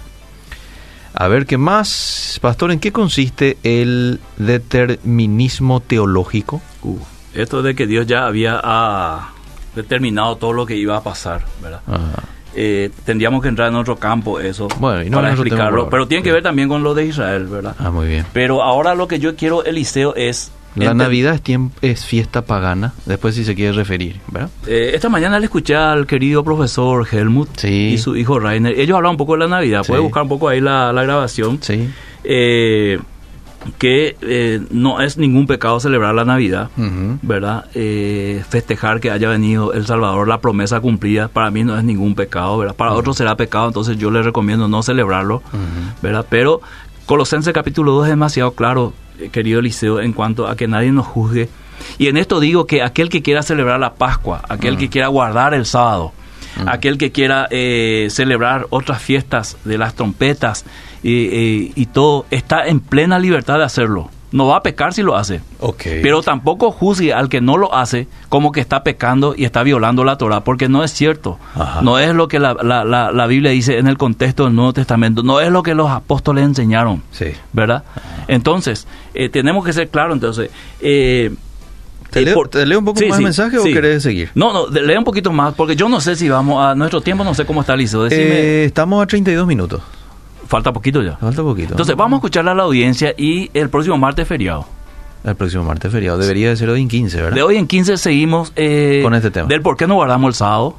a 1.14 1.28
ver 1.28 1.46
qué 1.46 1.58
más, 1.58 2.38
pastor, 2.42 2.72
¿en 2.72 2.80
qué 2.80 2.90
consiste 2.90 3.56
el 3.62 4.18
determinismo 4.36 5.78
teológico? 5.78 6.60
Uh, 6.82 6.98
esto 7.34 7.62
de 7.62 7.76
que 7.76 7.86
Dios 7.86 8.06
ya 8.08 8.26
había 8.26 8.60
ah, 8.62 9.32
determinado 9.76 10.36
todo 10.36 10.52
lo 10.52 10.66
que 10.66 10.76
iba 10.76 10.96
a 10.96 11.04
pasar, 11.04 11.44
¿verdad? 11.62 11.82
Ajá. 11.86 12.24
Eh, 12.54 12.90
tendríamos 13.04 13.42
que 13.42 13.48
entrar 13.48 13.68
en 13.68 13.76
otro 13.76 13.96
campo 13.96 14.40
eso 14.40 14.66
Bueno, 14.80 15.04
y 15.04 15.10
no 15.10 15.18
para 15.18 15.30
explicarlo, 15.30 15.88
pero 15.88 16.08
tiene 16.08 16.22
que 16.24 16.32
ver 16.32 16.42
también 16.42 16.68
con 16.68 16.82
lo 16.82 16.94
de 16.94 17.06
Israel, 17.06 17.46
¿verdad? 17.46 17.76
Ah, 17.78 17.90
muy 17.90 18.08
bien. 18.08 18.26
Pero 18.32 18.62
ahora 18.62 18.94
lo 18.94 19.06
que 19.06 19.18
yo 19.20 19.36
quiero, 19.36 19.64
Eliseo, 19.64 20.14
es... 20.16 20.50
La 20.76 20.94
Navidad 20.94 21.40
es, 21.82 22.04
fiesta 22.06 22.42
pagana, 22.42 22.92
después 23.04 23.34
si 23.34 23.44
se 23.44 23.56
quiere 23.56 23.72
referir, 23.72 24.20
¿verdad? 24.28 24.50
Eh, 24.68 24.92
esta 24.94 25.08
mañana 25.08 25.38
le 25.40 25.46
escuché 25.46 25.74
al 25.74 26.06
querido 26.06 26.44
profesor 26.44 27.06
Helmut 27.10 27.48
Sí. 27.56 27.90
y 27.94 27.98
su 27.98 28.16
hijo 28.16 28.38
Rainer. 28.38 28.78
Ellos 28.78 28.96
hablan 28.96 29.12
un 29.12 29.16
poco 29.16 29.32
de 29.32 29.40
la 29.40 29.48
Navidad. 29.48 29.82
Sí. 29.82 29.88
Puede 29.88 30.00
buscar 30.02 30.22
un 30.22 30.28
poco 30.28 30.48
ahí 30.48 30.60
la, 30.60 30.92
la 30.92 31.02
grabación. 31.02 31.58
Sí. 31.60 31.88
Eh, 32.22 33.00
que 33.78 34.16
eh, 34.22 34.60
no 34.70 35.00
es 35.00 35.18
ningún 35.18 35.46
pecado 35.46 35.80
celebrar 35.80 36.14
la 36.14 36.24
Navidad. 36.24 36.70
¿verdad? 37.22 37.66
Eh, 37.74 38.42
festejar 38.48 39.00
que 39.00 39.10
haya 39.10 39.28
venido 39.28 39.72
El 39.72 39.86
Salvador, 39.86 40.28
la 40.28 40.40
promesa 40.40 40.80
cumplida, 40.80 41.28
para 41.28 41.50
mí 41.50 41.64
no 41.64 41.76
es 41.76 41.84
ningún 41.84 42.14
pecado, 42.14 42.58
¿verdad? 42.58 42.74
Para 42.74 42.92
otros 42.92 43.16
será 43.16 43.36
pecado, 43.36 43.68
entonces 43.68 43.98
yo 43.98 44.10
les 44.10 44.24
recomiendo 44.24 44.68
no 44.68 44.82
celebrarlo. 44.82 45.42
¿verdad? 46.02 46.26
Pero 46.28 46.60
Colosenses 47.06 47.52
capítulo 47.52 47.92
2 47.92 48.04
es 48.04 48.10
demasiado 48.10 48.52
claro, 48.52 48.92
eh, 49.18 49.30
querido 49.30 49.60
Eliseo, 49.60 50.00
en 50.00 50.12
cuanto 50.12 50.46
a 50.46 50.56
que 50.56 50.68
nadie 50.68 50.92
nos 50.92 51.06
juzgue. 51.06 51.48
Y 51.98 52.08
en 52.08 52.16
esto 52.16 52.40
digo 52.40 52.66
que 52.66 52.82
aquel 52.82 53.08
que 53.08 53.22
quiera 53.22 53.42
celebrar 53.42 53.80
la 53.80 53.94
Pascua, 53.94 54.42
aquel 54.48 54.76
que 54.76 54.88
quiera 54.88 55.08
guardar 55.08 55.54
el 55.54 55.66
sábado, 55.66 56.12
aquel 56.66 56.98
que 56.98 57.10
quiera 57.10 57.48
eh, 57.50 58.08
celebrar 58.10 58.66
otras 58.70 59.02
fiestas 59.02 59.56
de 59.64 59.78
las 59.78 59.94
trompetas 59.94 60.64
y, 61.02 61.72
y 61.74 61.86
todo, 61.86 62.26
está 62.30 62.66
en 62.66 62.80
plena 62.80 63.18
libertad 63.18 63.58
de 63.58 63.64
hacerlo. 63.64 64.10
No 64.32 64.46
va 64.46 64.58
a 64.58 64.62
pecar 64.62 64.94
si 64.94 65.02
lo 65.02 65.16
hace. 65.16 65.40
Ok. 65.58 65.82
Pero 66.02 66.22
tampoco 66.22 66.70
juzgue 66.70 67.12
al 67.12 67.28
que 67.28 67.40
no 67.40 67.56
lo 67.56 67.74
hace 67.74 68.06
como 68.28 68.52
que 68.52 68.60
está 68.60 68.84
pecando 68.84 69.34
y 69.36 69.44
está 69.44 69.64
violando 69.64 70.04
la 70.04 70.18
Torah, 70.18 70.44
porque 70.44 70.68
no 70.68 70.84
es 70.84 70.92
cierto. 70.92 71.36
Ajá. 71.56 71.82
No 71.82 71.98
es 71.98 72.14
lo 72.14 72.28
que 72.28 72.38
la, 72.38 72.54
la- 72.62 72.84
la- 72.84 73.10
la 73.10 73.26
Biblia 73.26 73.50
dice 73.50 73.78
en 73.78 73.88
el 73.88 73.98
contexto 73.98 74.44
del 74.44 74.54
Nuevo 74.54 74.72
Testamento, 74.72 75.24
no 75.24 75.40
es 75.40 75.50
lo 75.50 75.64
que 75.64 75.74
los 75.74 75.90
apóstoles 75.90 76.44
enseñaron, 76.44 77.02
Sí. 77.10 77.26
¿verdad? 77.52 77.82
Entonces, 78.28 78.86
eh, 79.14 79.28
tenemos 79.30 79.64
que 79.64 79.72
ser 79.72 79.88
claros, 79.88 80.14
entonces... 80.14 80.48
eh, 80.80 81.32
¿Te 82.10 82.20
eh, 82.20 82.24
leo, 82.26 82.34
por- 82.34 82.48
te 82.48 82.64
leo 82.66 82.78
un 82.80 82.84
poco 82.84 83.00
Sí, 83.00 83.06
más 83.06 83.16
sí, 83.16 83.22
el 83.22 83.24
mensaje 83.24 83.58
o 83.58 83.64
querés 83.64 84.02
seguir? 84.04 84.30
No, 84.36 84.52
no, 84.52 84.66
lee 84.68 84.96
un 84.96 85.04
poquito 85.04 85.32
más, 85.32 85.54
porque 85.54 85.74
yo 85.74 85.88
no 85.88 86.00
sé 86.00 86.14
si 86.14 86.28
vamos 86.28 86.64
a 86.64 86.76
nuestro 86.76 87.00
tiempo, 87.00 87.24
no 87.24 87.34
sé 87.34 87.44
cómo 87.44 87.60
está 87.62 87.74
listo. 87.76 88.04
Decime, 88.04 88.22
Eh, 88.30 88.64
estamos 88.64 89.02
a 89.02 89.06
32 89.08 89.44
minutos. 89.46 89.80
Falta 90.50 90.72
poquito 90.72 91.00
ya. 91.02 91.16
Falta 91.16 91.42
poquito. 91.42 91.70
Entonces, 91.70 91.96
vamos 91.96 92.16
a 92.16 92.18
escucharle 92.18 92.50
a 92.50 92.54
la 92.54 92.64
audiencia 92.64 93.14
y 93.16 93.50
el 93.54 93.70
próximo 93.70 93.96
martes 93.96 94.28
feriado. 94.28 94.66
El 95.24 95.34
próximo 95.36 95.64
martes 95.64 95.90
feriado. 95.92 96.18
Debería 96.18 96.48
de 96.50 96.56
ser 96.56 96.68
hoy 96.68 96.82
en 96.82 96.88
15, 96.88 97.16
¿verdad? 97.22 97.34
De 97.36 97.42
hoy 97.42 97.56
en 97.56 97.66
15 97.66 97.96
seguimos 97.96 98.52
eh, 98.56 99.00
Con 99.02 99.14
este 99.14 99.30
tema. 99.30 99.48
del 99.48 99.62
por 99.62 99.76
qué 99.76 99.86
no 99.86 99.94
guardamos 99.94 100.28
el 100.28 100.34
sábado, 100.34 100.76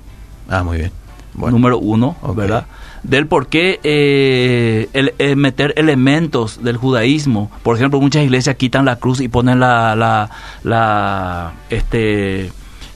Ah, 0.49 0.62
muy 0.63 0.77
bien. 0.77 0.91
Bueno. 1.34 1.55
número 1.57 1.79
uno. 1.79 2.17
¿verdad? 2.36 2.65
Del 3.03 3.25
por 3.27 3.47
qué 3.47 3.79
eh, 3.84 4.89
el- 4.93 5.13
eh, 5.17 5.36
meter 5.36 5.73
elementos 5.77 6.62
del 6.63 6.75
judaísmo. 6.77 7.49
Por 7.63 7.75
ejemplo, 7.77 7.99
muchas 8.01 8.23
iglesias 8.23 8.55
quitan 8.57 8.84
la 8.86 8.97
cruz 8.97 9.21
y 9.21 9.27
ponen 9.29 9.60
la, 9.60 9.95
la, 9.95 10.29
la 10.63 11.53
este 11.69 12.51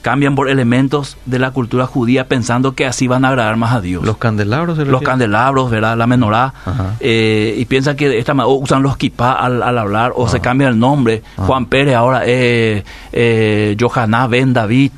cambian 0.06 0.36
por 0.36 0.48
elementos 0.48 1.16
de 1.26 1.40
la 1.40 1.50
cultura 1.50 1.84
judía 1.84 2.28
pensando 2.28 2.76
que 2.76 2.86
así 2.86 3.08
van 3.08 3.24
a 3.24 3.30
agradar 3.30 3.56
más 3.56 3.72
a 3.74 3.80
Dios. 3.80 4.04
Los 4.04 4.18
candelabros 4.18 4.78
los 4.78 5.02
candelabros, 5.02 5.68
¿verdad? 5.68 5.96
La 5.96 6.06
menorá. 6.06 6.54
Eh, 7.00 7.56
y 7.58 7.64
piensan 7.64 7.96
que 7.96 8.08
de 8.08 8.16
esta 8.20 8.32
manera 8.32 8.46
o 8.46 8.54
usan 8.54 8.84
los 8.84 8.96
kipá 8.96 9.32
al, 9.32 9.64
al 9.64 9.76
hablar 9.76 10.12
o 10.14 10.28
se 10.28 10.36
Ajá. 10.36 10.44
cambia 10.44 10.68
el 10.68 10.78
nombre. 10.78 11.24
Ajá. 11.36 11.46
Juan 11.48 11.66
Pérez 11.66 11.96
ahora 11.96 12.24
es 12.24 12.84
eh, 13.12 13.76
Johaná 13.80 14.28
Ben 14.28 14.52
David, 14.52 14.92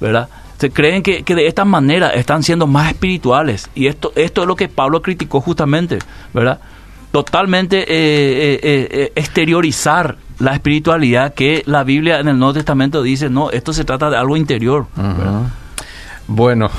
¿verdad? 0.00 0.30
Se 0.56 0.70
creen 0.70 1.02
que, 1.02 1.24
que 1.24 1.34
de 1.34 1.46
esta 1.46 1.66
manera 1.66 2.14
están 2.14 2.42
siendo 2.42 2.66
más 2.66 2.88
espirituales. 2.88 3.68
Y 3.74 3.88
esto, 3.88 4.12
esto 4.16 4.40
es 4.40 4.48
lo 4.48 4.56
que 4.56 4.68
Pablo 4.70 5.02
criticó 5.02 5.42
justamente, 5.42 5.98
¿verdad? 6.32 6.58
Totalmente 7.12 7.80
eh, 7.80 7.84
eh, 7.86 8.60
eh, 8.62 8.88
eh, 8.90 9.12
exteriorizar 9.14 10.16
la 10.38 10.52
espiritualidad 10.54 11.34
que 11.34 11.62
la 11.66 11.84
Biblia 11.84 12.18
en 12.20 12.28
el 12.28 12.38
Nuevo 12.38 12.54
Testamento 12.54 13.02
dice, 13.02 13.30
no, 13.30 13.50
esto 13.50 13.72
se 13.72 13.84
trata 13.84 14.10
de 14.10 14.16
algo 14.16 14.36
interior. 14.36 14.86
Bueno, 16.26 16.70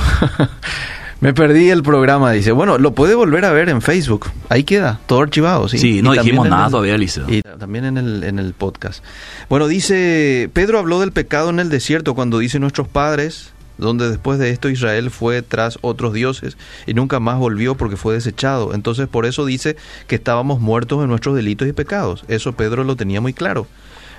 me 1.22 1.34
perdí 1.34 1.70
el 1.70 1.84
programa, 1.84 2.32
dice. 2.32 2.52
Bueno, 2.52 2.78
lo 2.78 2.94
puede 2.94 3.16
volver 3.16 3.46
a 3.46 3.52
ver 3.52 3.70
en 3.70 3.82
Facebook. 3.82 4.28
Ahí 4.50 4.64
queda, 4.64 5.00
todo 5.06 5.22
archivado, 5.22 5.68
sí. 5.70 5.78
Sí, 5.78 6.02
no 6.02 6.14
dijimos 6.14 6.48
nada 6.50 6.66
el- 6.66 6.72
todavía, 6.72 6.96
Eliseo. 6.96 7.26
Y 7.30 7.42
también 7.42 7.86
en 7.86 7.98
el, 7.98 8.24
en 8.24 8.40
el 8.40 8.54
podcast. 8.54 9.04
Bueno, 9.50 9.68
dice, 9.68 10.50
Pedro 10.54 10.80
habló 10.80 11.00
del 11.00 11.12
pecado 11.12 11.50
en 11.50 11.60
el 11.60 11.70
desierto 11.70 12.16
cuando 12.16 12.40
dice 12.40 12.60
nuestros 12.60 12.88
padres, 12.88 13.54
donde 13.78 14.10
después 14.10 14.40
de 14.40 14.50
esto 14.50 14.70
Israel 14.70 15.12
fue 15.12 15.42
tras 15.42 15.78
otros 15.82 16.14
dioses 16.14 16.58
y 16.86 16.94
nunca 16.94 17.20
más 17.20 17.38
volvió 17.38 17.76
porque 17.76 17.98
fue 17.98 18.14
desechado. 18.14 18.74
Entonces 18.74 19.08
por 19.08 19.26
eso 19.26 19.46
dice 19.46 19.76
que 20.08 20.16
estábamos 20.16 20.60
muertos 20.60 21.04
en 21.04 21.10
nuestros 21.10 21.36
delitos 21.36 21.68
y 21.68 21.74
pecados. 21.74 22.26
Eso 22.28 22.54
Pedro 22.54 22.84
lo 22.84 22.96
tenía 22.96 23.22
muy 23.22 23.34
claro. 23.34 23.68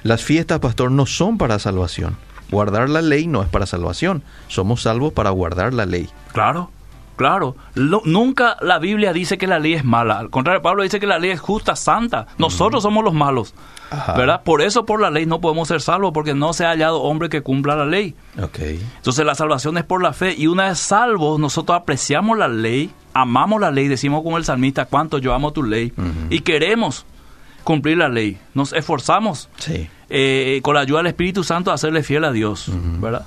Las 0.03 0.23
fiestas, 0.23 0.61
pastor, 0.61 0.91
no 0.91 1.07
son 1.07 1.39
para 1.39 1.59
salvación. 1.59 2.17
Guardar 2.51 2.89
la 2.89 3.03
ley 3.03 3.27
no 3.27 3.43
es 3.43 3.49
para 3.49 3.67
salvación. 3.67 4.23
Somos 4.47 4.83
salvos 4.83 5.13
para 5.13 5.31
guardar 5.31 5.75
la 5.75 5.87
ley. 5.87 6.09
Claro. 6.33 6.71
Claro, 7.17 7.57
nunca 7.75 8.57
la 8.61 8.79
Biblia 8.79 9.13
dice 9.13 9.39
que 9.39 9.47
la 9.47 9.59
ley 9.59 9.75
es 9.75 9.85
mala. 9.85 10.19
Al 10.19 10.31
contrario, 10.31 10.63
Pablo 10.63 10.83
dice 10.83 11.01
que 11.01 11.07
la 11.07 11.19
ley 11.19 11.31
es 11.31 11.41
justa, 11.41 11.77
santa. 11.77 12.27
Nosotros 12.39 12.83
somos 12.83 13.03
los 13.05 13.15
malos. 13.15 13.55
Ajá. 13.91 14.15
¿Verdad? 14.15 14.43
Por 14.43 14.63
eso 14.63 14.85
por 14.85 15.01
la 15.01 15.11
ley 15.11 15.27
no 15.27 15.41
podemos 15.41 15.69
ser 15.69 15.81
salvos, 15.81 16.11
porque 16.13 16.35
no 16.35 16.53
se 16.53 16.65
ha 16.65 16.71
hallado 16.71 17.03
hombre 17.03 17.29
que 17.29 17.43
cumpla 17.43 17.77
la 17.77 17.87
ley. 17.87 18.15
Ok. 18.43 18.59
Entonces 18.97 19.25
la 19.25 19.35
salvación 19.35 19.79
es 19.79 19.85
por 19.85 20.03
la 20.03 20.13
fe 20.13 20.35
y 20.37 20.47
una 20.49 20.65
vez 20.69 20.79
salvos 20.79 21.39
nosotros 21.41 21.79
apreciamos 21.79 22.37
la 22.37 22.49
ley, 22.49 22.91
amamos 23.15 23.61
la 23.61 23.71
ley, 23.71 23.89
decimos 23.89 24.23
como 24.23 24.39
el 24.39 24.45
salmista, 24.45 24.87
cuánto 24.87 25.19
yo 25.19 25.33
amo 25.35 25.53
tu 25.53 25.63
ley 25.63 25.93
y 26.31 26.41
queremos 26.41 27.07
cumplir 27.65 27.97
la 27.99 28.09
ley. 28.09 28.39
Nos 28.55 28.73
esforzamos 28.73 29.49
Sí. 29.59 29.89
eh, 30.11 30.61
con 30.63 30.75
la 30.75 30.81
ayuda 30.81 30.99
del 30.99 31.07
Espíritu 31.09 31.45
Santo 31.45 31.71
a 31.71 31.75
hacerle 31.75 32.03
fiel 32.03 32.25
a 32.25 32.33
Dios, 32.33 32.69
¿verdad? 33.01 33.25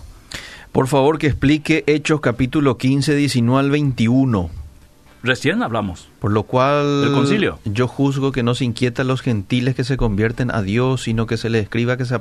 Por 0.72 0.88
favor, 0.88 1.17
que 1.17 1.28
explique 1.28 1.84
Hechos 1.88 2.22
capítulo 2.22 2.78
15, 2.78 3.15
19 3.15 3.59
al 3.59 3.72
21. 3.72 4.49
Recién 5.22 5.61
hablamos. 5.63 6.07
Por 6.20 6.32
lo 6.32 6.43
cual 6.43 7.01
¿Del 7.01 7.11
concilio? 7.11 7.59
yo 7.65 7.88
juzgo 7.89 8.32
que 8.32 8.43
no 8.43 8.55
se 8.55 8.63
inquieta 8.63 9.01
a 9.01 9.05
los 9.05 9.22
gentiles 9.22 9.76
que 9.76 9.84
se 9.84 9.97
convierten 9.97 10.49
a 10.49 10.61
Dios, 10.61 11.03
sino 11.03 11.26
que 11.26 11.36
se 11.36 11.49
les 11.49 11.63
escriba 11.63 11.97
que 11.97 12.05
se, 12.05 12.17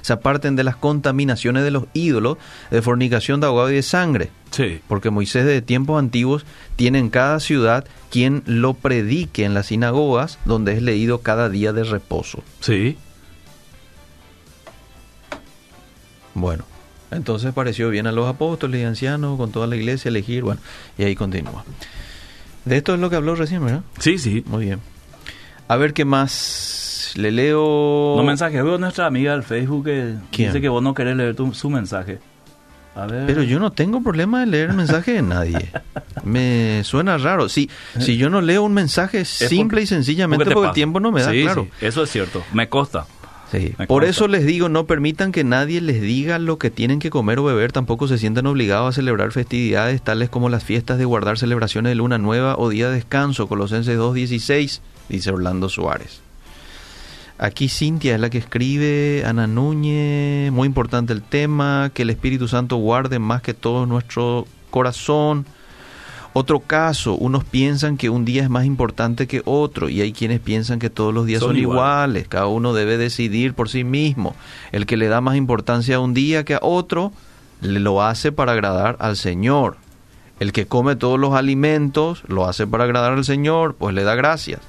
se 0.00 0.12
aparten 0.12 0.56
de 0.56 0.64
las 0.64 0.74
contaminaciones 0.74 1.62
de 1.62 1.70
los 1.70 1.84
ídolos, 1.92 2.38
de 2.72 2.82
fornicación 2.82 3.40
de 3.40 3.46
agua 3.46 3.70
y 3.70 3.76
de 3.76 3.82
sangre. 3.82 4.30
Sí. 4.50 4.80
Porque 4.88 5.10
Moisés 5.10 5.44
de 5.44 5.62
tiempos 5.62 5.98
antiguos 5.98 6.44
tiene 6.74 6.98
en 6.98 7.10
cada 7.10 7.38
ciudad 7.38 7.84
quien 8.10 8.42
lo 8.46 8.74
predique 8.74 9.44
en 9.44 9.54
las 9.54 9.66
sinagogas, 9.66 10.40
donde 10.44 10.72
es 10.72 10.82
leído 10.82 11.18
cada 11.20 11.48
día 11.48 11.72
de 11.72 11.84
reposo. 11.84 12.42
Sí. 12.60 12.96
Bueno, 16.34 16.64
entonces 17.14 17.52
pareció 17.52 17.90
bien 17.90 18.06
a 18.06 18.12
los 18.12 18.28
apóstoles 18.28 18.80
y 18.80 18.84
ancianos, 18.84 19.36
con 19.36 19.50
toda 19.52 19.66
la 19.66 19.76
iglesia, 19.76 20.08
elegir, 20.08 20.42
bueno, 20.42 20.60
y 20.98 21.04
ahí 21.04 21.14
continúa. 21.14 21.64
De 22.64 22.76
esto 22.76 22.94
es 22.94 23.00
lo 23.00 23.10
que 23.10 23.16
habló 23.16 23.34
recién, 23.34 23.64
¿verdad? 23.64 23.82
Sí, 23.98 24.18
sí. 24.18 24.42
Muy 24.46 24.64
bien. 24.66 24.80
A 25.68 25.76
ver 25.76 25.92
qué 25.92 26.04
más. 26.04 27.12
Le 27.16 27.30
leo. 27.30 28.14
No 28.16 28.22
mensaje. 28.24 28.60
Veo 28.62 28.74
a 28.74 28.78
nuestra 28.78 29.06
amiga 29.06 29.32
del 29.32 29.42
Facebook 29.42 29.84
que 29.84 30.14
¿Quién? 30.30 30.48
dice 30.48 30.60
que 30.60 30.68
vos 30.68 30.82
no 30.82 30.94
querés 30.94 31.16
leer 31.16 31.36
tu- 31.36 31.54
su 31.54 31.70
mensaje. 31.70 32.18
A 32.96 33.06
ver. 33.06 33.26
Pero 33.26 33.42
yo 33.42 33.58
no 33.58 33.70
tengo 33.72 34.02
problema 34.02 34.40
de 34.40 34.46
leer 34.46 34.70
el 34.70 34.76
mensaje 34.76 35.12
de 35.14 35.22
nadie. 35.22 35.70
Me 36.24 36.82
suena 36.84 37.18
raro. 37.18 37.48
Si, 37.48 37.68
si 37.98 38.16
yo 38.16 38.30
no 38.30 38.40
leo 38.40 38.62
un 38.62 38.72
mensaje 38.72 39.24
simple 39.24 39.82
y 39.82 39.86
sencillamente 39.86 40.44
te 40.44 40.50
porque, 40.52 40.68
el 40.68 40.74
tiempo 40.74 41.00
no 41.00 41.12
me 41.12 41.22
da, 41.22 41.30
Sí, 41.30 41.42
claro. 41.42 41.64
sí, 41.78 41.86
eso 41.86 42.02
es 42.04 42.10
cierto. 42.10 42.42
Me 42.52 42.68
consta. 42.68 43.06
Sí. 43.54 43.74
Por 43.86 44.04
eso 44.04 44.26
les 44.26 44.44
digo, 44.44 44.68
no 44.68 44.86
permitan 44.86 45.30
que 45.30 45.44
nadie 45.44 45.80
les 45.80 46.00
diga 46.00 46.38
lo 46.38 46.58
que 46.58 46.70
tienen 46.70 46.98
que 46.98 47.10
comer 47.10 47.38
o 47.38 47.44
beber, 47.44 47.72
tampoco 47.72 48.08
se 48.08 48.18
sientan 48.18 48.46
obligados 48.46 48.88
a 48.88 48.92
celebrar 48.92 49.32
festividades 49.32 50.02
tales 50.02 50.28
como 50.28 50.48
las 50.48 50.64
fiestas 50.64 50.98
de 50.98 51.04
guardar 51.04 51.38
celebraciones 51.38 51.90
de 51.90 51.96
luna 51.96 52.18
nueva 52.18 52.56
o 52.58 52.68
día 52.68 52.88
de 52.88 52.96
descanso, 52.96 53.46
Colosenses 53.46 53.98
2.16, 53.98 54.80
dice 55.08 55.30
Orlando 55.30 55.68
Suárez. 55.68 56.20
Aquí 57.38 57.68
Cintia 57.68 58.14
es 58.14 58.20
la 58.20 58.30
que 58.30 58.38
escribe, 58.38 59.24
Ana 59.26 59.46
Núñez, 59.46 60.52
muy 60.52 60.66
importante 60.66 61.12
el 61.12 61.22
tema, 61.22 61.90
que 61.92 62.02
el 62.02 62.10
Espíritu 62.10 62.46
Santo 62.46 62.76
guarde 62.76 63.18
más 63.18 63.42
que 63.42 63.54
todo 63.54 63.86
nuestro 63.86 64.46
corazón. 64.70 65.44
Otro 66.36 66.58
caso, 66.58 67.14
unos 67.14 67.44
piensan 67.44 67.96
que 67.96 68.10
un 68.10 68.24
día 68.24 68.42
es 68.42 68.50
más 68.50 68.64
importante 68.64 69.28
que 69.28 69.40
otro 69.44 69.88
y 69.88 70.00
hay 70.00 70.12
quienes 70.12 70.40
piensan 70.40 70.80
que 70.80 70.90
todos 70.90 71.14
los 71.14 71.26
días 71.26 71.38
Son 71.38 71.50
son, 71.50 71.56
iguales. 71.58 71.78
iguales. 71.78 72.28
Cada 72.28 72.48
uno 72.48 72.74
debe 72.74 72.98
decidir 72.98 73.54
por 73.54 73.68
sí 73.68 73.84
mismo. 73.84 74.34
El 74.72 74.84
que 74.84 74.96
le 74.96 75.06
da 75.06 75.20
más 75.20 75.36
importancia 75.36 75.96
a 75.96 76.00
un 76.00 76.12
día 76.12 76.44
que 76.44 76.54
a 76.54 76.58
otro, 76.60 77.12
le 77.60 77.78
lo 77.78 78.02
hace 78.02 78.32
para 78.32 78.50
agradar 78.50 78.96
al 78.98 79.16
Señor. 79.16 79.76
El 80.40 80.50
que 80.50 80.66
come 80.66 80.96
todos 80.96 81.20
los 81.20 81.34
alimentos, 81.34 82.24
lo 82.26 82.46
hace 82.46 82.66
para 82.66 82.82
agradar 82.82 83.12
al 83.12 83.24
Señor, 83.24 83.76
pues 83.76 83.94
le 83.94 84.02
da 84.02 84.16
gracias. 84.16 84.60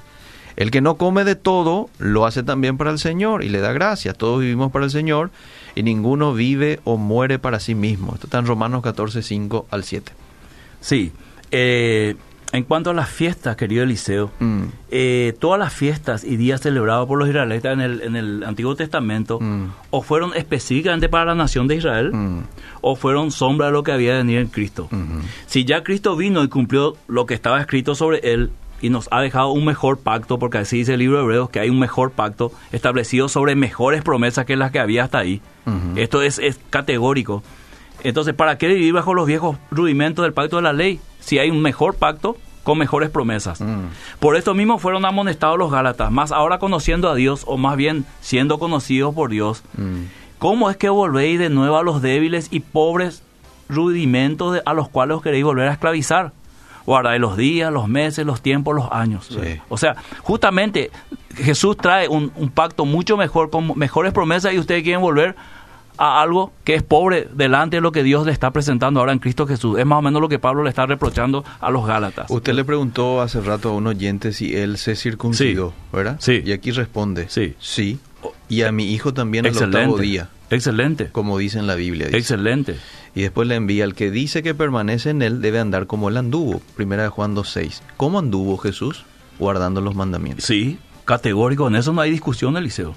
El 0.54 0.70
que 0.70 0.80
no 0.80 0.94
come 0.94 1.24
de 1.24 1.34
todo, 1.34 1.90
lo 1.98 2.26
hace 2.26 2.44
también 2.44 2.78
para 2.78 2.92
el 2.92 3.00
Señor 3.00 3.42
y 3.42 3.48
le 3.48 3.58
da 3.58 3.72
gracias. 3.72 4.16
Todos 4.16 4.40
vivimos 4.40 4.70
para 4.70 4.84
el 4.84 4.92
Señor 4.92 5.32
y 5.74 5.82
ninguno 5.82 6.32
vive 6.32 6.78
o 6.84 6.96
muere 6.96 7.40
para 7.40 7.58
sí 7.58 7.74
mismo. 7.74 8.14
Esto 8.14 8.28
está 8.28 8.38
en 8.38 8.46
Romanos 8.46 8.82
14, 8.84 9.20
5 9.20 9.66
al 9.68 9.82
7. 9.82 10.12
Sí. 10.80 11.10
Eh, 11.50 12.16
en 12.52 12.62
cuanto 12.62 12.90
a 12.90 12.94
las 12.94 13.10
fiestas, 13.10 13.56
querido 13.56 13.82
Eliseo, 13.82 14.30
Mm. 14.38 14.62
eh, 14.90 15.34
todas 15.40 15.58
las 15.58 15.72
fiestas 15.74 16.22
y 16.24 16.36
días 16.36 16.60
celebrados 16.60 17.06
por 17.08 17.18
los 17.18 17.28
israelitas 17.28 17.72
en 17.72 17.80
el, 17.80 18.00
en 18.02 18.16
el 18.16 18.44
Antiguo 18.44 18.76
Testamento 18.76 19.38
Mm. 19.40 19.66
o 19.90 20.00
fueron 20.02 20.32
específicamente 20.34 21.08
para 21.08 21.24
la 21.26 21.34
nación 21.34 21.66
de 21.66 21.74
Israel 21.76 22.12
Mm. 22.12 22.42
o 22.82 22.94
fueron 22.96 23.30
sombra 23.32 23.66
de 23.66 23.72
lo 23.72 23.82
que 23.82 23.92
había 23.92 24.12
de 24.12 24.18
venir 24.18 24.38
en 24.38 24.46
Cristo. 24.46 24.84
Ujú. 24.92 25.22
Si 25.46 25.64
ya 25.64 25.82
Cristo 25.82 26.14
vino 26.16 26.42
y 26.44 26.48
cumplió 26.48 26.96
lo 27.08 27.26
que 27.26 27.34
estaba 27.34 27.60
escrito 27.60 27.94
sobre 27.96 28.18
él 28.32 28.50
y 28.80 28.90
nos 28.90 29.08
ha 29.10 29.20
dejado 29.22 29.50
un 29.50 29.64
mejor 29.64 29.98
pacto, 29.98 30.38
porque 30.38 30.58
así 30.58 30.78
dice 30.78 30.94
el 30.94 31.00
libro 31.00 31.16
de 31.18 31.24
Hebreos, 31.24 31.50
que 31.50 31.60
hay 31.60 31.68
un 31.70 31.80
mejor 31.80 32.12
pacto 32.12 32.52
establecido 32.72 33.28
sobre 33.28 33.56
mejores 33.56 34.02
promesas 34.02 34.46
que 34.46 34.54
las 34.56 34.70
que 34.70 34.78
había 34.78 35.04
hasta 35.04 35.18
ahí. 35.18 35.40
Ujú. 35.66 35.98
Esto 35.98 36.22
es, 36.22 36.38
es 36.38 36.60
categórico. 36.70 37.42
Entonces, 38.08 38.34
¿para 38.34 38.56
qué 38.58 38.68
vivir 38.68 38.92
bajo 38.92 39.14
los 39.14 39.26
viejos 39.26 39.56
rudimentos 39.70 40.22
del 40.24 40.32
pacto 40.32 40.56
de 40.56 40.62
la 40.62 40.72
ley 40.72 41.00
si 41.20 41.38
hay 41.38 41.50
un 41.50 41.60
mejor 41.62 41.94
pacto 41.94 42.36
con 42.62 42.78
mejores 42.78 43.10
promesas? 43.10 43.60
Mm. 43.60 43.86
Por 44.20 44.36
esto 44.36 44.54
mismo 44.54 44.78
fueron 44.78 45.04
amonestados 45.04 45.58
los 45.58 45.70
Gálatas, 45.72 46.10
más 46.12 46.30
ahora 46.32 46.58
conociendo 46.58 47.08
a 47.10 47.14
Dios, 47.14 47.42
o 47.46 47.56
más 47.56 47.76
bien 47.76 48.04
siendo 48.20 48.58
conocidos 48.58 49.14
por 49.14 49.30
Dios, 49.30 49.62
Mm. 49.76 50.04
¿Cómo 50.38 50.68
es 50.68 50.76
que 50.76 50.90
volvéis 50.90 51.38
de 51.38 51.48
nuevo 51.48 51.78
a 51.78 51.82
los 51.82 52.02
débiles 52.02 52.48
y 52.50 52.60
pobres 52.60 53.22
rudimentos 53.70 54.52
de- 54.52 54.62
a 54.66 54.74
los 54.74 54.88
cuales 54.90 55.16
os 55.16 55.22
queréis 55.22 55.44
volver 55.44 55.66
a 55.68 55.72
esclavizar? 55.72 56.32
Guardáis 56.84 57.20
los 57.20 57.36
días, 57.36 57.72
los 57.72 57.88
meses, 57.88 58.24
los 58.26 58.40
tiempos, 58.42 58.74
los 58.76 58.86
años. 58.92 59.26
Sí. 59.30 59.60
O 59.68 59.76
sea, 59.78 59.96
justamente 60.22 60.90
Jesús 61.34 61.76
trae 61.76 62.06
un, 62.08 62.30
un 62.36 62.50
pacto 62.50 62.84
mucho 62.84 63.16
mejor, 63.16 63.50
con 63.50 63.76
mejores 63.76 64.12
promesas 64.12 64.52
y 64.52 64.58
ustedes 64.58 64.82
quieren 64.84 65.00
volver 65.00 65.34
a 65.98 66.20
algo 66.22 66.52
que 66.64 66.74
es 66.74 66.82
pobre 66.82 67.28
delante 67.34 67.76
de 67.76 67.80
lo 67.80 67.92
que 67.92 68.02
Dios 68.02 68.26
le 68.26 68.32
está 68.32 68.50
presentando 68.50 69.00
ahora 69.00 69.12
en 69.12 69.18
Cristo 69.18 69.46
Jesús. 69.46 69.78
Es 69.78 69.86
más 69.86 69.98
o 69.98 70.02
menos 70.02 70.20
lo 70.20 70.28
que 70.28 70.38
Pablo 70.38 70.62
le 70.62 70.68
está 70.70 70.86
reprochando 70.86 71.44
a 71.60 71.70
los 71.70 71.86
Gálatas. 71.86 72.30
Usted 72.30 72.54
le 72.54 72.64
preguntó 72.64 73.20
hace 73.22 73.40
rato 73.40 73.70
a 73.70 73.72
un 73.72 73.86
oyente 73.86 74.32
si 74.32 74.54
él 74.56 74.76
se 74.78 74.96
circuncidó, 74.96 75.72
¿verdad? 75.92 76.16
Sí. 76.20 76.42
Y 76.44 76.52
aquí 76.52 76.70
responde, 76.70 77.28
Sí. 77.28 77.54
sí. 77.58 77.98
Y 78.48 78.62
a 78.62 78.72
mi 78.72 78.92
hijo 78.92 79.12
también 79.14 79.44
al 79.46 79.52
Excelente. 79.52 79.78
octavo 79.78 79.98
día, 79.98 80.28
Excelente. 80.50 81.08
como 81.12 81.38
dice 81.38 81.58
en 81.58 81.66
la 81.66 81.74
Biblia. 81.76 82.06
dice. 82.06 82.18
Excelente. 82.18 82.76
Y 83.14 83.22
después 83.22 83.48
le 83.48 83.54
envía, 83.54 83.84
el 83.84 83.94
que 83.94 84.10
dice 84.10 84.42
que 84.42 84.54
permanece 84.54 85.10
en 85.10 85.22
él 85.22 85.40
debe 85.40 85.58
andar 85.60 85.86
como 85.86 86.08
él 86.08 86.16
anduvo. 86.16 86.60
Primera 86.76 87.04
de 87.04 87.08
Juan 87.08 87.34
2.6. 87.34 87.80
¿Cómo 87.96 88.18
anduvo 88.18 88.58
Jesús? 88.58 89.04
Guardando 89.38 89.80
los 89.80 89.94
mandamientos. 89.94 90.44
Sí, 90.44 90.78
categórico, 91.04 91.66
en 91.68 91.76
eso 91.76 91.92
no 91.92 92.00
hay 92.00 92.10
discusión, 92.10 92.56
Eliseo. 92.56 92.94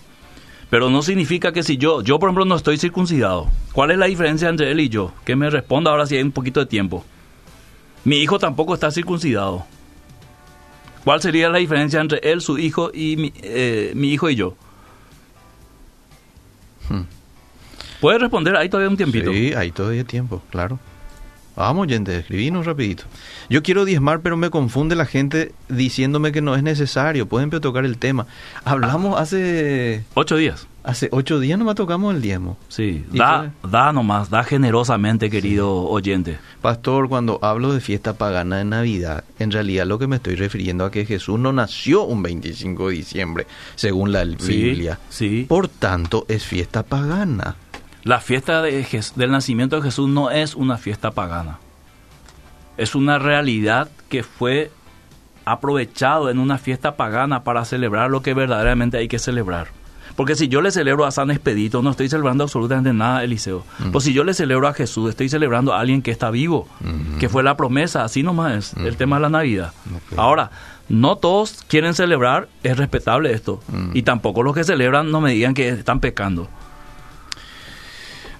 Pero 0.69 0.89
no 0.89 1.01
significa 1.01 1.51
que 1.51 1.63
si 1.63 1.77
yo, 1.77 2.01
yo 2.03 2.19
por 2.19 2.29
ejemplo 2.29 2.45
no 2.45 2.55
estoy 2.55 2.77
circuncidado, 2.77 3.49
¿cuál 3.73 3.91
es 3.91 3.97
la 3.97 4.05
diferencia 4.05 4.49
entre 4.49 4.71
él 4.71 4.79
y 4.79 4.89
yo? 4.89 5.11
Que 5.25 5.35
me 5.35 5.49
responda 5.49 5.91
ahora 5.91 6.05
si 6.05 6.15
hay 6.15 6.21
un 6.21 6.31
poquito 6.31 6.59
de 6.59 6.67
tiempo. 6.67 7.03
Mi 8.03 8.17
hijo 8.17 8.37
tampoco 8.39 8.73
está 8.75 8.91
circuncidado. 8.91 9.65
¿Cuál 11.03 11.21
sería 11.21 11.49
la 11.49 11.57
diferencia 11.57 11.99
entre 11.99 12.19
él, 12.23 12.41
su 12.41 12.57
hijo 12.57 12.91
y 12.93 13.17
mi, 13.17 13.33
eh, 13.41 13.93
mi 13.95 14.13
hijo 14.13 14.29
y 14.29 14.35
yo? 14.35 14.55
Hmm. 16.87 17.03
¿Puede 17.99 18.19
responder? 18.19 18.55
Ahí 18.55 18.69
todavía 18.69 18.89
un 18.89 18.97
tiempito. 18.97 19.31
Sí, 19.31 19.53
hay 19.53 19.71
todavía 19.71 20.03
tiempo, 20.03 20.41
claro. 20.51 20.79
Vamos, 21.59 21.83
oyente, 21.83 22.17
escribinos 22.17 22.65
rapidito. 22.65 23.03
Yo 23.49 23.61
quiero 23.61 23.83
diezmar, 23.83 24.21
pero 24.21 24.37
me 24.37 24.49
confunde 24.49 24.95
la 24.95 25.05
gente 25.05 25.51
diciéndome 25.67 26.31
que 26.31 26.41
no 26.41 26.55
es 26.55 26.63
necesario. 26.63 27.25
Pueden 27.27 27.49
tocar 27.49 27.83
el 27.83 27.97
tema. 27.97 28.27
Hablamos 28.63 29.19
hace 29.19 30.05
Ocho 30.13 30.37
días. 30.37 30.67
hace 30.85 31.09
ocho 31.11 31.37
días 31.41 31.59
nomás 31.59 31.75
tocamos 31.75 32.15
el 32.15 32.21
diezmo. 32.21 32.57
Sí, 32.69 33.03
¿Y 33.11 33.17
da, 33.17 33.51
da 33.61 33.91
nomás, 33.91 34.29
da 34.29 34.45
generosamente, 34.45 35.29
querido 35.29 35.83
oyente. 35.83 36.39
Pastor, 36.61 37.09
cuando 37.09 37.39
hablo 37.41 37.73
de 37.73 37.81
fiesta 37.81 38.13
pagana 38.13 38.55
de 38.59 38.63
Navidad, 38.63 39.25
en 39.37 39.51
realidad 39.51 39.85
lo 39.85 39.99
que 39.99 40.07
me 40.07 40.15
estoy 40.15 40.35
refiriendo 40.35 40.85
a 40.85 40.91
que 40.91 41.05
Jesús 41.05 41.37
no 41.39 41.51
nació 41.51 42.03
un 42.05 42.23
25 42.23 42.87
de 42.87 42.95
diciembre, 42.95 43.47
según 43.75 44.13
la 44.13 44.23
Sí, 44.39 44.63
Biblia. 44.63 44.97
sí. 45.09 45.45
Por 45.49 45.67
tanto, 45.67 46.23
es 46.29 46.45
fiesta 46.45 46.83
pagana. 46.83 47.57
La 48.03 48.19
fiesta 48.19 48.61
de 48.61 48.85
del 49.15 49.31
nacimiento 49.31 49.75
de 49.77 49.81
Jesús 49.83 50.09
no 50.09 50.31
es 50.31 50.55
una 50.55 50.77
fiesta 50.77 51.11
pagana. 51.11 51.59
Es 52.77 52.95
una 52.95 53.19
realidad 53.19 53.89
que 54.09 54.23
fue 54.23 54.71
aprovechado 55.45 56.29
en 56.29 56.39
una 56.39 56.57
fiesta 56.57 56.95
pagana 56.95 57.43
para 57.43 57.65
celebrar 57.65 58.09
lo 58.09 58.21
que 58.21 58.33
verdaderamente 58.33 58.97
hay 58.97 59.07
que 59.07 59.19
celebrar. 59.19 59.67
Porque 60.15 60.35
si 60.35 60.47
yo 60.49 60.61
le 60.61 60.71
celebro 60.71 61.05
a 61.05 61.11
San 61.11 61.31
Expedito, 61.31 61.81
no 61.81 61.91
estoy 61.91 62.09
celebrando 62.09 62.43
absolutamente 62.43 62.91
nada, 62.93 63.23
Eliseo. 63.23 63.63
Pues 63.91 64.03
si 64.03 64.13
yo 64.13 64.23
le 64.23 64.33
celebro 64.33 64.67
a 64.67 64.73
Jesús, 64.73 65.09
estoy 65.09 65.29
celebrando 65.29 65.73
a 65.73 65.79
alguien 65.79 66.01
que 66.01 66.11
está 66.11 66.29
vivo, 66.29 66.67
Ujú. 66.81 67.19
que 67.19 67.29
fue 67.29 67.41
la 67.41 67.55
promesa, 67.55 68.03
así 68.03 68.21
nomás 68.21 68.53
es 68.53 68.73
el 68.73 68.87
Ujú. 68.89 68.95
tema 68.95 69.15
de 69.15 69.21
la 69.23 69.29
Navidad. 69.29 69.73
Ahora, 70.17 70.51
no 70.89 71.15
todos 71.17 71.63
quieren 71.67 71.93
celebrar, 71.93 72.49
es 72.63 72.75
respetable 72.77 73.31
esto. 73.31 73.61
Mm. 73.69 73.91
Y 73.93 74.01
tampoco 74.01 74.43
los 74.43 74.53
que 74.55 74.63
celebran 74.63 75.09
no 75.11 75.21
me 75.21 75.31
digan 75.31 75.53
que 75.53 75.69
están 75.69 75.99
pecando. 76.01 76.49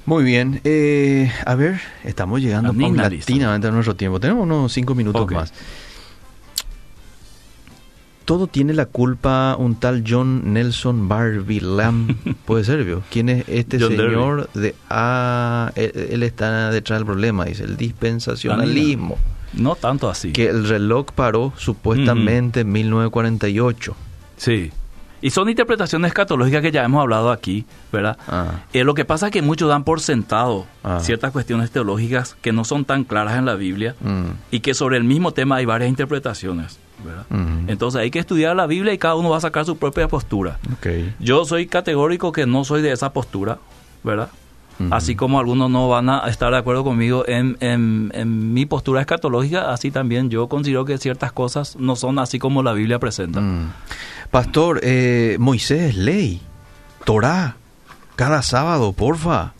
Muy 0.09 0.23
bien. 0.23 0.59
Eh, 0.63 1.31
a 1.45 1.53
ver, 1.53 1.79
estamos 2.03 2.41
llegando 2.41 2.73
paulatinamente 2.73 3.67
a 3.67 3.71
nuestro 3.71 3.95
tiempo. 3.95 4.19
Tenemos 4.19 4.41
unos 4.43 4.73
cinco 4.73 4.95
minutos 4.95 5.29
más. 5.29 5.53
Todo 8.25 8.47
tiene 8.47 8.73
la 8.73 8.87
culpa 8.87 9.55
un 9.59 9.75
tal 9.75 10.03
John 10.07 10.51
Nelson 10.51 11.07
Barbie 11.07 11.61
Lamb. 11.61 12.15
Puede 12.45 12.63
ser, 12.63 12.85
¿vio? 12.85 13.03
¿Quién 13.11 13.29
es 13.29 13.47
este 13.47 13.79
John 13.79 13.91
señor 13.91 14.49
de... 14.53 14.73
Ah, 14.89 15.71
él, 15.75 15.91
él 16.09 16.23
está 16.23 16.71
detrás 16.71 16.97
del 16.97 17.05
problema, 17.05 17.45
dice, 17.45 17.65
el 17.65 17.77
dispensacionalismo. 17.77 19.15
No 19.53 19.75
tanto 19.75 20.09
así. 20.09 20.31
Que 20.31 20.49
el 20.49 20.67
reloj 20.67 21.11
paró 21.13 21.53
supuestamente 21.55 22.61
en 22.61 22.71
1948. 22.71 23.95
Sí. 24.37 24.71
Y 25.21 25.31
son 25.31 25.49
interpretaciones 25.49 26.09
escatológicas 26.09 26.61
que 26.61 26.71
ya 26.71 26.83
hemos 26.83 27.01
hablado 27.01 27.31
aquí, 27.31 27.65
¿verdad? 27.91 28.17
Ah, 28.27 28.61
Eh, 28.73 28.83
lo 28.83 28.93
que 28.93 29.05
pasa 29.05 29.27
es 29.27 29.31
que 29.31 29.41
muchos 29.41 29.67
dan 29.69 29.83
por 29.83 29.99
sentado 30.01 30.65
Ah. 30.83 30.99
ciertas 31.01 31.31
cuestiones 31.31 31.71
teológicas 31.71 32.35
que 32.41 32.51
no 32.53 32.63
son 32.63 32.85
tan 32.85 33.03
claras 33.03 33.37
en 33.37 33.45
la 33.45 33.55
Biblia 33.55 33.95
mm, 33.99 34.25
y 34.51 34.59
que 34.61 34.73
sobre 34.73 34.97
el 34.97 35.03
mismo 35.03 35.31
tema 35.33 35.57
hay 35.57 35.65
varias 35.65 35.89
interpretaciones, 35.89 36.79
¿verdad? 37.03 37.25
mm, 37.29 37.69
Entonces 37.69 37.99
hay 38.01 38.11
que 38.11 38.19
estudiar 38.19 38.55
la 38.55 38.65
Biblia 38.65 38.93
y 38.93 38.97
cada 38.97 39.15
uno 39.15 39.29
va 39.29 39.37
a 39.37 39.41
sacar 39.41 39.65
su 39.65 39.77
propia 39.77 40.07
postura. 40.07 40.57
Yo 41.19 41.43
soy 41.45 41.67
categórico 41.67 42.31
que 42.31 42.45
no 42.45 42.63
soy 42.63 42.81
de 42.81 42.91
esa 42.93 43.11
postura, 43.11 43.57
¿verdad? 44.03 44.29
Así 44.91 45.15
como 45.15 45.39
algunos 45.39 45.69
no 45.69 45.89
van 45.89 46.09
a 46.09 46.27
estar 46.29 46.51
de 46.51 46.57
acuerdo 46.57 46.83
conmigo 46.85 47.25
en, 47.27 47.57
en- 47.59 48.11
en 48.15 48.53
mi 48.53 48.65
postura 48.65 49.01
escatológica, 49.01 49.73
así 49.73 49.91
también 49.91 50.29
yo 50.29 50.47
considero 50.47 50.85
que 50.85 50.97
ciertas 50.97 51.31
cosas 51.33 51.75
no 51.75 51.95
son 51.97 52.17
así 52.19 52.39
como 52.39 52.63
la 52.63 52.71
Biblia 52.73 52.97
presenta. 52.99 53.41
Mm. 53.41 53.73
Pastor, 54.31 54.79
eh, 54.83 55.35
Moisés 55.39 55.81
es 55.89 55.95
ley. 55.97 56.41
Torá. 57.03 57.57
Cada 58.15 58.41
sábado, 58.41 58.93
porfa. 58.93 59.53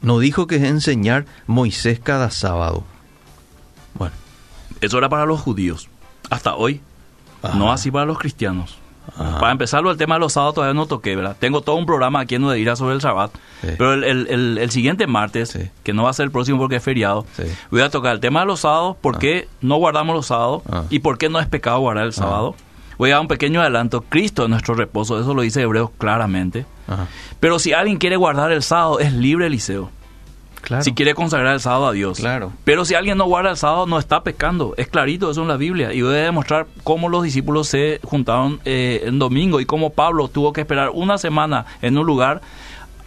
No 0.00 0.18
dijo 0.18 0.46
que 0.46 0.56
es 0.56 0.62
enseñar 0.62 1.26
Moisés 1.46 1.98
cada 2.00 2.30
sábado. 2.30 2.84
Bueno. 3.94 4.14
Eso 4.80 4.98
era 4.98 5.08
para 5.08 5.26
los 5.26 5.40
judíos, 5.40 5.88
hasta 6.30 6.54
hoy, 6.54 6.80
Ajá. 7.42 7.56
no 7.56 7.72
así 7.72 7.90
para 7.90 8.04
los 8.04 8.18
cristianos. 8.18 8.78
Ajá. 9.16 9.38
Para 9.40 9.52
empezarlo, 9.52 9.90
el 9.90 9.96
tema 9.96 10.14
de 10.16 10.20
los 10.20 10.32
sábados 10.32 10.54
todavía 10.56 10.74
no 10.74 10.86
toqué, 10.86 11.14
¿verdad? 11.16 11.36
Tengo 11.38 11.60
todo 11.60 11.76
un 11.76 11.86
programa 11.86 12.20
aquí 12.20 12.34
en 12.36 12.42
donde 12.42 12.58
irá 12.58 12.76
sobre 12.76 12.94
el 12.94 13.00
Shabbat, 13.00 13.30
Sí. 13.62 13.68
pero 13.78 13.92
el, 13.94 14.04
el- 14.04 14.26
el- 14.28 14.58
el 14.58 14.70
siguiente 14.70 15.06
martes, 15.06 15.50
Sí. 15.50 15.70
que 15.82 15.92
no 15.92 16.02
va 16.04 16.10
a 16.10 16.12
ser 16.12 16.24
el 16.24 16.30
próximo 16.32 16.58
porque 16.58 16.76
es 16.76 16.82
feriado, 16.82 17.24
Sí. 17.36 17.44
voy 17.70 17.80
a 17.82 17.90
tocar 17.90 18.12
el 18.14 18.20
tema 18.20 18.40
de 18.40 18.46
los 18.46 18.60
sábados, 18.60 18.96
por 19.00 19.18
qué 19.18 19.48
no 19.60 19.76
guardamos 19.76 20.14
los 20.16 20.26
sábados 20.26 20.62
Ah. 20.70 20.84
y 20.90 20.98
por 21.00 21.18
qué 21.18 21.28
no 21.28 21.38
es 21.40 21.46
pecado 21.46 21.78
guardar 21.80 22.04
el 22.06 22.12
sábado. 22.12 22.54
Voy 22.98 23.10
a 23.10 23.14
dar 23.14 23.20
un 23.20 23.28
pequeño 23.28 23.60
adelanto. 23.60 24.00
Cristo 24.08 24.44
es 24.44 24.48
nuestro 24.48 24.74
reposo, 24.74 25.20
eso 25.20 25.34
lo 25.34 25.42
dice 25.42 25.60
Hebreos 25.60 25.90
claramente. 25.98 26.64
Pero 27.40 27.58
si 27.58 27.72
alguien 27.74 27.98
quiere 27.98 28.16
guardar 28.16 28.52
el 28.52 28.62
sábado, 28.62 29.00
es 29.00 29.12
libre, 29.12 29.46
Eliseo. 29.46 29.90
Claro. 30.66 30.82
Si 30.82 30.94
quiere 30.94 31.14
consagrar 31.14 31.54
el 31.54 31.60
sábado 31.60 31.86
a 31.86 31.92
Dios. 31.92 32.18
Claro. 32.18 32.52
Pero 32.64 32.84
si 32.84 32.96
alguien 32.96 33.16
no 33.16 33.26
guarda 33.26 33.50
el 33.50 33.56
sábado, 33.56 33.86
no 33.86 34.00
está 34.00 34.24
pecando. 34.24 34.74
Es 34.76 34.88
clarito 34.88 35.30
eso 35.30 35.42
en 35.42 35.46
la 35.46 35.56
Biblia. 35.56 35.92
Y 35.92 36.02
voy 36.02 36.16
a 36.16 36.18
demostrar 36.18 36.66
cómo 36.82 37.08
los 37.08 37.22
discípulos 37.22 37.68
se 37.68 38.00
juntaron 38.02 38.58
eh, 38.64 39.02
en 39.04 39.20
domingo 39.20 39.60
y 39.60 39.64
cómo 39.64 39.90
Pablo 39.90 40.26
tuvo 40.26 40.52
que 40.52 40.62
esperar 40.62 40.90
una 40.92 41.18
semana 41.18 41.66
en 41.82 41.96
un 41.96 42.04
lugar 42.04 42.40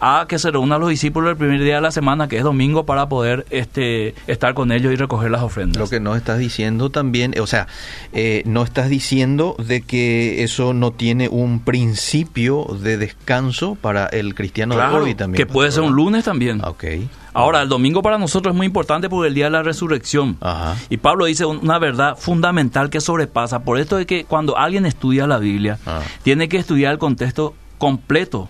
a 0.00 0.24
que 0.28 0.38
se 0.38 0.50
reúnan 0.50 0.80
los 0.80 0.88
discípulos 0.90 1.30
el 1.30 1.36
primer 1.36 1.62
día 1.62 1.76
de 1.76 1.80
la 1.82 1.90
semana, 1.90 2.26
que 2.28 2.38
es 2.38 2.42
domingo, 2.44 2.86
para 2.86 3.08
poder 3.08 3.46
este, 3.50 4.14
estar 4.26 4.54
con 4.54 4.72
ellos 4.72 4.92
y 4.92 4.96
recoger 4.96 5.30
las 5.30 5.42
ofrendas. 5.42 5.78
Lo 5.80 5.88
que 5.88 6.00
no 6.00 6.16
estás 6.16 6.38
diciendo 6.38 6.90
también, 6.90 7.34
o 7.40 7.46
sea, 7.46 7.66
eh, 8.12 8.42
no 8.46 8.62
estás 8.62 8.88
diciendo 8.88 9.56
de 9.58 9.82
que 9.82 10.42
eso 10.42 10.72
no 10.74 10.90
tiene 10.92 11.28
un 11.28 11.60
principio 11.60 12.64
de 12.80 12.96
descanso 12.96 13.74
para 13.74 14.06
el 14.06 14.34
cristiano 14.34 14.74
Claro, 14.74 14.96
de 14.98 15.02
hoy 15.04 15.14
también. 15.14 15.36
que 15.36 15.52
puede 15.52 15.70
ser 15.70 15.82
un 15.82 15.92
lunes 15.94 16.24
también. 16.24 16.64
Ok. 16.64 16.84
Ahora, 17.32 17.62
el 17.62 17.68
domingo 17.68 18.02
para 18.02 18.18
nosotros 18.18 18.52
es 18.52 18.56
muy 18.56 18.66
importante 18.66 19.08
porque 19.08 19.28
el 19.28 19.34
día 19.34 19.44
de 19.44 19.50
la 19.52 19.62
resurrección. 19.62 20.36
Ajá. 20.40 20.76
Y 20.88 20.96
Pablo 20.96 21.26
dice 21.26 21.44
un- 21.44 21.58
una 21.58 21.78
verdad 21.78 22.16
fundamental 22.18 22.90
que 22.90 23.00
sobrepasa. 23.00 23.60
Por 23.62 23.78
esto 23.78 23.98
es 23.98 24.06
que 24.06 24.24
cuando 24.24 24.58
alguien 24.58 24.84
estudia 24.86 25.26
la 25.28 25.38
Biblia, 25.38 25.78
Ah. 25.86 26.00
tiene 26.24 26.48
que 26.48 26.56
estudiar 26.56 26.92
el 26.92 26.98
contexto 26.98 27.54
completo. 27.78 28.48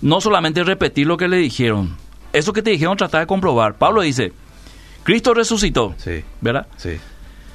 No 0.00 0.20
solamente 0.20 0.62
repetir 0.64 1.06
lo 1.06 1.16
que 1.16 1.28
le 1.28 1.36
dijeron. 1.38 1.96
Eso 2.32 2.52
que 2.52 2.62
te 2.62 2.70
dijeron 2.70 2.96
tratar 2.96 3.20
de 3.22 3.26
comprobar. 3.26 3.74
Pablo 3.74 4.02
dice, 4.02 4.32
Cristo 5.02 5.34
resucitó. 5.34 5.94
Sí. 5.96 6.22
¿Verdad? 6.40 6.66
Sí. 6.76 6.98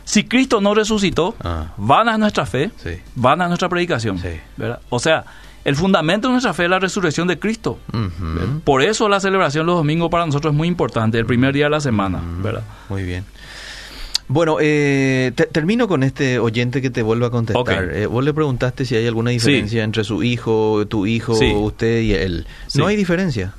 Si 0.04 0.26
Cristo 0.26 0.60
no 0.60 0.74
resucitó, 0.74 1.36
Ah. 1.44 1.68
vana 1.78 2.14
es 2.14 2.20
nuestra 2.20 2.46
fe, 2.46 2.72
Sí. 2.78 3.00
vana 3.16 3.46
es 3.46 3.50
nuestra 3.50 3.70
predicación. 3.70 4.18
Sí. 4.20 4.40
¿verdad? 4.58 4.80
O 4.90 5.00
sea, 5.00 5.24
el 5.64 5.76
fundamento 5.78 6.28
de 6.28 6.34
nuestra 6.34 6.54
fe 6.54 6.66
es 6.66 6.70
la 6.70 6.80
resurrección 6.80 7.28
de 7.28 7.40
Cristo. 7.40 7.80
Por 8.66 8.82
eso 8.82 9.08
la 9.08 9.22
celebración 9.22 9.66
los 9.66 9.78
domingos 9.78 10.10
para 10.10 10.26
nosotros 10.26 10.52
es 10.54 10.58
muy 10.58 10.68
importante, 10.68 11.18
el 11.20 11.26
primer 11.26 11.54
día 11.54 11.66
de 11.66 11.70
la 11.70 11.80
semana, 11.80 12.20
¿verdad? 12.40 12.64
Muy 12.90 13.04
bien. 13.04 13.24
Bueno, 14.34 14.58
eh, 14.60 15.32
te- 15.36 15.46
termino 15.46 15.88
con 15.88 16.02
este 16.02 16.40
oyente 16.40 16.82
que 16.82 16.90
te 16.90 17.04
vuelve 17.04 17.28
a 17.28 17.30
contestar. 17.30 17.90
Eh, 17.94 18.08
vos 18.08 18.24
le 18.24 18.34
preguntaste 18.34 18.84
si 18.84 18.96
hay 18.96 19.06
alguna 19.06 19.30
diferencia 19.30 19.84
entre 19.84 20.04
su 20.04 20.24
hijo, 20.24 20.88
tu 20.88 21.06
hijo, 21.06 21.36
Sí. 21.36 21.54
usted 21.56 22.02
y 22.02 22.14
él. 22.14 22.48
Sí. 22.66 22.80
No 22.80 22.88
hay 22.88 22.96
diferencia. 22.96 23.54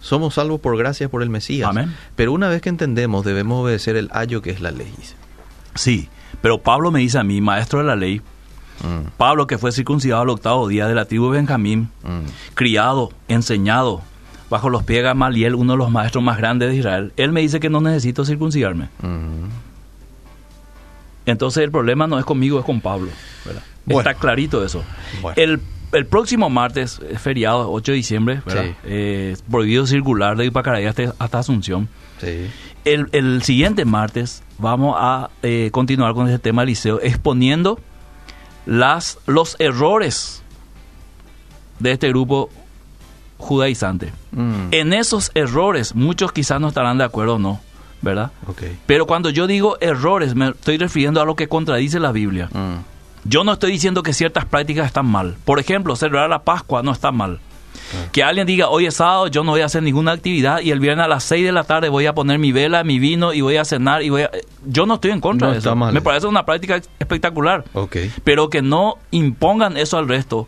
Somos 0.00 0.34
salvos 0.34 0.60
por 0.60 0.76
gracia 0.78 1.08
por 1.08 1.22
el 1.24 1.28
Mesías. 1.30 1.68
Amén. 1.68 1.92
Pero 2.14 2.32
una 2.32 2.48
vez 2.48 2.62
que 2.62 2.68
entendemos, 2.68 3.24
debemos 3.24 3.62
obedecer 3.64 3.96
el 3.96 4.10
ayo 4.12 4.42
que 4.42 4.50
es 4.50 4.60
la 4.60 4.70
ley. 4.70 4.92
Sí, 5.74 6.08
pero 6.40 6.58
Pablo 6.58 6.92
me 6.92 7.00
dice 7.00 7.18
a 7.18 7.24
mí, 7.24 7.40
maestro 7.40 7.80
de 7.80 7.84
la 7.86 7.96
ley, 7.96 8.20
Mm, 8.82 9.10
Pablo 9.16 9.46
que 9.46 9.58
fue 9.58 9.70
circuncidado 9.70 10.22
al 10.22 10.28
octavo 10.30 10.66
día 10.66 10.88
de 10.88 10.94
la 10.94 11.04
tribu 11.04 11.26
de 11.30 11.38
Benjamín, 11.38 11.88
mm, 12.02 12.54
criado, 12.54 13.10
enseñado, 13.28 14.02
bajo 14.50 14.70
los 14.70 14.82
pies 14.82 14.98
de 15.00 15.02
Gamaliel, 15.04 15.54
uno 15.54 15.74
de 15.74 15.78
los 15.78 15.90
maestros 15.90 16.24
más 16.24 16.36
grandes 16.38 16.70
de 16.70 16.76
Israel, 16.76 17.12
él 17.16 17.30
me 17.32 17.40
dice 17.42 17.60
que 17.60 17.70
no 17.70 17.80
necesito 17.80 18.24
circuncidarme. 18.24 18.88
mm. 19.02 19.71
Entonces 21.26 21.62
el 21.62 21.70
problema 21.70 22.06
no 22.06 22.18
es 22.18 22.24
conmigo, 22.24 22.58
es 22.58 22.64
con 22.64 22.80
Pablo. 22.80 23.10
¿verdad? 23.44 23.62
Bueno. 23.84 24.00
Está 24.00 24.14
clarito 24.14 24.64
eso. 24.64 24.82
Bueno. 25.20 25.34
El, 25.36 25.60
el 25.92 26.06
próximo 26.06 26.48
martes, 26.50 27.00
es 27.10 27.20
feriado, 27.20 27.70
8 27.70 27.92
de 27.92 27.96
diciembre, 27.96 28.42
¿verdad? 28.46 28.64
Sí. 28.64 28.74
Eh, 28.84 29.36
prohibido 29.50 29.86
circular 29.86 30.36
de 30.36 30.46
Ipacaray 30.46 30.86
hasta, 30.86 31.14
hasta 31.18 31.38
Asunción. 31.38 31.88
Sí. 32.20 32.48
El, 32.84 33.08
el 33.12 33.42
siguiente 33.42 33.84
martes 33.84 34.42
vamos 34.58 34.96
a 34.98 35.30
eh, 35.42 35.70
continuar 35.72 36.14
con 36.14 36.26
este 36.26 36.38
tema, 36.38 36.64
Liceo, 36.64 37.00
exponiendo 37.02 37.78
las, 38.66 39.18
los 39.26 39.56
errores 39.58 40.42
de 41.78 41.92
este 41.92 42.08
grupo 42.08 42.48
judaizante. 43.38 44.12
Mm, 44.32 44.68
En 44.70 44.92
esos 44.92 45.30
errores, 45.34 45.94
muchos 45.94 46.32
quizás 46.32 46.60
no 46.60 46.68
estarán 46.68 46.98
de 46.98 47.04
acuerdo 47.04 47.34
o 47.36 47.38
no, 47.38 47.60
¿verdad? 48.02 48.30
ok. 48.46 48.62
Pero 48.86 49.06
cuando 49.06 49.30
yo 49.30 49.46
digo 49.46 49.78
errores, 49.80 50.34
me 50.34 50.48
estoy 50.50 50.76
refiriendo 50.78 51.20
a 51.20 51.24
lo 51.24 51.34
que 51.36 51.48
contradice 51.48 51.98
la 52.00 52.12
Biblia. 52.12 52.48
Mm, 52.52 52.82
Yo 53.24 53.44
no 53.44 53.52
estoy 53.52 53.70
diciendo 53.72 54.02
que 54.02 54.12
ciertas 54.12 54.44
prácticas 54.44 54.86
están 54.86 55.06
mal. 55.06 55.36
Por 55.44 55.58
ejemplo, 55.60 55.94
celebrar 55.96 56.28
la 56.28 56.42
Pascua 56.42 56.82
no 56.82 56.90
está 56.92 57.12
mal. 57.12 57.38
Que 58.10 58.22
alguien 58.22 58.46
diga, 58.46 58.68
hoy 58.68 58.86
es 58.86 58.94
sábado, 58.94 59.26
yo 59.26 59.44
no 59.44 59.52
voy 59.52 59.60
a 59.60 59.66
hacer 59.66 59.82
ninguna 59.82 60.12
actividad 60.12 60.60
y 60.60 60.70
el 60.70 60.80
viernes 60.80 61.04
a 61.04 61.08
las 61.08 61.24
6 61.24 61.44
de 61.44 61.52
la 61.52 61.64
tarde 61.64 61.88
voy 61.90 62.06
a 62.06 62.14
poner 62.14 62.38
mi 62.38 62.50
vela, 62.50 62.84
mi 62.84 62.98
vino 62.98 63.32
y 63.34 63.42
voy 63.42 63.56
a 63.58 63.64
cenar 63.66 64.02
y 64.02 64.08
voy 64.10 64.22
a... 64.22 64.30
Yo 64.66 64.86
no 64.86 64.94
estoy 64.94 65.10
en 65.10 65.20
contra 65.20 65.48
No 65.48 65.52
de 65.52 65.58
está 65.58 65.70
eso. 65.70 65.76
mal. 65.76 65.92
Me 65.92 66.00
parece 66.00 66.26
una 66.26 66.44
práctica 66.46 66.80
espectacular. 66.98 67.64
ok. 67.74 67.96
Pero 68.24 68.48
que 68.48 68.62
no 68.62 68.96
impongan 69.10 69.76
eso 69.76 69.98
al 69.98 70.08
resto 70.08 70.46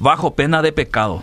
bajo 0.00 0.34
pena 0.34 0.62
de 0.62 0.72
pecado. 0.72 1.22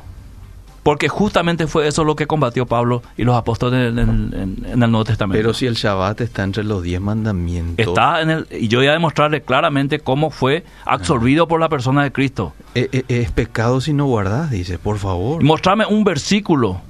Porque 0.84 1.09
justamente 1.09 1.67
fue 1.67 1.88
eso 1.88 2.03
lo 2.03 2.15
que 2.15 2.25
combatió 2.25 2.65
Pablo 2.65 3.03
y 3.17 3.23
los 3.23 3.36
apóstoles 3.36 3.91
en, 3.91 3.99
en- 3.99 4.65
en 4.65 4.84
el 4.84 4.91
Nuevo 4.91 5.03
Testamento. 5.03 5.38
Pero 5.38 5.53
si 5.53 5.65
el 5.67 5.75
Shabbat 5.75 6.21
está 6.21 6.43
entre 6.43 6.63
los 6.63 6.82
diez 6.84 7.01
mandamientos, 7.01 7.86
Está 7.88 8.21
en 8.21 8.30
el, 8.30 8.47
y 8.51 8.67
yo 8.69 8.80
voy 8.80 8.88
a 8.88 8.93
demostrarle 8.93 9.41
claramente 9.41 9.99
cómo 9.99 10.30
fue 10.32 10.63
absorbido 10.86 11.47
por 11.47 11.59
la 11.59 11.67
persona 11.69 12.03
de 12.03 12.11
Cristo. 12.11 12.53
eh, 12.75 12.88
eh, 12.91 13.03
es 13.09 13.32
pecado 13.32 13.82
si 13.82 13.91
no 13.93 14.05
guardas, 14.05 14.49
dice, 14.51 14.80
por 14.80 14.97
favor. 14.97 15.41
Y 15.41 15.45
mostrarme 15.45 15.86
un 15.86 16.03
versículo. 16.03 16.82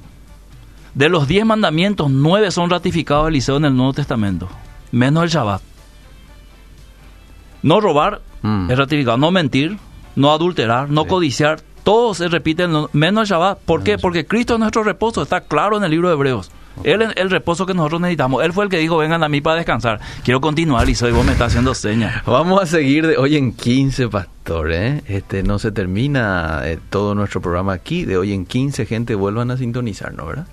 De 0.93 1.07
los 1.09 1.27
diez 1.27 1.45
mandamientos, 1.45 2.09
nueve 2.11 2.51
son 2.51 2.69
ratificados 2.69 3.27
Eliseo 3.29 3.57
en 3.57 3.65
el 3.65 3.75
Nuevo 3.75 3.93
Testamento. 3.93 4.49
Menos 4.91 5.23
el 5.23 5.29
Shabbat. 5.29 5.61
No 7.61 7.81
robar 7.81 8.21
Mm. 8.41 8.71
es 8.71 8.77
ratificado. 8.77 9.17
No 9.17 9.31
mentir, 9.31 9.77
no 10.15 10.31
adulterar, 10.31 10.89
no 10.89 11.03
Sí. 11.03 11.07
codiciar. 11.09 11.59
Todo 11.83 12.13
se 12.13 12.27
repite, 12.27 12.63
en 12.63 12.73
lo- 12.73 12.89
menos 12.93 13.23
el 13.23 13.27
Shabbat. 13.29 13.59
¿Por 13.59 13.83
qué? 13.83 13.97
Porque 13.97 14.25
Cristo 14.25 14.53
es 14.53 14.59
nuestro 14.59 14.83
reposo. 14.83 15.21
Está 15.23 15.41
claro 15.41 15.77
en 15.77 15.83
el 15.83 15.91
libro 15.91 16.07
de 16.09 16.13
Hebreos. 16.15 16.51
Él 16.83 17.01
es 17.01 17.09
el 17.17 17.29
reposo 17.29 17.65
que 17.65 17.73
nosotros 17.73 17.99
necesitamos. 17.99 18.41
Él 18.43 18.53
fue 18.53 18.63
el 18.63 18.69
que 18.69 18.77
dijo, 18.77 18.97
vengan 18.97 19.21
a 19.23 19.27
mí 19.27 19.41
para 19.41 19.57
descansar. 19.57 19.99
Quiero 20.23 20.39
continuar, 20.39 20.87
y 20.89 20.93
vos 21.11 21.25
me 21.25 21.33
estás 21.33 21.47
haciendo 21.47 21.73
señas. 21.73 22.23
Vamos 22.25 22.61
a 22.61 22.65
seguir 22.65 23.05
de 23.05 23.17
hoy 23.17 23.35
en 23.35 23.51
15, 23.51 24.07
pastor. 24.07 24.71
¿eh? 24.71 25.03
Este 25.07 25.43
no 25.43 25.59
se 25.59 25.71
termina 25.73 26.61
eh, 26.63 26.79
todo 26.89 27.15
nuestro 27.15 27.41
programa 27.41 27.73
aquí. 27.73 28.05
De 28.05 28.17
hoy 28.17 28.31
en 28.33 28.45
15, 28.45 28.85
gente, 28.85 29.15
vuelvan 29.15 29.51
a 29.51 29.57
sintonizarnos, 29.57 30.25
¿verdad? 30.25 30.47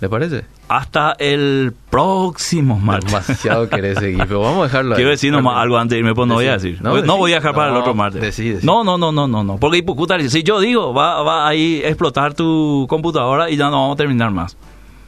¿Le 0.00 0.10
parece? 0.10 0.44
Hasta 0.68 1.12
el 1.18 1.72
próximo 1.90 2.78
martes. 2.78 3.10
Demasiado 3.10 3.68
querés 3.68 3.98
seguir, 3.98 4.18
pero 4.26 4.40
vamos 4.40 4.60
a 4.60 4.62
dejarlo 4.64 4.90
ahí. 4.92 4.96
Quiero 4.96 5.10
decir 5.10 5.32
nomás 5.32 5.56
algo 5.56 5.78
antes 5.78 5.94
de 5.96 6.00
irme, 6.00 6.14
pues 6.14 6.28
no 6.28 6.34
voy 6.34 6.46
a 6.48 6.52
decir. 6.52 6.78
No, 6.82 6.94
decí. 6.94 7.08
voy 7.08 7.32
a 7.32 7.36
dejar 7.36 7.54
para 7.54 7.70
el 7.70 7.76
otro 7.76 7.94
martes. 7.94 8.20
decí, 8.20 8.50
decí. 8.50 8.66
No, 8.66 8.84
no, 8.84 8.98
no, 8.98 9.10
no, 9.10 9.26
no, 9.26 9.42
no. 9.42 9.56
Porque 9.56 9.82
si 10.28 10.42
yo 10.42 10.60
digo, 10.60 10.92
va, 10.92 11.22
va 11.22 11.48
ahí 11.48 11.82
a 11.82 11.88
explotar 11.88 12.34
tu 12.34 12.86
computadora 12.90 13.48
y 13.48 13.56
ya 13.56 13.66
no 13.70 13.80
vamos 13.82 13.94
a 13.94 13.96
terminar 13.96 14.30
más. 14.32 14.56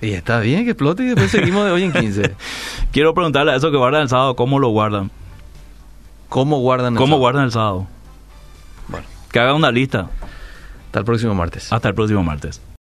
Y 0.01 0.13
está 0.13 0.41
bien 0.41 0.65
que 0.65 0.71
explote 0.71 1.03
y 1.03 1.07
después 1.07 1.31
seguimos 1.31 1.67
de 1.67 1.73
hoy 1.73 1.83
en 1.83 1.93
15. 1.93 2.35
Quiero 2.93 3.13
preguntarle 3.15 3.53
a 3.53 3.57
esos 3.57 3.71
que 3.71 3.77
guardan 3.77 4.03
el 4.03 4.09
sábado, 4.09 4.37
¿cómo 4.37 4.59
lo 4.59 4.69
guardan? 4.69 5.11
¿Cómo 6.29 6.61
guardan 6.61 6.95
el 6.95 6.99
¿Cómo 6.99 7.07
sábado? 7.09 7.21
guardan 7.21 7.45
el 7.45 7.53
sábado? 7.53 7.87
Bueno, 8.87 9.07
Que 9.33 9.41
haga 9.41 9.55
una 9.55 9.71
lista. 9.71 10.09
hasta 10.87 11.01
el 11.01 11.05
próximo 11.05 11.35
martes. 11.35 11.73
Hasta 11.73 11.89
el 11.89 11.95
próximo 11.95 12.23
martes. 12.23 12.63